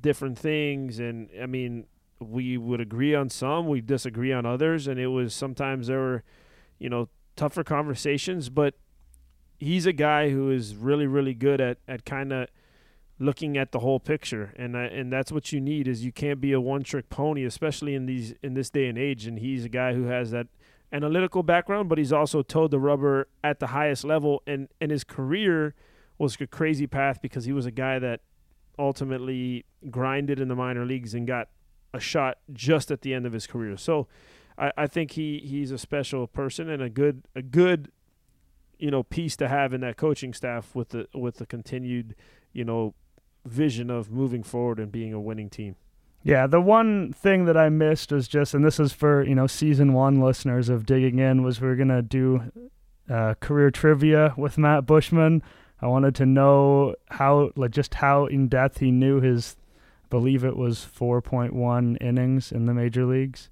different 0.00 0.38
things, 0.38 0.98
and 0.98 1.28
I 1.40 1.46
mean 1.46 1.86
we 2.22 2.56
would 2.56 2.80
agree 2.80 3.14
on 3.14 3.28
some, 3.28 3.66
we 3.68 3.80
disagree 3.80 4.32
on 4.32 4.46
others, 4.46 4.86
and 4.86 4.98
it 4.98 5.08
was 5.08 5.34
sometimes 5.34 5.86
there 5.86 5.98
were 5.98 6.22
you 6.78 6.88
know 6.88 7.08
tougher 7.36 7.64
conversations, 7.64 8.48
but 8.48 8.74
he's 9.58 9.86
a 9.86 9.92
guy 9.92 10.30
who 10.30 10.50
is 10.50 10.74
really 10.74 11.06
really 11.06 11.34
good 11.34 11.60
at 11.60 11.78
at 11.86 12.04
kind 12.04 12.32
of 12.32 12.48
looking 13.18 13.56
at 13.56 13.70
the 13.70 13.78
whole 13.78 14.00
picture 14.00 14.52
and 14.56 14.74
and 14.74 15.12
that's 15.12 15.30
what 15.30 15.52
you 15.52 15.60
need 15.60 15.86
is 15.86 16.04
you 16.04 16.10
can't 16.10 16.40
be 16.40 16.52
a 16.52 16.60
one 16.60 16.82
trick 16.82 17.08
pony 17.08 17.44
especially 17.44 17.94
in 17.94 18.06
these 18.06 18.34
in 18.42 18.54
this 18.54 18.68
day 18.70 18.88
and 18.88 18.98
age 18.98 19.26
and 19.26 19.38
he's 19.38 19.64
a 19.64 19.68
guy 19.68 19.94
who 19.94 20.04
has 20.04 20.32
that 20.32 20.48
analytical 20.92 21.44
background 21.44 21.88
but 21.88 21.98
he's 21.98 22.12
also 22.12 22.42
toed 22.42 22.72
the 22.72 22.80
rubber 22.80 23.28
at 23.44 23.60
the 23.60 23.68
highest 23.68 24.02
level 24.02 24.42
and 24.46 24.68
and 24.80 24.90
his 24.90 25.04
career 25.04 25.74
was 26.18 26.36
a 26.40 26.46
crazy 26.46 26.86
path 26.86 27.22
because 27.22 27.44
he 27.44 27.52
was 27.52 27.64
a 27.64 27.70
guy 27.70 28.00
that 28.00 28.20
ultimately 28.78 29.64
grinded 29.90 30.40
in 30.40 30.48
the 30.48 30.56
minor 30.56 30.84
leagues 30.84 31.14
and 31.14 31.26
got 31.26 31.48
a 31.92 32.00
shot 32.00 32.38
just 32.52 32.90
at 32.90 33.02
the 33.02 33.12
end 33.14 33.26
of 33.26 33.32
his 33.32 33.46
career 33.46 33.76
so 33.76 34.06
I, 34.58 34.72
I 34.76 34.86
think 34.86 35.12
he 35.12 35.38
he's 35.38 35.70
a 35.70 35.78
special 35.78 36.26
person 36.26 36.68
and 36.68 36.82
a 36.82 36.88
good 36.88 37.22
a 37.34 37.42
good 37.42 37.90
you 38.78 38.90
know 38.90 39.02
piece 39.02 39.36
to 39.36 39.48
have 39.48 39.72
in 39.72 39.80
that 39.82 39.96
coaching 39.96 40.34
staff 40.34 40.74
with 40.74 40.90
the 40.90 41.06
with 41.14 41.36
the 41.36 41.46
continued 41.46 42.14
you 42.52 42.64
know 42.64 42.94
vision 43.44 43.90
of 43.90 44.10
moving 44.10 44.42
forward 44.42 44.78
and 44.78 44.92
being 44.92 45.12
a 45.12 45.20
winning 45.20 45.50
team. 45.50 45.76
Yeah, 46.24 46.46
the 46.46 46.60
one 46.60 47.12
thing 47.12 47.46
that 47.46 47.56
I 47.56 47.68
missed 47.68 48.12
was 48.12 48.28
just, 48.28 48.54
and 48.54 48.64
this 48.64 48.78
is 48.78 48.92
for 48.92 49.24
you 49.24 49.34
know 49.34 49.46
season 49.46 49.92
one 49.92 50.20
listeners 50.20 50.68
of 50.68 50.86
digging 50.86 51.18
in, 51.18 51.42
was 51.42 51.60
we 51.60 51.68
are 51.68 51.76
gonna 51.76 52.02
do 52.02 52.52
uh, 53.10 53.34
career 53.40 53.70
trivia 53.70 54.34
with 54.36 54.58
Matt 54.58 54.86
Buschmann. 54.86 55.42
I 55.80 55.88
wanted 55.88 56.14
to 56.16 56.26
know 56.26 56.94
how, 57.10 57.50
like, 57.56 57.72
just 57.72 57.94
how 57.94 58.26
in 58.26 58.46
depth 58.46 58.78
he 58.78 58.92
knew 58.92 59.20
his, 59.20 59.56
believe 60.12 60.44
it 60.44 60.58
was 60.58 60.86
4.1 60.94 61.96
innings 61.98 62.52
in 62.52 62.66
the 62.66 62.74
major 62.74 63.06
leagues, 63.06 63.48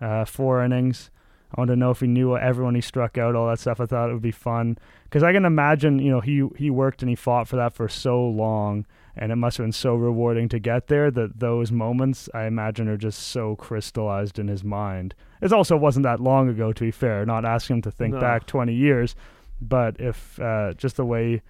uh, 0.00 0.24
four 0.24 0.60
innings. 0.64 1.08
I 1.52 1.60
wanted 1.60 1.74
to 1.74 1.78
know 1.78 1.92
if 1.92 2.00
he 2.00 2.08
knew 2.08 2.36
everyone 2.36 2.74
he 2.74 2.80
struck 2.80 3.16
out, 3.16 3.36
all 3.36 3.46
that 3.46 3.60
stuff. 3.60 3.80
I 3.80 3.86
thought 3.86 4.10
it 4.10 4.12
would 4.12 4.20
be 4.20 4.32
fun 4.32 4.76
because 5.04 5.22
I 5.22 5.32
can 5.32 5.44
imagine, 5.44 6.00
you 6.00 6.10
know, 6.10 6.20
he 6.20 6.48
he 6.56 6.68
worked 6.68 7.02
and 7.02 7.08
he 7.08 7.14
fought 7.14 7.46
for 7.46 7.54
that 7.56 7.74
for 7.74 7.88
so 7.88 8.20
long, 8.20 8.86
and 9.16 9.30
it 9.30 9.36
must 9.36 9.56
have 9.58 9.64
been 9.64 9.72
so 9.72 9.94
rewarding 9.94 10.48
to 10.48 10.58
get 10.58 10.88
there. 10.88 11.12
That 11.12 11.38
those 11.38 11.70
moments, 11.70 12.28
I 12.34 12.46
imagine, 12.46 12.88
are 12.88 12.96
just 12.96 13.20
so 13.20 13.54
crystallized 13.54 14.40
in 14.40 14.48
his 14.48 14.64
mind. 14.64 15.14
It 15.40 15.52
also 15.52 15.76
wasn't 15.76 16.04
that 16.04 16.18
long 16.18 16.48
ago, 16.48 16.72
to 16.72 16.84
be 16.84 16.90
fair. 16.90 17.24
Not 17.24 17.44
asking 17.44 17.76
him 17.76 17.82
to 17.82 17.92
think 17.92 18.14
no. 18.14 18.20
back 18.20 18.46
20 18.46 18.74
years, 18.74 19.14
but 19.60 20.00
if 20.00 20.40
uh, 20.40 20.74
just 20.74 20.96
the 20.96 21.04
way, 21.04 21.42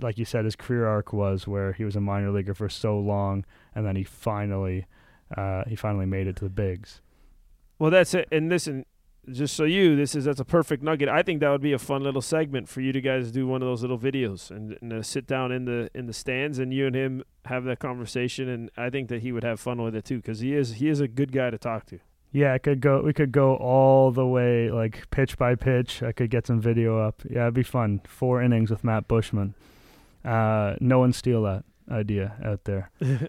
like 0.00 0.18
you 0.18 0.24
said, 0.24 0.44
his 0.44 0.56
career 0.56 0.86
arc 0.86 1.12
was, 1.12 1.46
where 1.46 1.72
he 1.72 1.84
was 1.84 1.96
a 1.96 2.00
minor 2.00 2.30
leaguer 2.30 2.54
for 2.54 2.68
so 2.68 2.98
long, 2.98 3.44
and 3.74 3.86
then 3.86 3.96
he 3.96 4.04
finally, 4.04 4.86
uh, 5.36 5.64
he 5.66 5.76
finally 5.76 6.06
made 6.06 6.26
it 6.26 6.36
to 6.36 6.44
the 6.44 6.50
bigs. 6.50 7.00
Well, 7.78 7.90
that's 7.90 8.14
it. 8.14 8.28
And 8.32 8.48
listen, 8.48 8.84
just 9.30 9.54
so 9.54 9.64
you, 9.64 9.96
this 9.96 10.14
is 10.14 10.24
that's 10.24 10.40
a 10.40 10.44
perfect 10.44 10.82
nugget. 10.82 11.08
I 11.08 11.22
think 11.22 11.40
that 11.40 11.50
would 11.50 11.60
be 11.60 11.72
a 11.72 11.78
fun 11.78 12.02
little 12.02 12.22
segment 12.22 12.68
for 12.68 12.80
you 12.80 12.92
to 12.92 13.00
guys 13.00 13.30
do 13.30 13.46
one 13.46 13.62
of 13.62 13.68
those 13.68 13.82
little 13.82 13.98
videos 13.98 14.50
and, 14.50 14.76
and 14.80 14.92
uh, 14.92 15.02
sit 15.02 15.26
down 15.26 15.52
in 15.52 15.64
the 15.64 15.90
in 15.94 16.06
the 16.06 16.12
stands 16.12 16.58
and 16.58 16.72
you 16.72 16.86
and 16.86 16.96
him 16.96 17.22
have 17.44 17.64
that 17.64 17.78
conversation. 17.78 18.48
And 18.48 18.70
I 18.76 18.90
think 18.90 19.08
that 19.08 19.22
he 19.22 19.32
would 19.32 19.44
have 19.44 19.60
fun 19.60 19.82
with 19.82 19.94
it 19.94 20.04
too 20.04 20.16
because 20.16 20.40
he 20.40 20.54
is 20.54 20.74
he 20.74 20.88
is 20.88 21.00
a 21.00 21.08
good 21.08 21.32
guy 21.32 21.50
to 21.50 21.58
talk 21.58 21.86
to. 21.86 21.98
Yeah, 22.32 22.52
I 22.52 22.58
could 22.58 22.80
go. 22.80 23.00
We 23.02 23.12
could 23.12 23.32
go 23.32 23.56
all 23.56 24.10
the 24.10 24.26
way, 24.26 24.70
like 24.70 25.10
pitch 25.10 25.38
by 25.38 25.54
pitch. 25.54 26.02
I 26.02 26.12
could 26.12 26.30
get 26.30 26.46
some 26.46 26.60
video 26.60 26.98
up. 26.98 27.22
Yeah, 27.28 27.42
it'd 27.42 27.54
be 27.54 27.62
fun. 27.62 28.00
Four 28.06 28.42
innings 28.42 28.70
with 28.70 28.84
Matt 28.84 29.08
Buschmann. 29.08 29.54
Uh, 30.24 30.76
no 30.80 30.98
one 30.98 31.12
steal 31.12 31.42
that 31.42 31.64
idea 31.90 32.34
out 32.44 32.64
there. 32.64 32.90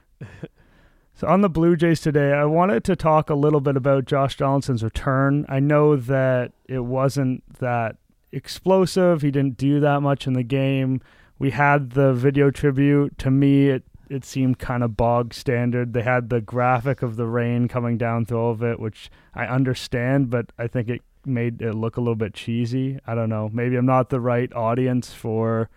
so 1.13 1.27
on 1.27 1.41
the 1.41 1.49
Blue 1.49 1.75
Jays 1.75 2.01
today, 2.01 2.33
I 2.33 2.45
wanted 2.45 2.83
to 2.85 2.95
talk 2.95 3.29
a 3.29 3.35
little 3.35 3.61
bit 3.61 3.77
about 3.77 4.05
Josh 4.05 4.37
Donaldson's 4.37 4.83
return. 4.83 5.45
I 5.47 5.59
know 5.59 5.95
that 5.95 6.51
it 6.67 6.79
wasn't 6.79 7.43
that 7.59 7.97
explosive. 8.31 9.21
He 9.21 9.31
didn't 9.31 9.57
do 9.57 9.79
that 9.79 10.01
much 10.01 10.27
in 10.27 10.33
the 10.33 10.43
game. 10.43 11.01
We 11.37 11.51
had 11.51 11.91
the 11.91 12.13
video 12.13 12.51
tribute. 12.51 13.17
To 13.19 13.31
me, 13.31 13.69
it 13.69 13.83
it 14.09 14.25
seemed 14.25 14.57
kind 14.57 14.83
of 14.83 14.97
bog 14.97 15.33
standard. 15.33 15.93
They 15.93 16.01
had 16.01 16.29
the 16.29 16.41
graphic 16.41 17.03
of 17.03 17.15
the 17.15 17.27
rain 17.27 17.67
coming 17.67 17.97
down 17.97 18.25
through 18.25 18.39
all 18.39 18.51
of 18.51 18.63
it, 18.63 18.79
which 18.79 19.11
I 19.35 19.45
understand, 19.45 20.31
but 20.31 20.51
I 20.57 20.67
think 20.67 20.89
it 20.89 21.01
made 21.25 21.61
it 21.61 21.75
look 21.75 21.95
a 21.95 22.01
little 22.01 22.15
bit 22.15 22.33
cheesy. 22.33 22.99
I 23.05 23.13
don't 23.13 23.29
know. 23.29 23.49
Maybe 23.53 23.75
I'm 23.75 23.85
not 23.85 24.09
the 24.09 24.19
right 24.19 24.51
audience 24.53 25.13
for 25.13 25.69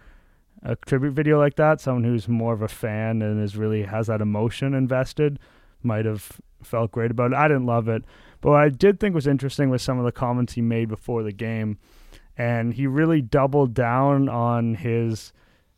a 0.62 0.76
tribute 0.76 1.12
video 1.12 1.38
like 1.38 1.56
that. 1.56 1.80
Someone 1.80 2.04
who's 2.04 2.28
more 2.28 2.52
of 2.52 2.62
a 2.62 2.68
fan 2.68 3.22
and 3.22 3.42
is 3.42 3.56
really 3.56 3.82
has 3.82 4.06
that 4.06 4.20
emotion 4.20 4.74
invested 4.74 5.38
might 5.82 6.04
have 6.04 6.40
felt 6.62 6.92
great 6.92 7.10
about 7.10 7.32
it. 7.32 7.36
I 7.36 7.48
didn't 7.48 7.66
love 7.66 7.88
it, 7.88 8.04
but 8.40 8.50
what 8.50 8.62
I 8.62 8.68
did 8.68 9.00
think 9.00 9.14
was 9.14 9.26
interesting 9.26 9.70
was 9.70 9.82
some 9.82 9.98
of 9.98 10.04
the 10.04 10.12
comments 10.12 10.52
he 10.52 10.62
made 10.62 10.88
before 10.88 11.22
the 11.22 11.32
game, 11.32 11.78
and 12.36 12.74
he 12.74 12.86
really 12.86 13.20
doubled 13.20 13.74
down 13.74 14.28
on 14.28 14.76
his 14.76 15.32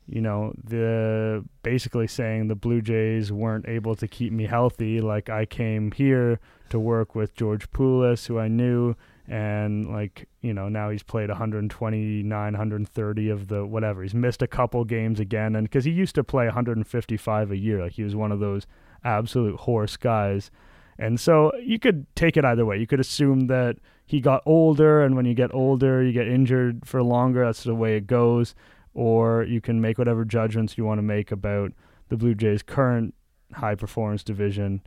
you 0.07 0.21
know, 0.21 0.53
the 0.63 1.45
basically 1.63 2.07
saying 2.07 2.49
the 2.49 2.55
Blue 2.55 2.83
Jays 2.83 3.33
weren't 3.33 3.67
able 3.67 3.95
to 3.97 4.07
keep 4.07 4.33
me 4.33 4.47
healthy. 4.47 5.01
Like 5.01 5.31
I 5.31 5.47
came 5.47 5.93
here 5.93 6.41
to 6.71 6.79
work 6.79 7.15
with 7.15 7.35
George 7.35 7.71
Poulis, 7.71 8.27
who 8.27 8.39
I 8.39 8.49
knew, 8.49 8.97
and 9.27 9.91
like 9.91 10.29
you 10.43 10.53
know 10.53 10.69
now 10.69 10.91
he's 10.91 11.03
played 11.03 11.29
129, 11.29 12.29
130 12.29 13.29
of 13.29 13.49
the 13.49 13.67
whatever. 13.67 14.03
He's 14.03 14.15
missed 14.15 14.43
a 14.43 14.47
couple 14.47 14.85
games 14.85 15.21
again, 15.21 15.57
and 15.57 15.67
because 15.67 15.85
he 15.85 15.91
used 15.91 16.15
to 16.17 16.25
play 16.25 16.47
155 16.47 17.51
a 17.51 17.57
year, 17.57 17.83
like 17.83 17.93
he 17.93 18.03
was 18.03 18.17
one 18.17 18.33
of 18.33 18.41
those 18.41 18.67
absolute 19.05 19.61
horse 19.61 19.97
guys. 19.97 20.51
And 20.97 21.19
so 21.19 21.53
you 21.57 21.81
could 21.81 22.07
take 22.15 22.37
it 22.37 22.45
either 22.45 22.65
way. 22.65 22.79
You 22.79 22.87
could 22.87 23.01
assume 23.01 23.49
that 23.49 23.79
he 24.07 24.21
got 24.21 24.43
older, 24.47 25.03
and 25.03 25.17
when 25.17 25.27
you 25.27 25.35
get 25.35 25.53
older, 25.53 26.03
you 26.03 26.13
get 26.13 26.29
injured 26.29 26.87
for 26.87 27.03
longer. 27.03 27.45
That's 27.45 27.65
the 27.65 27.75
way 27.75 27.97
it 27.97 28.07
goes 28.07 28.55
or 28.95 29.43
you 29.43 29.61
can 29.61 29.81
make 29.81 29.99
whatever 29.99 30.25
judgments 30.25 30.79
you 30.79 30.85
want 30.85 30.99
to 30.99 31.03
make 31.03 31.33
about 31.33 31.73
the 32.09 32.17
Blue 32.17 32.35
Jays' 32.35 32.63
current 32.63 33.15
high 33.53 33.75
performance 33.75 34.23
division. 34.23 34.81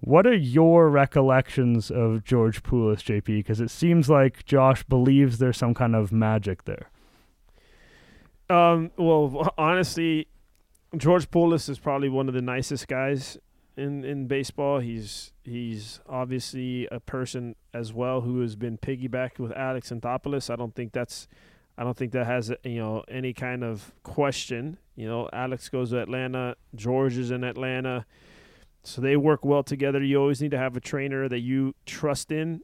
What 0.00 0.26
are 0.26 0.36
your 0.36 0.88
recollections 0.88 1.90
of 1.90 2.24
George 2.24 2.62
Poulis, 2.62 3.02
JP? 3.02 3.24
Because 3.24 3.60
it 3.60 3.70
seems 3.70 4.08
like 4.08 4.44
Josh 4.44 4.84
believes 4.84 5.38
there's 5.38 5.56
some 5.56 5.74
kind 5.74 5.96
of 5.96 6.12
magic 6.12 6.64
there. 6.64 6.88
Um, 8.48 8.90
well, 8.96 9.52
honestly, 9.58 10.28
George 10.96 11.30
Poulis 11.30 11.68
is 11.68 11.78
probably 11.78 12.08
one 12.08 12.28
of 12.28 12.34
the 12.34 12.40
nicest 12.40 12.88
guys 12.88 13.38
in, 13.76 14.04
in 14.04 14.26
baseball. 14.26 14.78
He's 14.78 15.32
he's 15.44 16.00
obviously 16.08 16.86
a 16.90 17.00
person 17.00 17.56
as 17.74 17.92
well 17.92 18.22
who 18.22 18.40
has 18.40 18.56
been 18.56 18.78
piggybacked 18.78 19.38
with 19.38 19.52
Alex 19.52 19.90
Anthopoulos. 19.90 20.50
I 20.50 20.56
don't 20.56 20.74
think 20.74 20.92
that's 20.92 21.28
I 21.76 21.84
don't 21.84 21.96
think 21.96 22.12
that 22.12 22.26
has 22.26 22.52
you 22.64 22.78
know 22.78 23.04
any 23.08 23.32
kind 23.32 23.62
of 23.62 23.92
question. 24.02 24.78
You 24.96 25.08
know, 25.08 25.28
Alex 25.32 25.68
goes 25.68 25.90
to 25.90 26.00
Atlanta, 26.00 26.56
George 26.74 27.16
is 27.16 27.30
in 27.30 27.44
Atlanta, 27.44 28.04
so 28.82 29.00
they 29.00 29.16
work 29.16 29.44
well 29.44 29.62
together. 29.62 30.02
You 30.02 30.18
always 30.20 30.40
need 30.40 30.50
to 30.52 30.58
have 30.58 30.76
a 30.76 30.80
trainer 30.80 31.28
that 31.28 31.40
you 31.40 31.74
trust 31.86 32.30
in, 32.32 32.62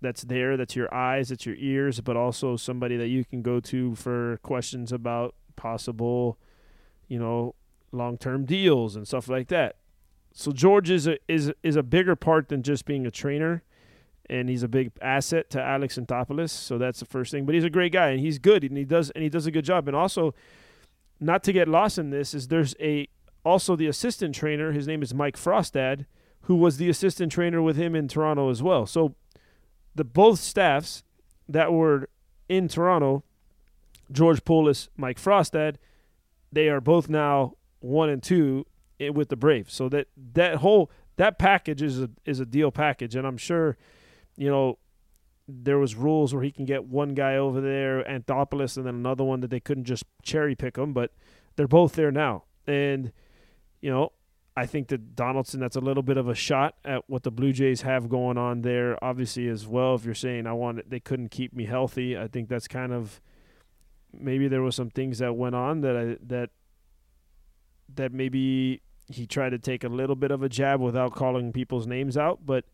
that's 0.00 0.22
there, 0.22 0.56
that's 0.56 0.76
your 0.76 0.92
eyes, 0.94 1.30
that's 1.30 1.46
your 1.46 1.56
ears, 1.56 2.00
but 2.00 2.16
also 2.16 2.56
somebody 2.56 2.96
that 2.96 3.08
you 3.08 3.24
can 3.24 3.42
go 3.42 3.60
to 3.60 3.94
for 3.94 4.38
questions 4.42 4.92
about 4.92 5.34
possible, 5.56 6.38
you 7.08 7.18
know, 7.18 7.54
long-term 7.92 8.44
deals 8.44 8.96
and 8.96 9.06
stuff 9.06 9.28
like 9.28 9.48
that. 9.48 9.76
So 10.32 10.52
George 10.52 10.90
is 10.90 11.06
a 11.06 11.16
is 11.28 11.52
is 11.62 11.76
a 11.76 11.82
bigger 11.82 12.16
part 12.16 12.48
than 12.48 12.62
just 12.62 12.84
being 12.84 13.06
a 13.06 13.10
trainer 13.10 13.62
and 14.28 14.48
he's 14.48 14.62
a 14.62 14.68
big 14.68 14.90
asset 15.00 15.50
to 15.50 15.62
Alex 15.62 15.98
Anthopoulos. 15.98 16.50
So 16.50 16.78
that's 16.78 17.00
the 17.00 17.06
first 17.06 17.30
thing. 17.30 17.44
But 17.44 17.54
he's 17.54 17.64
a 17.64 17.70
great 17.70 17.92
guy, 17.92 18.10
and 18.10 18.20
he's 18.20 18.38
good, 18.38 18.64
and 18.64 18.76
he 18.76 18.84
does 18.84 19.10
and 19.10 19.22
he 19.22 19.28
does 19.28 19.46
a 19.46 19.50
good 19.50 19.64
job. 19.64 19.88
And 19.88 19.96
also, 19.96 20.34
not 21.20 21.44
to 21.44 21.52
get 21.52 21.68
lost 21.68 21.98
in 21.98 22.10
this, 22.10 22.34
is 22.34 22.48
there's 22.48 22.74
a 22.80 23.08
also 23.44 23.76
the 23.76 23.86
assistant 23.86 24.34
trainer. 24.34 24.72
His 24.72 24.86
name 24.86 25.02
is 25.02 25.14
Mike 25.14 25.36
Frostad, 25.36 26.06
who 26.42 26.56
was 26.56 26.76
the 26.76 26.88
assistant 26.88 27.32
trainer 27.32 27.62
with 27.62 27.76
him 27.76 27.94
in 27.94 28.08
Toronto 28.08 28.50
as 28.50 28.62
well. 28.62 28.86
So 28.86 29.14
the 29.94 30.04
both 30.04 30.40
staffs 30.40 31.04
that 31.48 31.72
were 31.72 32.08
in 32.48 32.68
Toronto, 32.68 33.22
George 34.10 34.44
Poulis, 34.44 34.88
Mike 34.96 35.18
Frostad, 35.18 35.76
they 36.52 36.68
are 36.68 36.80
both 36.80 37.08
now 37.08 37.54
one 37.80 38.08
and 38.08 38.22
two 38.22 38.66
eh, 39.00 39.08
with 39.08 39.28
the 39.28 39.36
Braves. 39.36 39.74
So 39.74 39.88
that 39.88 40.08
that 40.34 40.56
whole 40.56 40.90
that 41.16 41.38
package 41.38 41.82
is 41.82 42.00
a 42.00 42.10
is 42.24 42.40
a 42.40 42.46
deal 42.46 42.70
package, 42.70 43.14
and 43.14 43.26
I'm 43.26 43.36
sure 43.36 43.76
you 44.36 44.48
know, 44.48 44.78
there 45.46 45.78
was 45.78 45.94
rules 45.94 46.34
where 46.34 46.42
he 46.42 46.50
can 46.50 46.64
get 46.64 46.84
one 46.84 47.14
guy 47.14 47.36
over 47.36 47.60
there, 47.60 48.02
Anthopoulos, 48.04 48.76
and 48.76 48.86
then 48.86 48.94
another 48.94 49.24
one 49.24 49.40
that 49.40 49.50
they 49.50 49.60
couldn't 49.60 49.84
just 49.84 50.04
cherry 50.22 50.54
pick 50.54 50.74
them, 50.74 50.92
but 50.92 51.12
they're 51.56 51.68
both 51.68 51.94
there 51.94 52.10
now. 52.10 52.44
And, 52.66 53.12
you 53.84 53.90
know, 53.90 54.12
I 54.56 54.64
think 54.64 54.88
that 54.88 55.14
Donaldson, 55.14 55.60
that's 55.60 55.76
a 55.76 55.80
little 55.80 56.02
bit 56.02 56.16
of 56.16 56.26
a 56.26 56.34
shot 56.34 56.76
at 56.86 57.02
what 57.06 57.22
the 57.22 57.30
Blue 57.30 57.52
Jays 57.52 57.82
have 57.82 58.08
going 58.08 58.38
on 58.38 58.62
there, 58.62 58.96
obviously, 59.04 59.46
as 59.46 59.66
well. 59.66 59.94
If 59.94 60.06
you're 60.06 60.14
saying 60.14 60.46
I 60.46 60.54
want 60.54 60.78
it, 60.78 60.88
they 60.88 61.00
couldn't 61.00 61.30
keep 61.30 61.52
me 61.52 61.66
healthy, 61.66 62.16
I 62.16 62.26
think 62.26 62.48
that's 62.48 62.66
kind 62.66 62.94
of 62.94 63.20
maybe 64.10 64.48
there 64.48 64.62
was 64.62 64.74
some 64.74 64.88
things 64.88 65.18
that 65.18 65.34
went 65.36 65.54
on 65.54 65.82
that 65.82 65.96
I, 65.96 66.16
that 66.28 66.50
that 67.94 68.12
maybe 68.12 68.80
he 69.10 69.26
tried 69.26 69.50
to 69.50 69.58
take 69.58 69.84
a 69.84 69.88
little 69.88 70.16
bit 70.16 70.30
of 70.30 70.42
a 70.42 70.48
jab 70.48 70.80
without 70.80 71.12
calling 71.14 71.52
people's 71.52 71.86
names 71.86 72.16
out, 72.16 72.46
but 72.46 72.64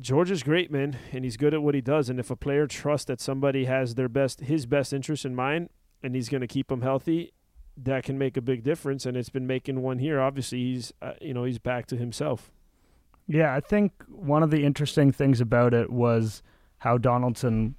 George 0.00 0.30
is 0.30 0.42
great, 0.42 0.70
man, 0.70 0.96
and 1.12 1.22
he's 1.22 1.36
good 1.36 1.52
at 1.52 1.60
what 1.60 1.74
he 1.74 1.82
does. 1.82 2.08
And 2.08 2.18
if 2.18 2.30
a 2.30 2.36
player 2.36 2.66
trusts 2.66 3.04
that 3.06 3.20
somebody 3.20 3.66
has 3.66 3.94
their 3.94 4.08
best, 4.08 4.40
his 4.40 4.64
best 4.64 4.94
interest 4.94 5.26
in 5.26 5.34
mind, 5.34 5.68
and 6.02 6.14
he's 6.14 6.30
going 6.30 6.40
to 6.40 6.46
keep 6.46 6.68
them 6.68 6.80
healthy, 6.80 7.34
that 7.76 8.04
can 8.04 8.18
make 8.18 8.36
a 8.36 8.40
big 8.40 8.62
difference. 8.62 9.06
And 9.06 9.16
it's 9.16 9.28
been 9.28 9.46
making 9.46 9.82
one 9.82 9.98
here. 9.98 10.20
Obviously, 10.20 10.58
he's 10.58 10.92
uh, 11.02 11.12
you 11.20 11.34
know 11.34 11.44
he's 11.44 11.58
back 11.58 11.86
to 11.86 11.96
himself. 11.96 12.50
Yeah, 13.28 13.54
I 13.54 13.60
think 13.60 13.92
one 14.08 14.42
of 14.42 14.50
the 14.50 14.64
interesting 14.64 15.10
things 15.10 15.40
about 15.40 15.74
it 15.74 15.90
was 15.90 16.42
how 16.78 16.98
Donaldson 16.98 17.74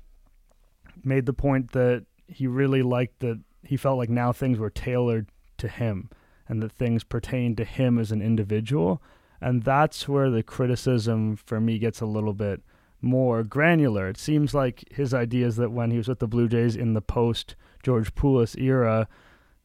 made 1.04 1.26
the 1.26 1.34
point 1.34 1.72
that 1.72 2.06
he 2.28 2.48
really 2.48 2.82
liked 2.82 3.20
that 3.20 3.40
he 3.64 3.78
felt 3.78 3.98
like 3.98 4.10
now 4.10 4.34
things 4.34 4.60
were 4.60 4.70
tailored 4.70 5.30
to 5.58 5.68
him 5.68 6.10
and 6.50 6.62
that 6.62 6.72
things 6.74 7.04
pertained 7.04 7.56
to 7.58 7.64
him 7.64 7.98
as 7.98 8.12
an 8.12 8.22
individual 8.22 9.02
and 9.42 9.64
that's 9.64 10.08
where 10.08 10.30
the 10.30 10.44
criticism 10.44 11.36
for 11.36 11.60
me 11.60 11.78
gets 11.78 12.02
a 12.02 12.06
little 12.06 12.34
bit 12.34 12.62
more 13.02 13.44
granular. 13.44 14.08
It 14.10 14.18
seems 14.18 14.54
like 14.54 14.84
his 14.92 15.14
idea 15.14 15.46
is 15.46 15.58
that 15.58 15.72
when 15.72 15.92
he 15.92 15.98
was 15.98 16.08
with 16.08 16.20
the 16.20 16.28
Blue 16.28 16.48
Jays 16.48 16.76
in 16.76 16.94
the 16.94 17.02
post 17.02 17.56
George 17.84 18.16
Poulis 18.16 18.60
era, 18.60 19.08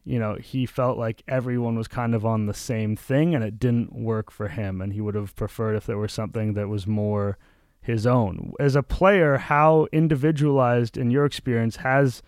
you 0.05 0.19
know, 0.19 0.35
he 0.35 0.67
felt 0.67 0.99
like 0.99 1.23
everyone 1.29 1.77
was 1.77 1.89
kind 1.89 2.15
of 2.15 2.27
on 2.27 2.47
the 2.47 2.55
same 2.55 2.97
thing 2.97 3.35
and 3.35 3.45
it 3.45 3.59
didn't 3.59 3.95
work 3.95 4.31
for 4.31 4.49
him. 4.49 4.81
And 4.81 4.93
he 4.93 5.01
would 5.01 5.15
have 5.15 5.37
preferred 5.37 5.77
if 5.77 5.87
there 5.87 5.99
was 5.99 6.13
something 6.13 6.55
that 6.55 6.69
was 6.69 6.87
more 6.87 7.39
his 7.81 8.07
own. 8.07 8.53
As 8.59 8.75
a 8.75 8.83
player, 8.83 9.39
how 9.39 9.87
individualized, 9.93 10.97
in 10.97 11.11
your 11.11 11.25
experience, 11.25 11.77
has 11.77 12.23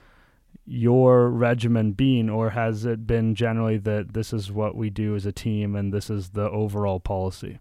your 0.66 1.28
regimen 1.28 1.92
been, 1.92 2.30
or 2.30 2.50
has 2.50 2.84
it 2.84 3.06
been 3.06 3.34
generally 3.34 3.76
that 3.78 4.14
this 4.14 4.32
is 4.32 4.50
what 4.50 4.76
we 4.76 4.88
do 4.88 5.14
as 5.14 5.26
a 5.26 5.32
team 5.32 5.74
and 5.76 5.92
this 5.92 6.10
is 6.10 6.30
the 6.30 6.48
overall 6.50 7.00
policy? 7.00 7.58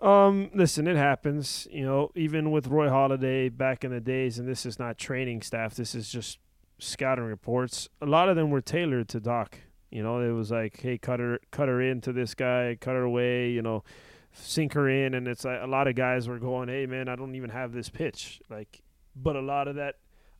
Um, 0.00 0.50
listen, 0.54 0.86
it 0.86 0.96
happens. 0.96 1.66
You 1.70 1.84
know, 1.84 2.12
even 2.14 2.50
with 2.50 2.68
Roy 2.68 2.88
Halladay 2.88 3.56
back 3.56 3.84
in 3.84 3.90
the 3.90 4.00
days, 4.00 4.38
and 4.38 4.48
this 4.48 4.66
is 4.66 4.78
not 4.78 4.98
training 4.98 5.42
staff. 5.42 5.74
This 5.74 5.94
is 5.94 6.08
just 6.08 6.38
scouting 6.78 7.24
reports. 7.24 7.88
A 8.00 8.06
lot 8.06 8.28
of 8.28 8.36
them 8.36 8.50
were 8.50 8.60
tailored 8.60 9.08
to 9.08 9.20
Doc. 9.20 9.58
You 9.90 10.02
know, 10.02 10.20
it 10.20 10.32
was 10.32 10.50
like, 10.50 10.80
hey, 10.80 10.98
cut 10.98 11.20
her, 11.20 11.40
cut 11.50 11.68
her 11.68 11.80
into 11.80 12.12
this 12.12 12.34
guy, 12.34 12.76
cut 12.80 12.94
her 12.94 13.02
away. 13.02 13.50
You 13.50 13.62
know, 13.62 13.84
sink 14.32 14.74
her 14.74 14.88
in, 14.88 15.14
and 15.14 15.26
it's 15.26 15.44
like 15.44 15.60
a 15.62 15.66
lot 15.66 15.88
of 15.88 15.94
guys 15.94 16.28
were 16.28 16.38
going, 16.38 16.68
hey, 16.68 16.86
man, 16.86 17.08
I 17.08 17.16
don't 17.16 17.34
even 17.34 17.50
have 17.50 17.72
this 17.72 17.88
pitch. 17.88 18.40
Like, 18.50 18.82
but 19.16 19.36
a 19.36 19.40
lot 19.40 19.68
of 19.68 19.76
that 19.76 19.96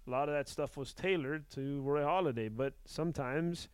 a 0.07 0.11
lot 0.11 0.29
of 0.29 0.35
that 0.35 0.49
stuff 0.49 0.77
was 0.77 0.95
tailored 0.95 1.51
to 1.51 1.83
Roy 1.83 2.01
Halladay. 2.01 2.51
But 2.55 2.75
sometimes 2.87 3.69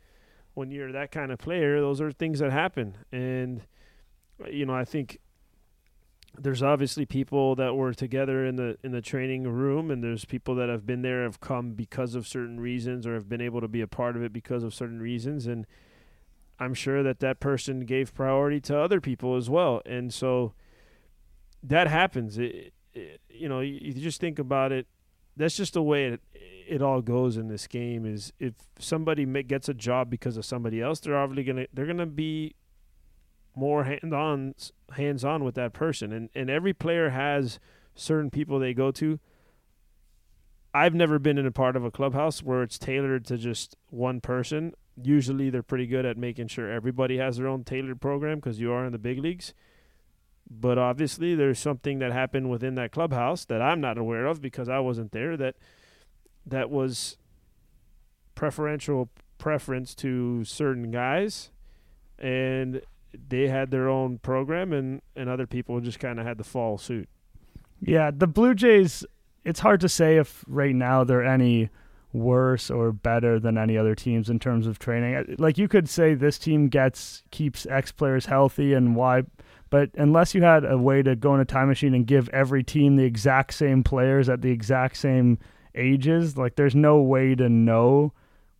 when 0.54 0.70
you're 0.70 0.92
that 0.92 1.12
kind 1.12 1.30
of 1.30 1.38
player, 1.38 1.80
those 1.80 2.00
are 2.00 2.10
things 2.10 2.40
that 2.40 2.50
happen. 2.50 2.96
And, 3.12 3.62
uh, 4.44 4.48
you 4.48 4.66
know, 4.66 4.74
I 4.74 4.84
think 4.84 5.20
there's 6.38 6.62
obviously 6.62 7.06
people 7.06 7.54
that 7.54 7.74
were 7.74 7.94
together 7.94 8.44
in 8.44 8.56
the 8.56 8.76
in 8.82 8.92
the 8.92 9.00
training 9.00 9.44
room 9.44 9.90
and 9.90 10.02
there's 10.02 10.24
people 10.24 10.54
that 10.56 10.68
have 10.68 10.84
been 10.84 11.02
there 11.02 11.22
have 11.22 11.40
come 11.40 11.72
because 11.72 12.14
of 12.14 12.26
certain 12.26 12.58
reasons 12.58 13.06
or 13.06 13.14
have 13.14 13.28
been 13.28 13.40
able 13.40 13.60
to 13.60 13.68
be 13.68 13.80
a 13.80 13.86
part 13.86 14.16
of 14.16 14.22
it 14.22 14.32
because 14.32 14.62
of 14.62 14.74
certain 14.74 15.00
reasons 15.00 15.46
and 15.46 15.66
I'm 16.58 16.74
sure 16.74 17.02
that 17.02 17.20
that 17.20 17.40
person 17.40 17.80
gave 17.80 18.14
priority 18.14 18.60
to 18.62 18.78
other 18.78 19.00
people 19.00 19.36
as 19.36 19.48
well 19.48 19.80
and 19.86 20.12
so 20.12 20.54
that 21.64 21.88
happens. 21.88 22.38
It, 22.38 22.72
it, 22.92 23.20
you 23.28 23.48
know, 23.48 23.60
you, 23.60 23.78
you 23.80 23.92
just 23.94 24.20
think 24.20 24.38
about 24.38 24.70
it. 24.70 24.86
That's 25.36 25.56
just 25.56 25.72
the 25.72 25.82
way 25.82 26.06
it, 26.06 26.20
it 26.68 26.82
all 26.82 27.00
goes 27.02 27.36
in 27.36 27.48
this 27.48 27.66
game. 27.66 28.06
Is 28.06 28.32
if 28.38 28.54
somebody 28.78 29.24
gets 29.42 29.68
a 29.68 29.74
job 29.74 30.10
because 30.10 30.36
of 30.36 30.44
somebody 30.44 30.80
else, 30.80 31.00
they're 31.00 31.16
obviously 31.16 31.44
gonna 31.44 31.66
they're 31.72 31.86
gonna 31.86 32.06
be 32.06 32.54
more 33.56 33.84
hand 33.84 34.12
on 34.12 34.54
hands 34.92 35.24
on 35.24 35.44
with 35.44 35.54
that 35.54 35.72
person, 35.72 36.12
and 36.12 36.28
and 36.34 36.50
every 36.50 36.72
player 36.72 37.10
has 37.10 37.58
certain 37.94 38.30
people 38.30 38.58
they 38.58 38.74
go 38.74 38.90
to. 38.92 39.18
I've 40.72 40.94
never 40.94 41.20
been 41.20 41.38
in 41.38 41.46
a 41.46 41.52
part 41.52 41.76
of 41.76 41.84
a 41.84 41.90
clubhouse 41.90 42.42
where 42.42 42.62
it's 42.62 42.78
tailored 42.78 43.24
to 43.26 43.38
just 43.38 43.76
one 43.90 44.20
person. 44.20 44.74
Usually, 45.00 45.48
they're 45.48 45.62
pretty 45.62 45.86
good 45.86 46.04
at 46.04 46.16
making 46.16 46.48
sure 46.48 46.70
everybody 46.70 47.18
has 47.18 47.36
their 47.36 47.46
own 47.46 47.62
tailored 47.62 48.00
program 48.00 48.38
because 48.38 48.58
you 48.58 48.72
are 48.72 48.84
in 48.84 48.92
the 48.92 48.98
big 48.98 49.20
leagues. 49.20 49.54
But 50.50 50.76
obviously, 50.76 51.34
there's 51.34 51.58
something 51.58 52.00
that 52.00 52.12
happened 52.12 52.50
within 52.50 52.74
that 52.74 52.92
clubhouse 52.92 53.44
that 53.46 53.62
I'm 53.62 53.80
not 53.80 53.98
aware 53.98 54.26
of 54.26 54.40
because 54.40 54.68
I 54.68 54.80
wasn't 54.80 55.12
there. 55.12 55.36
That 55.36 55.54
that 56.44 56.70
was 56.70 57.16
preferential 58.34 59.10
preference 59.38 59.94
to 59.96 60.44
certain 60.44 60.90
guys, 60.90 61.50
and 62.18 62.82
they 63.28 63.48
had 63.48 63.70
their 63.70 63.88
own 63.88 64.18
program, 64.18 64.72
and 64.72 65.02
and 65.16 65.28
other 65.28 65.46
people 65.46 65.80
just 65.80 65.98
kind 65.98 66.18
of 66.18 66.26
had 66.26 66.38
to 66.38 66.44
follow 66.44 66.76
suit. 66.76 67.08
Yeah, 67.80 68.10
the 68.14 68.26
Blue 68.26 68.54
Jays. 68.54 69.04
It's 69.44 69.60
hard 69.60 69.80
to 69.82 69.90
say 69.90 70.16
if 70.16 70.42
right 70.48 70.74
now 70.74 71.04
they're 71.04 71.24
any 71.24 71.68
worse 72.14 72.70
or 72.70 72.92
better 72.92 73.38
than 73.38 73.58
any 73.58 73.76
other 73.76 73.94
teams 73.94 74.30
in 74.30 74.38
terms 74.38 74.66
of 74.66 74.78
training. 74.78 75.14
Uh, 75.14 75.24
like 75.38 75.58
you 75.58 75.68
could 75.68 75.88
say 75.88 76.14
this 76.14 76.38
team 76.38 76.68
gets 76.68 77.22
keeps 77.30 77.66
X 77.66 77.92
players 77.92 78.26
healthy 78.26 78.72
and 78.72 78.96
Y 78.96 79.24
but 79.74 79.90
unless 79.94 80.36
you 80.36 80.42
had 80.44 80.64
a 80.64 80.78
way 80.78 81.02
to 81.02 81.16
go 81.16 81.34
in 81.34 81.40
a 81.40 81.44
time 81.44 81.66
machine 81.66 81.94
and 81.94 82.06
give 82.06 82.28
every 82.28 82.62
team 82.62 82.94
the 82.94 83.02
exact 83.02 83.54
same 83.54 83.82
players 83.82 84.28
at 84.28 84.40
the 84.40 84.52
exact 84.52 84.96
same 84.96 85.36
ages, 85.74 86.38
like 86.38 86.54
there's 86.54 86.76
no 86.76 87.00
way 87.00 87.34
to 87.34 87.48
know 87.48 88.12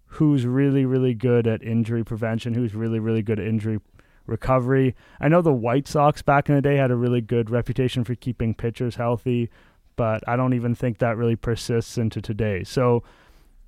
who's 0.06 0.44
really, 0.44 0.84
really 0.84 1.14
good 1.14 1.46
at 1.46 1.62
injury 1.62 2.04
prevention, 2.04 2.52
who's 2.52 2.74
really, 2.74 2.98
really 2.98 3.22
good 3.22 3.38
at 3.38 3.46
injury 3.46 3.78
recovery. 4.26 4.94
I 5.20 5.28
know 5.28 5.42
the 5.42 5.52
White 5.52 5.86
Sox 5.88 6.22
back 6.22 6.48
in 6.48 6.54
the 6.54 6.62
day 6.62 6.76
had 6.76 6.90
a 6.90 6.96
really 6.96 7.20
good 7.20 7.50
reputation 7.50 8.04
for 8.04 8.14
keeping 8.14 8.54
pitchers 8.54 8.96
healthy, 8.96 9.50
but 9.96 10.22
I 10.28 10.36
don't 10.36 10.54
even 10.54 10.74
think 10.74 10.98
that 10.98 11.16
really 11.16 11.36
persists 11.36 11.98
into 11.98 12.20
today. 12.20 12.64
So 12.64 13.02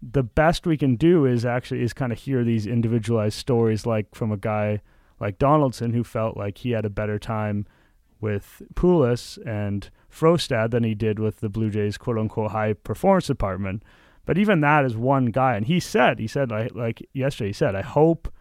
the 0.02 0.22
best 0.22 0.66
we 0.66 0.76
can 0.76 0.96
do 0.96 1.24
is 1.24 1.44
actually 1.44 1.82
is 1.82 1.92
kind 1.92 2.12
of 2.12 2.18
hear 2.18 2.44
these 2.44 2.66
individualized 2.66 3.38
stories 3.38 3.86
like 3.86 4.14
from 4.14 4.32
a 4.32 4.36
guy 4.36 4.80
like 5.18 5.38
Donaldson, 5.38 5.92
who 5.92 6.04
felt 6.04 6.36
like 6.36 6.58
he 6.58 6.72
had 6.72 6.84
a 6.84 6.90
better 6.90 7.18
time 7.18 7.66
with 8.20 8.62
Poulis 8.74 9.38
and 9.46 9.90
Frostad 10.10 10.70
than 10.70 10.84
he 10.84 10.94
did 10.94 11.18
with 11.18 11.40
the 11.40 11.48
Blue 11.48 11.70
Jays 11.70 11.98
quote 11.98 12.18
unquote 12.18 12.50
high 12.50 12.72
performance 12.74 13.26
department. 13.26 13.82
But 14.24 14.38
even 14.38 14.60
that 14.60 14.84
is 14.84 14.96
one 14.96 15.26
guy. 15.26 15.56
And 15.56 15.66
he 15.66 15.80
said, 15.80 16.18
he 16.18 16.26
said, 16.26 16.50
like, 16.50 16.74
like 16.74 17.08
yesterday, 17.12 17.50
he 17.50 17.52
said, 17.52 17.74
I 17.74 17.82
hope 17.82 18.32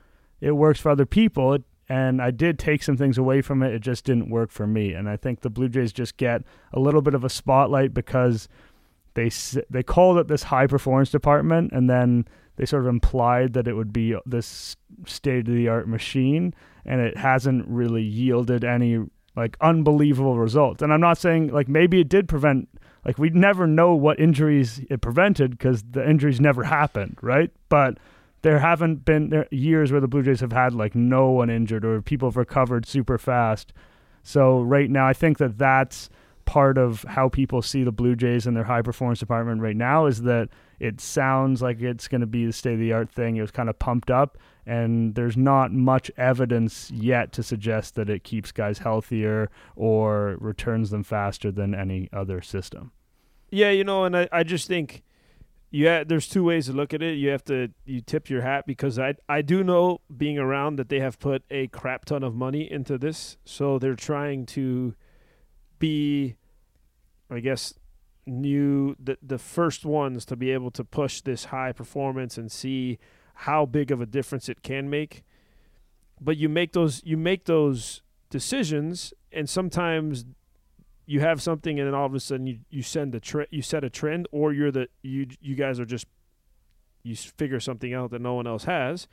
it 0.41 0.51
works 0.51 0.79
for 0.79 0.89
other 0.89 1.05
people. 1.05 1.59
And 1.87 2.21
I 2.21 2.31
did 2.31 2.57
take 2.57 2.81
some 2.81 2.97
things 2.97 3.17
away 3.17 3.41
from 3.41 3.61
it. 3.61 3.73
It 3.73 3.81
just 3.81 4.05
didn't 4.05 4.29
work 4.29 4.49
for 4.49 4.65
me. 4.65 4.93
And 4.93 5.07
I 5.07 5.17
think 5.17 5.41
the 5.41 5.51
Blue 5.51 5.69
Jays 5.69 5.93
just 5.93 6.17
get 6.17 6.41
a 6.73 6.79
little 6.79 7.01
bit 7.01 7.13
of 7.13 7.23
a 7.23 7.29
spotlight 7.29 7.93
because 7.93 8.47
they 9.13 9.29
they 9.69 9.83
called 9.83 10.17
it 10.17 10.27
this 10.27 10.43
high 10.43 10.67
performance 10.67 11.09
department, 11.09 11.71
and 11.71 11.89
then 11.89 12.27
they 12.57 12.65
sort 12.65 12.83
of 12.83 12.89
implied 12.89 13.53
that 13.53 13.67
it 13.67 13.73
would 13.73 13.91
be 13.93 14.15
this 14.25 14.75
state 15.05 15.47
of 15.47 15.53
the 15.53 15.67
art 15.67 15.87
machine, 15.87 16.53
and 16.85 17.01
it 17.01 17.17
hasn't 17.17 17.67
really 17.67 18.03
yielded 18.03 18.63
any 18.63 18.99
like 19.35 19.57
unbelievable 19.61 20.37
results. 20.37 20.81
And 20.81 20.93
I'm 20.93 21.01
not 21.01 21.17
saying 21.17 21.47
like 21.47 21.67
maybe 21.67 22.01
it 22.01 22.09
did 22.09 22.27
prevent 22.27 22.69
like 23.05 23.17
we 23.17 23.29
never 23.29 23.67
know 23.67 23.93
what 23.93 24.19
injuries 24.19 24.81
it 24.89 25.01
prevented 25.01 25.51
because 25.51 25.83
the 25.83 26.07
injuries 26.07 26.41
never 26.41 26.63
happened, 26.63 27.17
right? 27.21 27.51
But 27.69 27.97
there 28.45 28.59
haven't 28.59 29.03
been 29.05 29.43
years 29.49 29.91
where 29.91 29.99
the 29.99 30.07
Blue 30.07 30.21
Jays 30.21 30.39
have 30.41 30.51
had 30.51 30.71
like 30.71 30.93
no 30.93 31.31
one 31.31 31.49
injured 31.49 31.83
or 31.83 31.99
people 32.03 32.27
have 32.27 32.37
recovered 32.37 32.85
super 32.85 33.17
fast. 33.17 33.73
So 34.21 34.61
right 34.61 34.87
now, 34.87 35.07
I 35.07 35.13
think 35.13 35.39
that 35.39 35.57
that's 35.57 36.11
part 36.45 36.77
of 36.77 37.01
how 37.07 37.27
people 37.27 37.63
see 37.63 37.83
the 37.83 37.91
Blue 37.91 38.15
Jays 38.15 38.45
and 38.45 38.55
their 38.55 38.65
high 38.65 38.83
performance 38.83 39.17
department 39.17 39.61
right 39.61 39.75
now 39.75 40.05
is 40.05 40.21
that 40.21 40.49
it 40.79 41.01
sounds 41.01 41.63
like 41.63 41.81
it's 41.81 42.07
going 42.07 42.21
to 42.21 42.27
be 42.27 42.45
the 42.45 42.53
state 42.53 42.73
of 42.73 42.79
the 42.79 42.93
art 42.93 43.09
thing. 43.09 43.37
It 43.37 43.41
was 43.41 43.49
kind 43.49 43.67
of 43.67 43.79
pumped 43.79 44.11
up, 44.11 44.37
and 44.67 45.15
there's 45.15 45.35
not 45.35 45.71
much 45.71 46.11
evidence 46.15 46.91
yet 46.91 47.31
to 47.31 47.41
suggest 47.41 47.95
that 47.95 48.11
it 48.11 48.23
keeps 48.23 48.51
guys 48.51 48.77
healthier 48.77 49.49
or 49.75 50.37
returns 50.39 50.91
them 50.91 51.03
faster 51.03 51.51
than 51.51 51.73
any 51.73 52.09
other 52.13 52.43
system. 52.43 52.91
Yeah, 53.49 53.71
you 53.71 53.83
know, 53.83 54.03
and 54.03 54.15
I, 54.15 54.29
I 54.31 54.43
just 54.43 54.67
think 54.67 55.01
yeah, 55.75 56.05
there's 56.05 56.29
two 56.29 56.45
ways 56.45 56.67
to 56.67 56.73
look 56.73 56.93
at 56.93 57.01
it. 57.01 57.17
You 57.17 57.31
have 57.31 57.43
to 57.45 57.69
you 57.83 57.99
tip 57.99 58.29
your 58.29 58.41
hat 58.41 58.65
because 58.65 58.97
I 58.97 59.15
I 59.27 59.41
do 59.41 59.61
know 59.61 59.99
being 60.15 60.37
around 60.37 60.77
that 60.77 60.87
they 60.87 61.01
have 61.01 61.19
put 61.19 61.43
a 61.51 61.67
crap 61.67 62.05
ton 62.05 62.23
of 62.23 62.33
money 62.33 62.71
into 62.71 62.97
this, 62.97 63.35
so 63.43 63.77
they're 63.77 63.93
trying 63.93 64.45
to 64.47 64.95
be, 65.77 66.35
I 67.29 67.41
guess, 67.41 67.73
new 68.25 68.95
the 69.03 69.17
the 69.21 69.37
first 69.37 69.83
ones 69.83 70.23
to 70.27 70.37
be 70.37 70.51
able 70.51 70.71
to 70.71 70.85
push 70.85 71.19
this 71.19 71.45
high 71.45 71.73
performance 71.73 72.37
and 72.37 72.49
see 72.49 72.97
how 73.33 73.65
big 73.65 73.91
of 73.91 73.99
a 73.99 74.05
difference 74.05 74.47
it 74.47 74.63
can 74.63 74.89
make. 74.89 75.25
But 76.21 76.37
you 76.37 76.47
make 76.47 76.71
those 76.71 77.01
you 77.03 77.17
make 77.17 77.45
those 77.45 78.01
decisions, 78.29 79.13
and 79.29 79.49
sometimes 79.49 80.23
you 81.05 81.19
have 81.19 81.41
something, 81.41 81.79
and 81.79 81.87
then 81.87 81.93
all 81.93 82.05
of 82.05 82.13
a 82.13 82.19
sudden 82.19 82.47
you, 82.47 82.59
you 82.69 82.81
send 82.81 83.13
a 83.15 83.19
tre- 83.19 83.47
you 83.51 83.61
set 83.61 83.83
a 83.83 83.89
trend, 83.89 84.27
or 84.31 84.53
you're 84.53 84.71
the 84.71 84.87
you 85.01 85.27
you 85.39 85.55
guys 85.55 85.79
are 85.79 85.85
just 85.85 86.07
you 87.03 87.15
figure 87.15 87.59
something 87.59 87.93
out 87.93 88.11
that 88.11 88.21
no 88.21 88.33
one 88.33 88.47
else 88.47 88.63
has, 88.63 89.07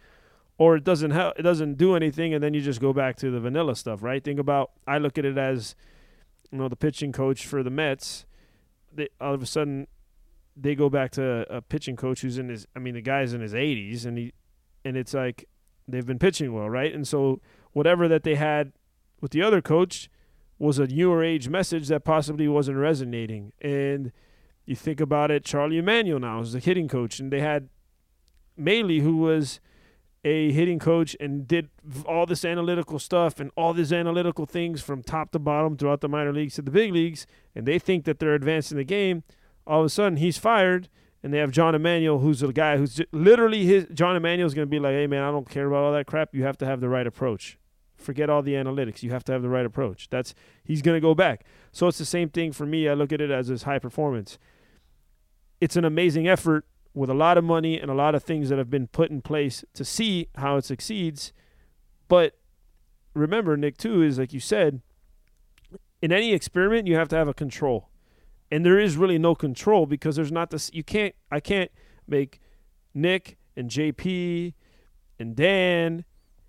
or 0.58 0.76
it 0.76 0.84
doesn't 0.84 1.10
help 1.10 1.38
it 1.38 1.42
doesn't 1.42 1.76
do 1.76 1.94
anything, 1.94 2.32
and 2.34 2.42
then 2.42 2.54
you 2.54 2.60
just 2.60 2.80
go 2.80 2.92
back 2.92 3.16
to 3.16 3.30
the 3.30 3.40
vanilla 3.40 3.76
stuff, 3.76 4.02
right? 4.02 4.22
Think 4.22 4.40
about 4.40 4.70
I 4.86 4.98
look 4.98 5.18
at 5.18 5.24
it 5.24 5.36
as 5.36 5.74
you 6.50 6.58
know 6.58 6.68
the 6.68 6.76
pitching 6.76 7.12
coach 7.12 7.46
for 7.46 7.62
the 7.62 7.70
Mets 7.70 8.26
they, 8.94 9.08
all 9.20 9.34
of 9.34 9.42
a 9.42 9.46
sudden 9.46 9.86
they 10.56 10.74
go 10.74 10.90
back 10.90 11.10
to 11.12 11.46
a 11.54 11.62
pitching 11.62 11.96
coach 11.96 12.20
who's 12.20 12.38
in 12.38 12.48
his 12.48 12.66
I 12.76 12.78
mean 12.78 12.94
the 12.94 13.00
guy's 13.00 13.32
in 13.32 13.40
his 13.40 13.54
80s 13.54 14.04
and 14.04 14.18
he 14.18 14.32
and 14.84 14.96
it's 14.96 15.14
like 15.14 15.48
they've 15.88 16.06
been 16.06 16.18
pitching 16.18 16.52
well, 16.52 16.68
right? 16.68 16.94
And 16.94 17.06
so 17.06 17.40
whatever 17.72 18.08
that 18.08 18.22
they 18.22 18.34
had 18.34 18.72
with 19.20 19.30
the 19.30 19.42
other 19.42 19.62
coach 19.62 20.10
was 20.62 20.78
a 20.78 20.86
newer 20.86 21.24
age 21.24 21.48
message 21.48 21.88
that 21.88 22.04
possibly 22.04 22.46
wasn't 22.46 22.78
resonating. 22.78 23.52
And 23.60 24.12
you 24.64 24.76
think 24.76 25.00
about 25.00 25.32
it, 25.32 25.44
Charlie 25.44 25.80
Manuel 25.80 26.20
now 26.20 26.38
is 26.38 26.52
the 26.52 26.60
hitting 26.60 26.86
coach, 26.86 27.18
and 27.18 27.32
they 27.32 27.40
had 27.40 27.68
Mallee, 28.56 29.00
who 29.00 29.16
was 29.16 29.58
a 30.24 30.52
hitting 30.52 30.78
coach 30.78 31.16
and 31.18 31.48
did 31.48 31.68
all 32.06 32.26
this 32.26 32.44
analytical 32.44 33.00
stuff 33.00 33.40
and 33.40 33.50
all 33.56 33.72
these 33.72 33.92
analytical 33.92 34.46
things 34.46 34.80
from 34.80 35.02
top 35.02 35.32
to 35.32 35.40
bottom 35.40 35.76
throughout 35.76 36.00
the 36.00 36.08
minor 36.08 36.32
leagues 36.32 36.54
to 36.54 36.62
the 36.62 36.70
big 36.70 36.92
leagues, 36.92 37.26
and 37.56 37.66
they 37.66 37.80
think 37.80 38.04
that 38.04 38.20
they're 38.20 38.36
advancing 38.36 38.78
the 38.78 38.84
game. 38.84 39.24
All 39.66 39.80
of 39.80 39.86
a 39.86 39.88
sudden, 39.88 40.18
he's 40.18 40.38
fired, 40.38 40.88
and 41.24 41.34
they 41.34 41.38
have 41.38 41.50
John 41.50 41.74
Emanuel, 41.74 42.20
who's 42.20 42.38
the 42.38 42.52
guy 42.52 42.76
who's 42.76 43.00
literally 43.10 43.64
his. 43.64 43.86
John 43.92 44.14
Emanuel 44.14 44.46
is 44.46 44.54
going 44.54 44.68
to 44.68 44.70
be 44.70 44.78
like, 44.78 44.92
"Hey 44.92 45.08
man, 45.08 45.24
I 45.24 45.32
don't 45.32 45.50
care 45.50 45.66
about 45.66 45.82
all 45.82 45.92
that 45.92 46.06
crap. 46.06 46.32
You 46.36 46.44
have 46.44 46.58
to 46.58 46.66
have 46.66 46.80
the 46.80 46.88
right 46.88 47.06
approach. 47.06 47.58
Forget 47.96 48.30
all 48.30 48.42
the 48.42 48.54
analytics. 48.54 49.02
You 49.02 49.10
have 49.10 49.24
to 49.24 49.32
have 49.32 49.42
the 49.42 49.48
right 49.48 49.66
approach." 49.66 50.08
That's 50.10 50.34
he's 50.64 50.82
going 50.82 50.96
to 50.96 51.00
go 51.00 51.14
back. 51.14 51.44
So 51.70 51.88
it's 51.88 51.98
the 51.98 52.04
same 52.04 52.28
thing 52.28 52.52
for 52.52 52.66
me. 52.66 52.88
I 52.88 52.94
look 52.94 53.12
at 53.12 53.20
it 53.20 53.30
as 53.30 53.48
his 53.48 53.62
high 53.62 53.78
performance. 53.78 54.38
It's 55.60 55.76
an 55.76 55.84
amazing 55.84 56.26
effort 56.26 56.66
with 56.94 57.08
a 57.08 57.14
lot 57.14 57.38
of 57.38 57.44
money 57.44 57.78
and 57.78 57.90
a 57.90 57.94
lot 57.94 58.14
of 58.14 58.22
things 58.22 58.48
that 58.48 58.58
have 58.58 58.70
been 58.70 58.86
put 58.86 59.10
in 59.10 59.22
place 59.22 59.64
to 59.74 59.84
see 59.84 60.28
how 60.36 60.56
it 60.56 60.64
succeeds. 60.64 61.32
But 62.08 62.38
remember, 63.14 63.56
Nick, 63.56 63.78
too, 63.78 64.02
is 64.02 64.18
like 64.18 64.32
you 64.32 64.40
said, 64.40 64.82
in 66.02 66.12
any 66.12 66.32
experiment, 66.32 66.86
you 66.86 66.96
have 66.96 67.08
to 67.08 67.16
have 67.16 67.28
a 67.28 67.34
control. 67.34 67.88
And 68.50 68.66
there 68.66 68.78
is 68.78 68.96
really 68.96 69.18
no 69.18 69.34
control 69.34 69.86
because 69.86 70.16
there's 70.16 70.32
not 70.32 70.50
this, 70.50 70.70
you 70.74 70.84
can't, 70.84 71.14
I 71.30 71.40
can't 71.40 71.70
make 72.06 72.40
Nick 72.92 73.38
and 73.56 73.70
JP 73.70 74.52
and 75.18 75.34
Dan 75.34 76.04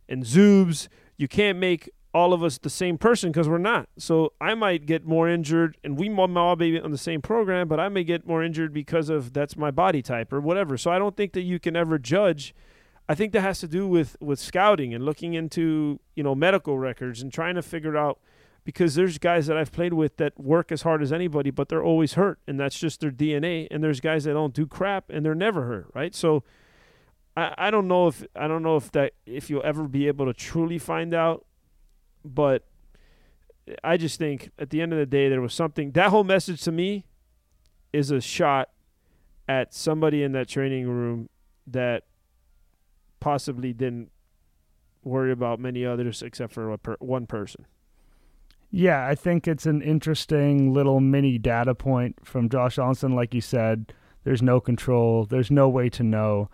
and 0.09 0.23
Zoobs, 0.23 0.89
you 1.17 1.27
can't 1.27 1.57
make 1.57 1.89
all 2.13 2.31
of 2.31 2.43
us 2.43 2.59
the 2.59 2.69
same 2.69 2.97
person 2.97 3.31
because 3.31 3.49
we're 3.49 3.57
not. 3.57 3.89
So 3.97 4.33
I 4.39 4.53
might 4.53 4.85
get 4.85 5.05
more 5.05 5.27
injured, 5.27 5.77
and 5.83 5.97
we 5.97 6.09
might 6.09 6.37
all 6.37 6.55
be 6.55 6.79
on 6.79 6.91
the 6.91 6.97
same 6.97 7.21
program, 7.21 7.67
but 7.67 7.79
I 7.79 7.89
may 7.89 8.03
get 8.03 8.27
more 8.27 8.43
injured 8.43 8.71
because 8.71 9.09
of 9.09 9.33
that's 9.33 9.57
my 9.57 9.71
body 9.71 10.01
type 10.01 10.31
or 10.31 10.39
whatever. 10.39 10.77
So 10.77 10.91
I 10.91 10.99
don't 10.99 11.17
think 11.17 11.33
that 11.33 11.41
you 11.41 11.59
can 11.59 11.75
ever 11.75 11.97
judge. 11.97 12.53
I 13.09 13.15
think 13.15 13.33
that 13.33 13.41
has 13.41 13.59
to 13.59 13.67
do 13.67 13.87
with 13.87 14.15
with 14.21 14.39
scouting 14.39 14.93
and 14.93 15.03
looking 15.03 15.33
into 15.33 15.99
you 16.15 16.23
know 16.23 16.35
medical 16.35 16.77
records 16.77 17.21
and 17.21 17.33
trying 17.33 17.55
to 17.55 17.61
figure 17.61 17.97
out 17.97 18.19
because 18.63 18.95
there's 18.95 19.17
guys 19.17 19.47
that 19.47 19.57
I've 19.57 19.73
played 19.73 19.93
with 19.93 20.17
that 20.17 20.39
work 20.39 20.71
as 20.71 20.83
hard 20.83 21.01
as 21.01 21.11
anybody, 21.11 21.49
but 21.49 21.67
they're 21.67 21.83
always 21.83 22.13
hurt, 22.13 22.39
and 22.47 22.59
that's 22.59 22.79
just 22.79 23.01
their 23.01 23.11
DNA. 23.11 23.67
And 23.71 23.83
there's 23.83 23.99
guys 23.99 24.23
that 24.25 24.33
don't 24.33 24.53
do 24.53 24.67
crap 24.67 25.09
and 25.09 25.25
they're 25.25 25.35
never 25.35 25.63
hurt, 25.63 25.87
right? 25.95 26.13
So. 26.13 26.43
I, 27.35 27.53
I 27.57 27.71
don't 27.71 27.87
know 27.87 28.07
if 28.07 28.23
I 28.35 28.47
don't 28.47 28.63
know 28.63 28.77
if 28.77 28.91
that 28.91 29.13
if 29.25 29.49
you'll 29.49 29.65
ever 29.65 29.87
be 29.87 30.07
able 30.07 30.25
to 30.25 30.33
truly 30.33 30.77
find 30.77 31.13
out 31.13 31.45
but 32.23 32.65
I 33.83 33.97
just 33.97 34.19
think 34.19 34.51
at 34.59 34.69
the 34.69 34.81
end 34.81 34.93
of 34.93 34.99
the 34.99 35.05
day 35.05 35.29
there 35.29 35.41
was 35.41 35.53
something 35.53 35.91
that 35.91 36.09
whole 36.09 36.23
message 36.23 36.61
to 36.63 36.71
me 36.71 37.05
is 37.91 38.11
a 38.11 38.21
shot 38.21 38.69
at 39.47 39.73
somebody 39.73 40.23
in 40.23 40.31
that 40.33 40.47
training 40.47 40.87
room 40.87 41.29
that 41.67 42.03
possibly 43.19 43.73
didn't 43.73 44.11
worry 45.03 45.31
about 45.31 45.59
many 45.59 45.85
others 45.85 46.21
except 46.21 46.53
for 46.53 46.77
per- 46.77 46.97
one 46.99 47.25
person. 47.25 47.65
Yeah, 48.71 49.05
I 49.05 49.15
think 49.15 49.47
it's 49.47 49.65
an 49.65 49.81
interesting 49.81 50.73
little 50.73 50.99
mini 50.99 51.37
data 51.37 51.75
point 51.75 52.25
from 52.25 52.49
Josh 52.49 52.77
Donaldson. 52.77 53.13
Like 53.13 53.33
you 53.33 53.41
said, 53.41 53.93
there's 54.23 54.41
no 54.41 54.59
control, 54.59 55.25
there's 55.25 55.51
no 55.51 55.69
way 55.69 55.89
to 55.89 56.03
know. 56.03 56.49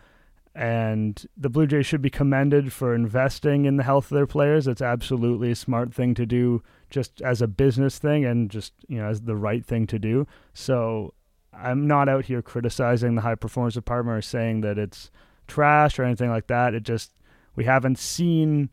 And 0.56 1.26
the 1.38 1.50
Blue 1.50 1.68
Jays 1.68 1.86
should 1.86 2.02
be 2.02 2.10
commended 2.10 2.74
for 2.74 2.94
investing 2.94 3.66
in 3.66 3.78
the 3.78 3.84
health 3.84 4.06
of 4.06 4.16
their 4.16 4.28
players. 4.28 4.68
It's 4.68 4.82
absolutely 4.82 5.52
a 5.52 5.56
smart 5.56 5.94
thing 5.94 6.14
to 6.16 6.26
do 6.26 6.64
just 6.90 7.22
as 7.22 7.42
a 7.42 7.48
business 7.48 8.00
thing 8.00 8.26
and 8.26 8.50
just, 8.50 8.74
you 8.88 8.98
know, 8.98 9.08
as 9.08 9.22
the 9.22 9.36
right 9.36 9.66
thing 9.66 9.86
to 9.88 10.00
do. 10.00 10.26
So 10.54 11.14
I'm 11.54 11.88
not 11.88 12.10
out 12.10 12.26
here 12.26 12.42
criticizing 12.42 13.16
the 13.16 13.22
high 13.22 13.36
performance 13.36 13.76
department 13.76 14.18
or 14.18 14.22
saying 14.22 14.62
that 14.62 14.78
it's 14.78 15.12
trash 15.48 16.00
or 16.00 16.04
anything 16.04 16.30
like 16.30 16.48
that. 16.48 16.74
It 16.74 16.84
just 16.84 17.12
we 17.56 17.66
haven't 17.66 17.98
seen 17.98 18.70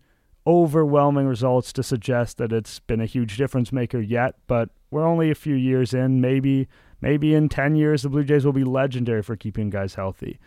overwhelming 0.46 1.26
results 1.26 1.72
to 1.72 1.82
suggest 1.82 2.38
that 2.38 2.52
it's 2.52 2.78
been 2.78 3.00
a 3.00 3.06
huge 3.06 3.36
difference 3.36 3.72
maker 3.72 4.00
yet, 4.00 4.36
but 4.46 4.70
we're 4.90 5.06
only 5.06 5.30
a 5.30 5.34
few 5.34 5.56
years 5.56 5.92
in. 5.92 6.20
Maybe 6.20 6.68
maybe 7.00 7.34
in 7.34 7.48
10 7.48 7.74
years 7.74 8.02
the 8.02 8.08
Blue 8.08 8.24
Jays 8.24 8.44
will 8.44 8.52
be 8.52 8.64
legendary 8.64 9.22
for 9.22 9.36
keeping 9.36 9.70
guys 9.70 9.94
healthy. 9.94 10.38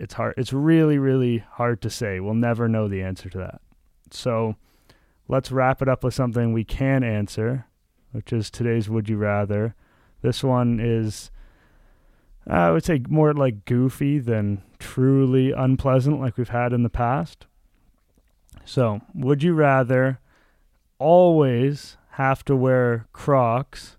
It's 0.00 0.14
hard 0.14 0.34
it's 0.38 0.52
really 0.52 0.98
really 0.98 1.44
hard 1.52 1.82
to 1.82 1.90
say. 1.90 2.20
We'll 2.20 2.34
never 2.34 2.68
know 2.68 2.88
the 2.88 3.02
answer 3.02 3.28
to 3.28 3.38
that. 3.38 3.60
So, 4.10 4.56
let's 5.28 5.52
wrap 5.52 5.82
it 5.82 5.88
up 5.88 6.02
with 6.02 6.14
something 6.14 6.52
we 6.52 6.64
can 6.64 7.04
answer, 7.04 7.66
which 8.12 8.32
is 8.32 8.50
today's 8.50 8.88
would 8.88 9.08
you 9.08 9.18
rather. 9.18 9.74
This 10.22 10.42
one 10.42 10.80
is 10.80 11.30
uh, 12.48 12.54
I 12.54 12.70
would 12.70 12.84
say 12.84 13.02
more 13.08 13.34
like 13.34 13.66
goofy 13.66 14.18
than 14.18 14.62
truly 14.78 15.52
unpleasant 15.52 16.18
like 16.18 16.38
we've 16.38 16.48
had 16.48 16.72
in 16.72 16.82
the 16.82 16.88
past. 16.88 17.46
So, 18.64 19.02
would 19.14 19.42
you 19.42 19.52
rather 19.52 20.18
always 20.98 21.98
have 22.12 22.44
to 22.46 22.56
wear 22.56 23.06
Crocs 23.12 23.98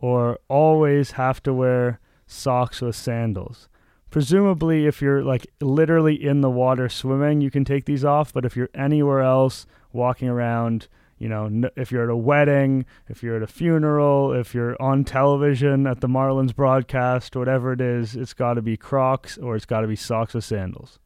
or 0.00 0.38
always 0.48 1.12
have 1.12 1.42
to 1.42 1.52
wear 1.52 2.00
socks 2.26 2.80
with 2.80 2.96
sandals? 2.96 3.68
Presumably, 4.10 4.86
if 4.86 5.02
you're 5.02 5.22
like 5.22 5.46
literally 5.60 6.14
in 6.14 6.40
the 6.40 6.50
water 6.50 6.88
swimming, 6.88 7.40
you 7.40 7.50
can 7.50 7.64
take 7.64 7.84
these 7.84 8.04
off, 8.04 8.32
but 8.32 8.44
if 8.44 8.56
you're 8.56 8.70
anywhere 8.74 9.20
else 9.20 9.66
walking 9.92 10.28
around, 10.28 10.88
you 11.18 11.28
know, 11.28 11.68
if 11.76 11.90
you're 11.90 12.04
at 12.04 12.10
a 12.10 12.16
wedding, 12.16 12.84
if 13.08 13.22
you're 13.22 13.36
at 13.36 13.42
a 13.42 13.46
funeral, 13.46 14.32
if 14.32 14.54
you're 14.54 14.80
on 14.80 15.04
television 15.04 15.86
at 15.86 16.00
the 16.00 16.08
Marlins 16.08 16.54
broadcast, 16.54 17.34
whatever 17.34 17.72
it 17.72 17.80
is, 17.80 18.14
it's 18.14 18.34
got 18.34 18.54
to 18.54 18.62
be 18.62 18.76
Crocs 18.76 19.38
or 19.38 19.56
it's 19.56 19.66
got 19.66 19.80
to 19.80 19.88
be 19.88 19.96
socks 19.96 20.34
or 20.34 20.40
sandals. 20.40 20.98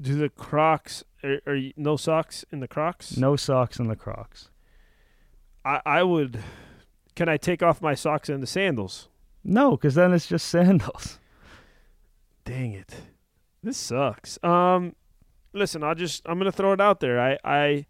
Do 0.00 0.14
the 0.14 0.28
Crocs 0.28 1.04
are, 1.22 1.40
are 1.46 1.54
you, 1.54 1.72
no 1.76 1.96
socks 1.96 2.44
in 2.50 2.60
the 2.60 2.68
Crocs? 2.68 3.16
No 3.16 3.36
socks 3.36 3.78
in 3.78 3.88
the 3.88 3.96
Crocs. 3.96 4.50
I 5.64 5.80
I 5.84 6.02
would. 6.02 6.42
Can 7.14 7.28
I 7.28 7.36
take 7.36 7.62
off 7.62 7.80
my 7.80 7.94
socks 7.94 8.28
and 8.28 8.42
the 8.42 8.46
sandals? 8.46 9.08
No, 9.48 9.70
because 9.72 9.94
then 9.94 10.12
it's 10.12 10.26
just 10.26 10.48
sandals. 10.50 11.20
Dang 12.44 12.72
it, 12.72 12.94
this 13.62 13.76
sucks. 13.76 14.42
Um, 14.42 14.94
listen, 15.52 15.82
I'll 15.82 15.94
just 15.94 16.22
I'm 16.26 16.38
gonna 16.38 16.52
throw 16.52 16.72
it 16.72 16.80
out 16.80 17.00
there. 17.00 17.20
I 17.20 17.38
I 17.44 17.86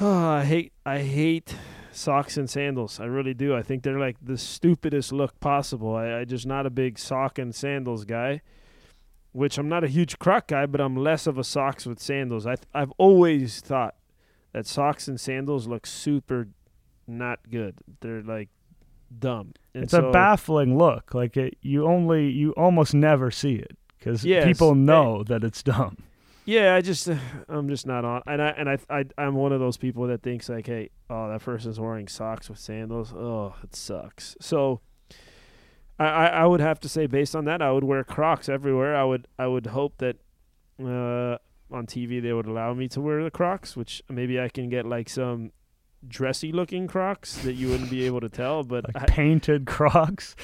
I 0.00 0.44
hate 0.44 0.72
I 0.84 1.00
hate 1.00 1.54
socks 1.92 2.36
and 2.36 2.48
sandals. 2.48 3.00
I 3.00 3.04
really 3.04 3.34
do. 3.34 3.54
I 3.54 3.62
think 3.62 3.82
they're 3.82 3.98
like 3.98 4.16
the 4.20 4.38
stupidest 4.38 5.12
look 5.12 5.38
possible. 5.40 5.94
I, 5.94 6.20
I 6.20 6.24
just 6.24 6.46
not 6.46 6.66
a 6.66 6.70
big 6.70 6.98
sock 6.98 7.38
and 7.38 7.54
sandals 7.54 8.04
guy. 8.04 8.40
Which 9.32 9.58
I'm 9.58 9.68
not 9.68 9.82
a 9.82 9.88
huge 9.88 10.20
croc 10.20 10.46
guy, 10.46 10.64
but 10.64 10.80
I'm 10.80 10.96
less 10.96 11.26
of 11.26 11.38
a 11.38 11.44
socks 11.44 11.86
with 11.86 12.00
sandals. 12.00 12.46
I 12.46 12.56
I've 12.72 12.92
always 12.98 13.60
thought 13.60 13.96
that 14.52 14.66
socks 14.66 15.06
and 15.08 15.20
sandals 15.20 15.66
look 15.66 15.86
super 15.86 16.48
not 17.06 17.40
good. 17.50 17.80
They're 18.00 18.22
like 18.22 18.48
dumb. 19.18 19.54
And 19.74 19.84
it's 19.84 19.90
so, 19.90 20.08
a 20.08 20.12
baffling 20.12 20.78
look. 20.78 21.14
Like 21.14 21.36
it, 21.36 21.58
you 21.60 21.86
only 21.86 22.30
you 22.30 22.52
almost 22.52 22.94
never 22.94 23.30
see 23.30 23.56
it 23.56 23.76
because 23.98 24.24
yes, 24.24 24.44
people 24.44 24.74
know 24.74 25.24
that 25.24 25.42
it's 25.42 25.62
dumb. 25.62 25.96
Yeah, 26.44 26.74
I 26.74 26.80
just 26.80 27.08
I'm 27.48 27.68
just 27.68 27.86
not 27.86 28.04
on, 28.04 28.22
and 28.26 28.40
I 28.40 28.48
and 28.50 28.68
I, 28.70 28.78
I 28.88 29.04
I'm 29.18 29.34
one 29.34 29.52
of 29.52 29.60
those 29.60 29.76
people 29.76 30.06
that 30.06 30.22
thinks 30.22 30.48
like, 30.48 30.66
hey, 30.66 30.90
oh, 31.10 31.28
that 31.30 31.42
person's 31.42 31.80
wearing 31.80 32.08
socks 32.08 32.48
with 32.48 32.58
sandals. 32.58 33.12
Oh, 33.12 33.54
it 33.62 33.74
sucks. 33.74 34.36
So, 34.40 34.80
I, 35.98 36.04
I 36.04 36.26
I 36.26 36.46
would 36.46 36.60
have 36.60 36.78
to 36.80 36.88
say 36.88 37.06
based 37.06 37.34
on 37.34 37.44
that, 37.46 37.62
I 37.62 37.72
would 37.72 37.84
wear 37.84 38.04
Crocs 38.04 38.48
everywhere. 38.48 38.94
I 38.94 39.04
would 39.04 39.26
I 39.38 39.46
would 39.46 39.66
hope 39.66 39.98
that 39.98 40.16
uh, 40.80 41.38
on 41.70 41.86
TV 41.86 42.22
they 42.22 42.32
would 42.32 42.46
allow 42.46 42.74
me 42.74 42.88
to 42.88 43.00
wear 43.00 43.24
the 43.24 43.30
Crocs, 43.30 43.76
which 43.76 44.02
maybe 44.08 44.38
I 44.38 44.48
can 44.48 44.68
get 44.68 44.86
like 44.86 45.08
some 45.08 45.52
dressy 46.08 46.52
looking 46.52 46.86
Crocs 46.86 47.36
that 47.38 47.54
you 47.54 47.68
wouldn't 47.68 47.90
be 47.90 48.06
able 48.06 48.20
to 48.20 48.28
tell, 48.28 48.62
but 48.62 48.84
like 48.94 49.02
I, 49.02 49.06
painted 49.06 49.66
Crocs. 49.66 50.36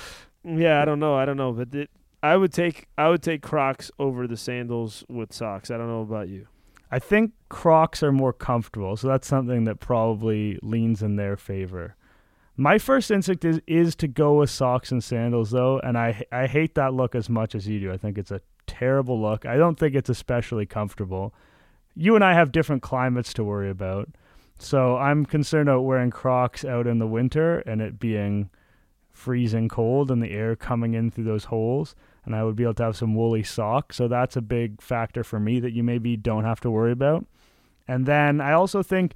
Yeah, 0.44 0.80
I 0.80 0.84
don't 0.84 1.00
know. 1.00 1.14
I 1.14 1.24
don't 1.24 1.36
know, 1.36 1.52
but 1.52 1.74
it, 1.74 1.90
I 2.22 2.36
would 2.36 2.52
take 2.52 2.88
I 2.98 3.08
would 3.08 3.22
take 3.22 3.42
Crocs 3.42 3.90
over 3.98 4.26
the 4.26 4.36
sandals 4.36 5.04
with 5.08 5.32
socks. 5.32 5.70
I 5.70 5.76
don't 5.76 5.88
know 5.88 6.02
about 6.02 6.28
you. 6.28 6.46
I 6.90 6.98
think 6.98 7.32
Crocs 7.48 8.02
are 8.02 8.12
more 8.12 8.32
comfortable, 8.32 8.96
so 8.96 9.08
that's 9.08 9.28
something 9.28 9.64
that 9.64 9.80
probably 9.80 10.58
leans 10.62 11.02
in 11.02 11.16
their 11.16 11.36
favor. 11.36 11.94
My 12.56 12.78
first 12.78 13.10
instinct 13.10 13.44
is 13.44 13.60
is 13.66 13.96
to 13.96 14.08
go 14.08 14.34
with 14.34 14.50
socks 14.50 14.90
and 14.92 15.02
sandals 15.02 15.50
though, 15.50 15.78
and 15.80 15.96
I 15.96 16.24
I 16.30 16.46
hate 16.46 16.74
that 16.74 16.92
look 16.92 17.14
as 17.14 17.28
much 17.28 17.54
as 17.54 17.66
you 17.66 17.80
do. 17.80 17.92
I 17.92 17.96
think 17.96 18.18
it's 18.18 18.30
a 18.30 18.42
terrible 18.66 19.20
look. 19.20 19.46
I 19.46 19.56
don't 19.56 19.78
think 19.78 19.94
it's 19.94 20.10
especially 20.10 20.66
comfortable. 20.66 21.32
You 21.96 22.14
and 22.14 22.24
I 22.24 22.34
have 22.34 22.52
different 22.52 22.82
climates 22.82 23.32
to 23.34 23.44
worry 23.44 23.70
about. 23.70 24.10
So 24.60 24.98
I'm 24.98 25.24
concerned 25.24 25.70
about 25.70 25.82
wearing 25.82 26.10
Crocs 26.10 26.66
out 26.66 26.86
in 26.86 26.98
the 26.98 27.06
winter 27.06 27.60
and 27.60 27.80
it 27.80 27.98
being 27.98 28.50
freezing 29.10 29.68
cold 29.68 30.10
and 30.10 30.22
the 30.22 30.30
air 30.30 30.54
coming 30.54 30.94
in 30.94 31.10
through 31.10 31.24
those 31.24 31.44
holes 31.44 31.94
and 32.24 32.36
I 32.36 32.44
would 32.44 32.56
be 32.56 32.64
able 32.64 32.74
to 32.74 32.82
have 32.84 32.96
some 32.96 33.14
woolly 33.14 33.42
socks. 33.42 33.96
So 33.96 34.06
that's 34.06 34.36
a 34.36 34.42
big 34.42 34.82
factor 34.82 35.24
for 35.24 35.40
me 35.40 35.60
that 35.60 35.72
you 35.72 35.82
maybe 35.82 36.16
don't 36.16 36.44
have 36.44 36.60
to 36.60 36.70
worry 36.70 36.92
about. 36.92 37.26
And 37.88 38.04
then 38.04 38.40
I 38.40 38.52
also 38.52 38.82
think 38.82 39.14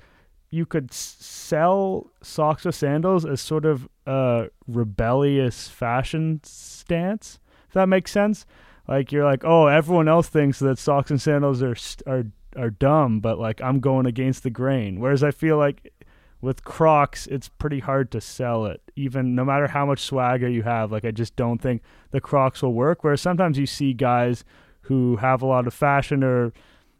you 0.51 0.65
could 0.65 0.93
sell 0.93 2.11
socks 2.23 2.65
with 2.65 2.75
sandals 2.75 3.27
as 3.27 3.41
sort 3.41 3.67
of 3.67 3.87
a 4.07 4.47
rebellious 4.67 5.69
fashion 5.69 6.41
stance. 6.43 7.39
If 7.69 7.75
that 7.75 7.89
makes 7.89 8.11
sense. 8.11 8.47
Like 8.89 9.13
you're 9.13 9.25
like, 9.25 9.45
oh, 9.45 9.67
everyone 9.67 10.09
else 10.09 10.29
thinks 10.29 10.59
that 10.61 10.79
socks 10.79 11.11
and 11.11 11.21
sandals 11.21 11.63
are 11.63 11.77
are 12.07 12.25
are 12.57 12.71
dumb, 12.71 13.21
but 13.21 13.39
like 13.39 13.61
I'm 13.61 13.81
going 13.81 14.07
against 14.07 14.43
the 14.43 14.51
grain. 14.51 15.01
Whereas 15.01 15.23
I 15.23 15.31
feel 15.31 15.57
like 15.57 15.93
with 16.41 16.65
Crocs, 16.65 17.27
it's 17.27 17.49
pretty 17.49 17.81
hard 17.81 18.11
to 18.13 18.21
sell 18.21 18.67
it. 18.67 18.83
Even 18.97 19.35
no 19.35 19.45
matter 19.45 19.69
how 19.69 19.87
much 19.87 20.01
swagger 20.01 20.49
you 20.49 20.63
have, 20.63 20.93
like 20.93 21.05
I 21.05 21.11
just 21.11 21.37
don't 21.37 21.61
think 21.61 21.83
the 22.11 22.21
Crocs 22.21 22.63
will 22.63 22.75
work. 22.75 23.03
Whereas 23.03 23.21
sometimes 23.21 23.59
you 23.59 23.67
see 23.67 23.93
guys 23.93 24.45
who 24.83 25.17
have 25.17 25.41
a 25.41 25.47
lot 25.47 25.67
of 25.67 25.75
fashion 25.75 26.23
or 26.23 26.53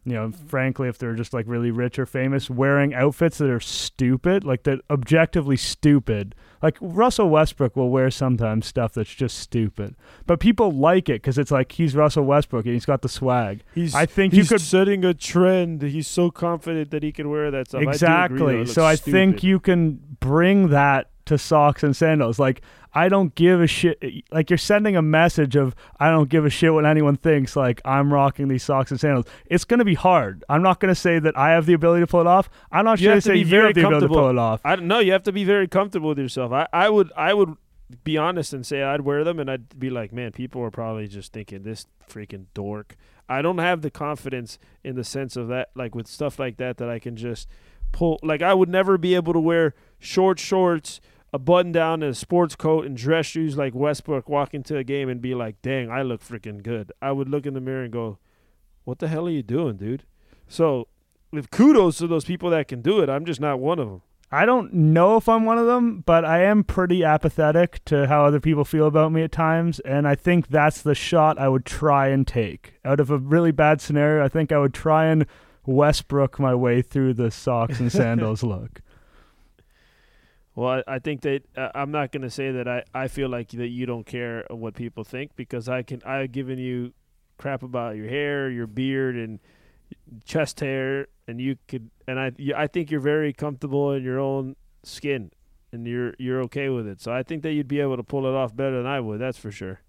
you 0.05 0.13
know, 0.13 0.31
frankly, 0.47 0.87
if 0.87 0.99
they're 0.99 1.15
just 1.15 1.33
like 1.33 1.45
really 1.47 1.71
rich 1.71 1.97
or 1.97 2.05
famous, 2.05 2.47
wearing 2.47 2.93
outfits 2.93 3.39
that 3.39 3.49
are 3.49 3.59
stupid, 3.59 4.43
like 4.43 4.63
that 4.63 4.79
objectively 4.89 5.57
stupid. 5.57 6.35
Like 6.65 6.77
Russell 6.81 7.29
Westbrook 7.29 7.75
will 7.75 7.91
wear 7.91 8.09
sometimes 8.09 8.65
stuff 8.65 8.93
that's 8.93 9.13
just 9.13 9.37
stupid, 9.37 9.95
but 10.25 10.39
people 10.39 10.71
like 10.71 11.09
it 11.09 11.21
because 11.21 11.37
it's 11.37 11.51
like 11.51 11.73
he's 11.73 11.95
Russell 11.95 12.23
Westbrook 12.23 12.65
and 12.65 12.73
he's 12.73 12.87
got 12.87 13.03
the 13.03 13.07
swag. 13.07 13.61
He's, 13.75 13.93
I 13.93 14.07
think 14.07 14.33
he's 14.33 14.49
you 14.49 14.55
could 14.55 14.61
setting 14.65 15.05
a 15.05 15.13
trend. 15.13 15.83
He's 15.83 16.07
so 16.07 16.31
confident 16.31 16.89
that 16.89 17.03
he 17.03 17.11
can 17.11 17.29
wear 17.29 17.51
that 17.51 17.67
stuff. 17.67 17.83
Exactly. 17.83 18.61
I 18.61 18.63
so 18.63 18.83
I 18.83 18.95
stupid. 18.95 19.11
think 19.11 19.43
you 19.43 19.59
can 19.59 19.99
bring 20.19 20.69
that 20.69 21.11
to 21.25 21.37
socks 21.37 21.83
and 21.83 21.95
sandals. 21.95 22.39
Like 22.39 22.63
I 22.95 23.09
don't 23.09 23.35
give 23.35 23.61
a 23.61 23.67
shit. 23.67 23.97
Eh, 24.01 24.21
like 24.31 24.49
you're 24.49 24.57
sending 24.57 24.95
a 24.95 25.01
message 25.01 25.57
of 25.57 25.75
I 25.99 26.09
don't 26.09 26.29
give 26.29 26.45
a 26.45 26.49
shit 26.49 26.73
what 26.73 26.85
anyone 26.85 27.17
thinks. 27.17 27.55
Like 27.55 27.81
I'm 27.83 28.11
rocking 28.11 28.47
these 28.47 28.63
socks 28.63 28.89
and 28.89 28.99
sandals. 28.99 29.25
It's 29.47 29.65
gonna 29.65 29.83
be 29.83 29.95
hard. 29.95 30.45
I'm 30.47 30.63
not 30.63 30.79
gonna 30.79 30.95
say 30.95 31.19
that 31.19 31.37
I 31.37 31.51
have 31.51 31.65
the 31.65 31.73
ability 31.73 32.03
to 32.03 32.07
pull 32.07 32.21
it 32.21 32.27
off. 32.27 32.49
I'm 32.71 32.85
not 32.85 32.99
you 32.99 33.07
sure 33.07 33.15
to 33.15 33.21
say 33.21 33.35
you 33.35 33.45
have 33.45 33.73
the 33.73 33.85
ability 33.85 34.07
to 34.07 34.13
pull 34.13 34.29
it 34.29 34.37
off. 34.37 34.61
I 34.63 34.77
don't 34.77 34.87
know. 34.87 34.99
You 34.99 35.11
have 35.11 35.23
to 35.23 35.33
be 35.33 35.43
very 35.43 35.67
comfortable 35.67 36.09
with 36.09 36.19
yourself. 36.19 36.53
I, 36.53 36.67
I 36.71 36.89
would 36.89 37.11
I 37.17 37.33
would 37.33 37.57
be 38.03 38.17
honest 38.17 38.53
and 38.53 38.65
say 38.65 38.81
I'd 38.81 39.01
wear 39.01 39.25
them 39.25 39.39
and 39.39 39.51
I'd 39.51 39.77
be 39.77 39.89
like, 39.89 40.13
man, 40.13 40.31
people 40.31 40.61
are 40.61 40.71
probably 40.71 41.07
just 41.07 41.33
thinking 41.33 41.63
this 41.63 41.85
freaking 42.09 42.45
dork. 42.53 42.95
I 43.27 43.41
don't 43.41 43.57
have 43.57 43.81
the 43.81 43.91
confidence 43.91 44.57
in 44.83 44.95
the 44.95 45.03
sense 45.03 45.35
of 45.35 45.49
that, 45.49 45.69
like 45.75 45.95
with 45.95 46.07
stuff 46.07 46.39
like 46.39 46.57
that, 46.57 46.77
that 46.77 46.89
I 46.89 46.99
can 46.99 47.17
just 47.17 47.49
pull. 47.91 48.19
Like 48.23 48.41
I 48.41 48.53
would 48.53 48.69
never 48.69 48.97
be 48.97 49.15
able 49.15 49.33
to 49.33 49.39
wear 49.39 49.73
short 49.99 50.39
shorts 50.39 51.01
a 51.35 51.39
button 51.39 51.73
down 51.73 52.01
and 52.01 52.11
a 52.11 52.15
sports 52.15 52.55
coat 52.55 52.85
and 52.85 52.95
dress 52.95 53.25
shoes 53.25 53.57
like 53.57 53.75
Westbrook 53.75 54.29
walk 54.29 54.53
into 54.53 54.77
a 54.77 54.85
game 54.85 55.09
and 55.09 55.21
be 55.21 55.35
like, 55.35 55.61
dang, 55.61 55.91
I 55.91 56.01
look 56.01 56.23
freaking 56.23 56.63
good. 56.63 56.93
I 57.01 57.11
would 57.11 57.27
look 57.27 57.45
in 57.45 57.53
the 57.53 57.59
mirror 57.59 57.83
and 57.83 57.91
go, 57.91 58.19
what 58.85 58.99
the 58.99 59.09
hell 59.09 59.27
are 59.27 59.31
you 59.31 59.43
doing, 59.43 59.75
dude? 59.75 60.03
So 60.47 60.87
with 61.35 61.51
kudos 61.51 61.97
to 61.97 62.07
those 62.07 62.25
people 62.25 62.49
that 62.51 62.67
can 62.67 62.81
do 62.81 63.01
it. 63.01 63.09
I'm 63.09 63.25
just 63.25 63.41
not 63.41 63.59
one 63.59 63.77
of 63.77 63.89
them. 63.89 64.01
I 64.31 64.45
don't 64.45 64.73
know 64.73 65.17
if 65.17 65.29
I'm 65.29 65.45
one 65.45 65.59
of 65.59 65.67
them, 65.67 66.03
but 66.05 66.25
I 66.25 66.43
am 66.43 66.63
pretty 66.63 67.03
apathetic 67.03 67.83
to 67.85 68.07
how 68.07 68.25
other 68.25 68.39
people 68.39 68.65
feel 68.65 68.87
about 68.87 69.11
me 69.11 69.21
at 69.21 69.31
times, 69.31 69.79
and 69.81 70.07
I 70.07 70.15
think 70.15 70.47
that's 70.47 70.81
the 70.81 70.95
shot 70.95 71.37
I 71.37 71.47
would 71.47 71.65
try 71.65 72.07
and 72.07 72.25
take. 72.25 72.73
Out 72.83 72.99
of 72.99 73.11
a 73.11 73.17
really 73.17 73.51
bad 73.51 73.81
scenario, 73.81 74.25
I 74.25 74.29
think 74.29 74.51
I 74.51 74.57
would 74.57 74.73
try 74.73 75.05
and 75.05 75.27
Westbrook 75.65 76.39
my 76.39 76.55
way 76.55 76.81
through 76.81 77.13
the 77.13 77.29
socks 77.29 77.79
and 77.79 77.91
sandals 77.91 78.41
look. 78.41 78.81
Well, 80.55 80.81
I, 80.87 80.95
I 80.95 80.99
think 80.99 81.21
that 81.21 81.41
uh, 81.57 81.69
I'm 81.75 81.91
not 81.91 82.11
going 82.11 82.21
to 82.21 82.29
say 82.29 82.51
that 82.51 82.67
I, 82.67 82.83
I 82.93 83.07
feel 83.09 83.29
like 83.29 83.49
that 83.49 83.67
you 83.67 83.85
don't 83.85 84.05
care 84.05 84.45
what 84.49 84.73
people 84.73 85.03
think 85.03 85.35
because 85.35 85.67
I 85.67 85.83
can 85.83 86.01
I've 86.05 86.31
given 86.31 86.57
you 86.57 86.93
crap 87.37 87.61
about 87.61 87.97
your 87.97 88.07
hair, 88.07 88.49
your 88.49 88.67
beard, 88.67 89.15
and 89.17 89.39
chest 90.23 90.61
hair, 90.61 91.07
and 91.27 91.41
you 91.41 91.57
could 91.67 91.89
and 92.07 92.19
I 92.19 92.31
I 92.55 92.67
think 92.67 92.89
you're 92.89 93.01
very 93.01 93.33
comfortable 93.33 93.91
in 93.91 94.03
your 94.03 94.19
own 94.19 94.55
skin, 94.83 95.31
and 95.73 95.85
you're 95.85 96.13
you're 96.17 96.41
okay 96.43 96.69
with 96.69 96.87
it. 96.87 97.01
So 97.01 97.11
I 97.11 97.23
think 97.23 97.43
that 97.43 97.51
you'd 97.51 97.67
be 97.67 97.81
able 97.81 97.97
to 97.97 98.03
pull 98.03 98.25
it 98.25 98.33
off 98.33 98.55
better 98.55 98.77
than 98.77 98.87
I 98.87 99.01
would. 99.01 99.19
That's 99.19 99.37
for 99.37 99.51
sure. 99.51 99.81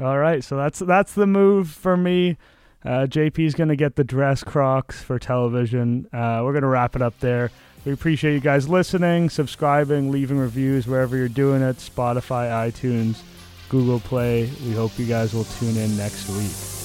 All 0.00 0.18
right, 0.18 0.42
so 0.42 0.56
that's 0.56 0.78
that's 0.78 1.14
the 1.14 1.26
move 1.26 1.70
for 1.70 1.96
me. 1.96 2.38
Uh, 2.84 3.06
JP's 3.06 3.54
going 3.54 3.68
to 3.68 3.76
get 3.76 3.96
the 3.96 4.04
dress 4.04 4.44
Crocs 4.44 5.02
for 5.02 5.18
television. 5.18 6.06
Uh, 6.12 6.42
we're 6.44 6.52
going 6.52 6.62
to 6.62 6.68
wrap 6.68 6.94
it 6.94 7.02
up 7.02 7.18
there. 7.20 7.50
We 7.86 7.92
appreciate 7.92 8.34
you 8.34 8.40
guys 8.40 8.68
listening, 8.68 9.30
subscribing, 9.30 10.10
leaving 10.10 10.38
reviews 10.38 10.88
wherever 10.88 11.16
you're 11.16 11.28
doing 11.28 11.62
it 11.62 11.76
Spotify, 11.76 12.50
iTunes, 12.50 13.22
Google 13.68 14.00
Play. 14.00 14.50
We 14.64 14.72
hope 14.72 14.98
you 14.98 15.06
guys 15.06 15.32
will 15.32 15.44
tune 15.44 15.76
in 15.76 15.96
next 15.96 16.28
week. 16.30 16.75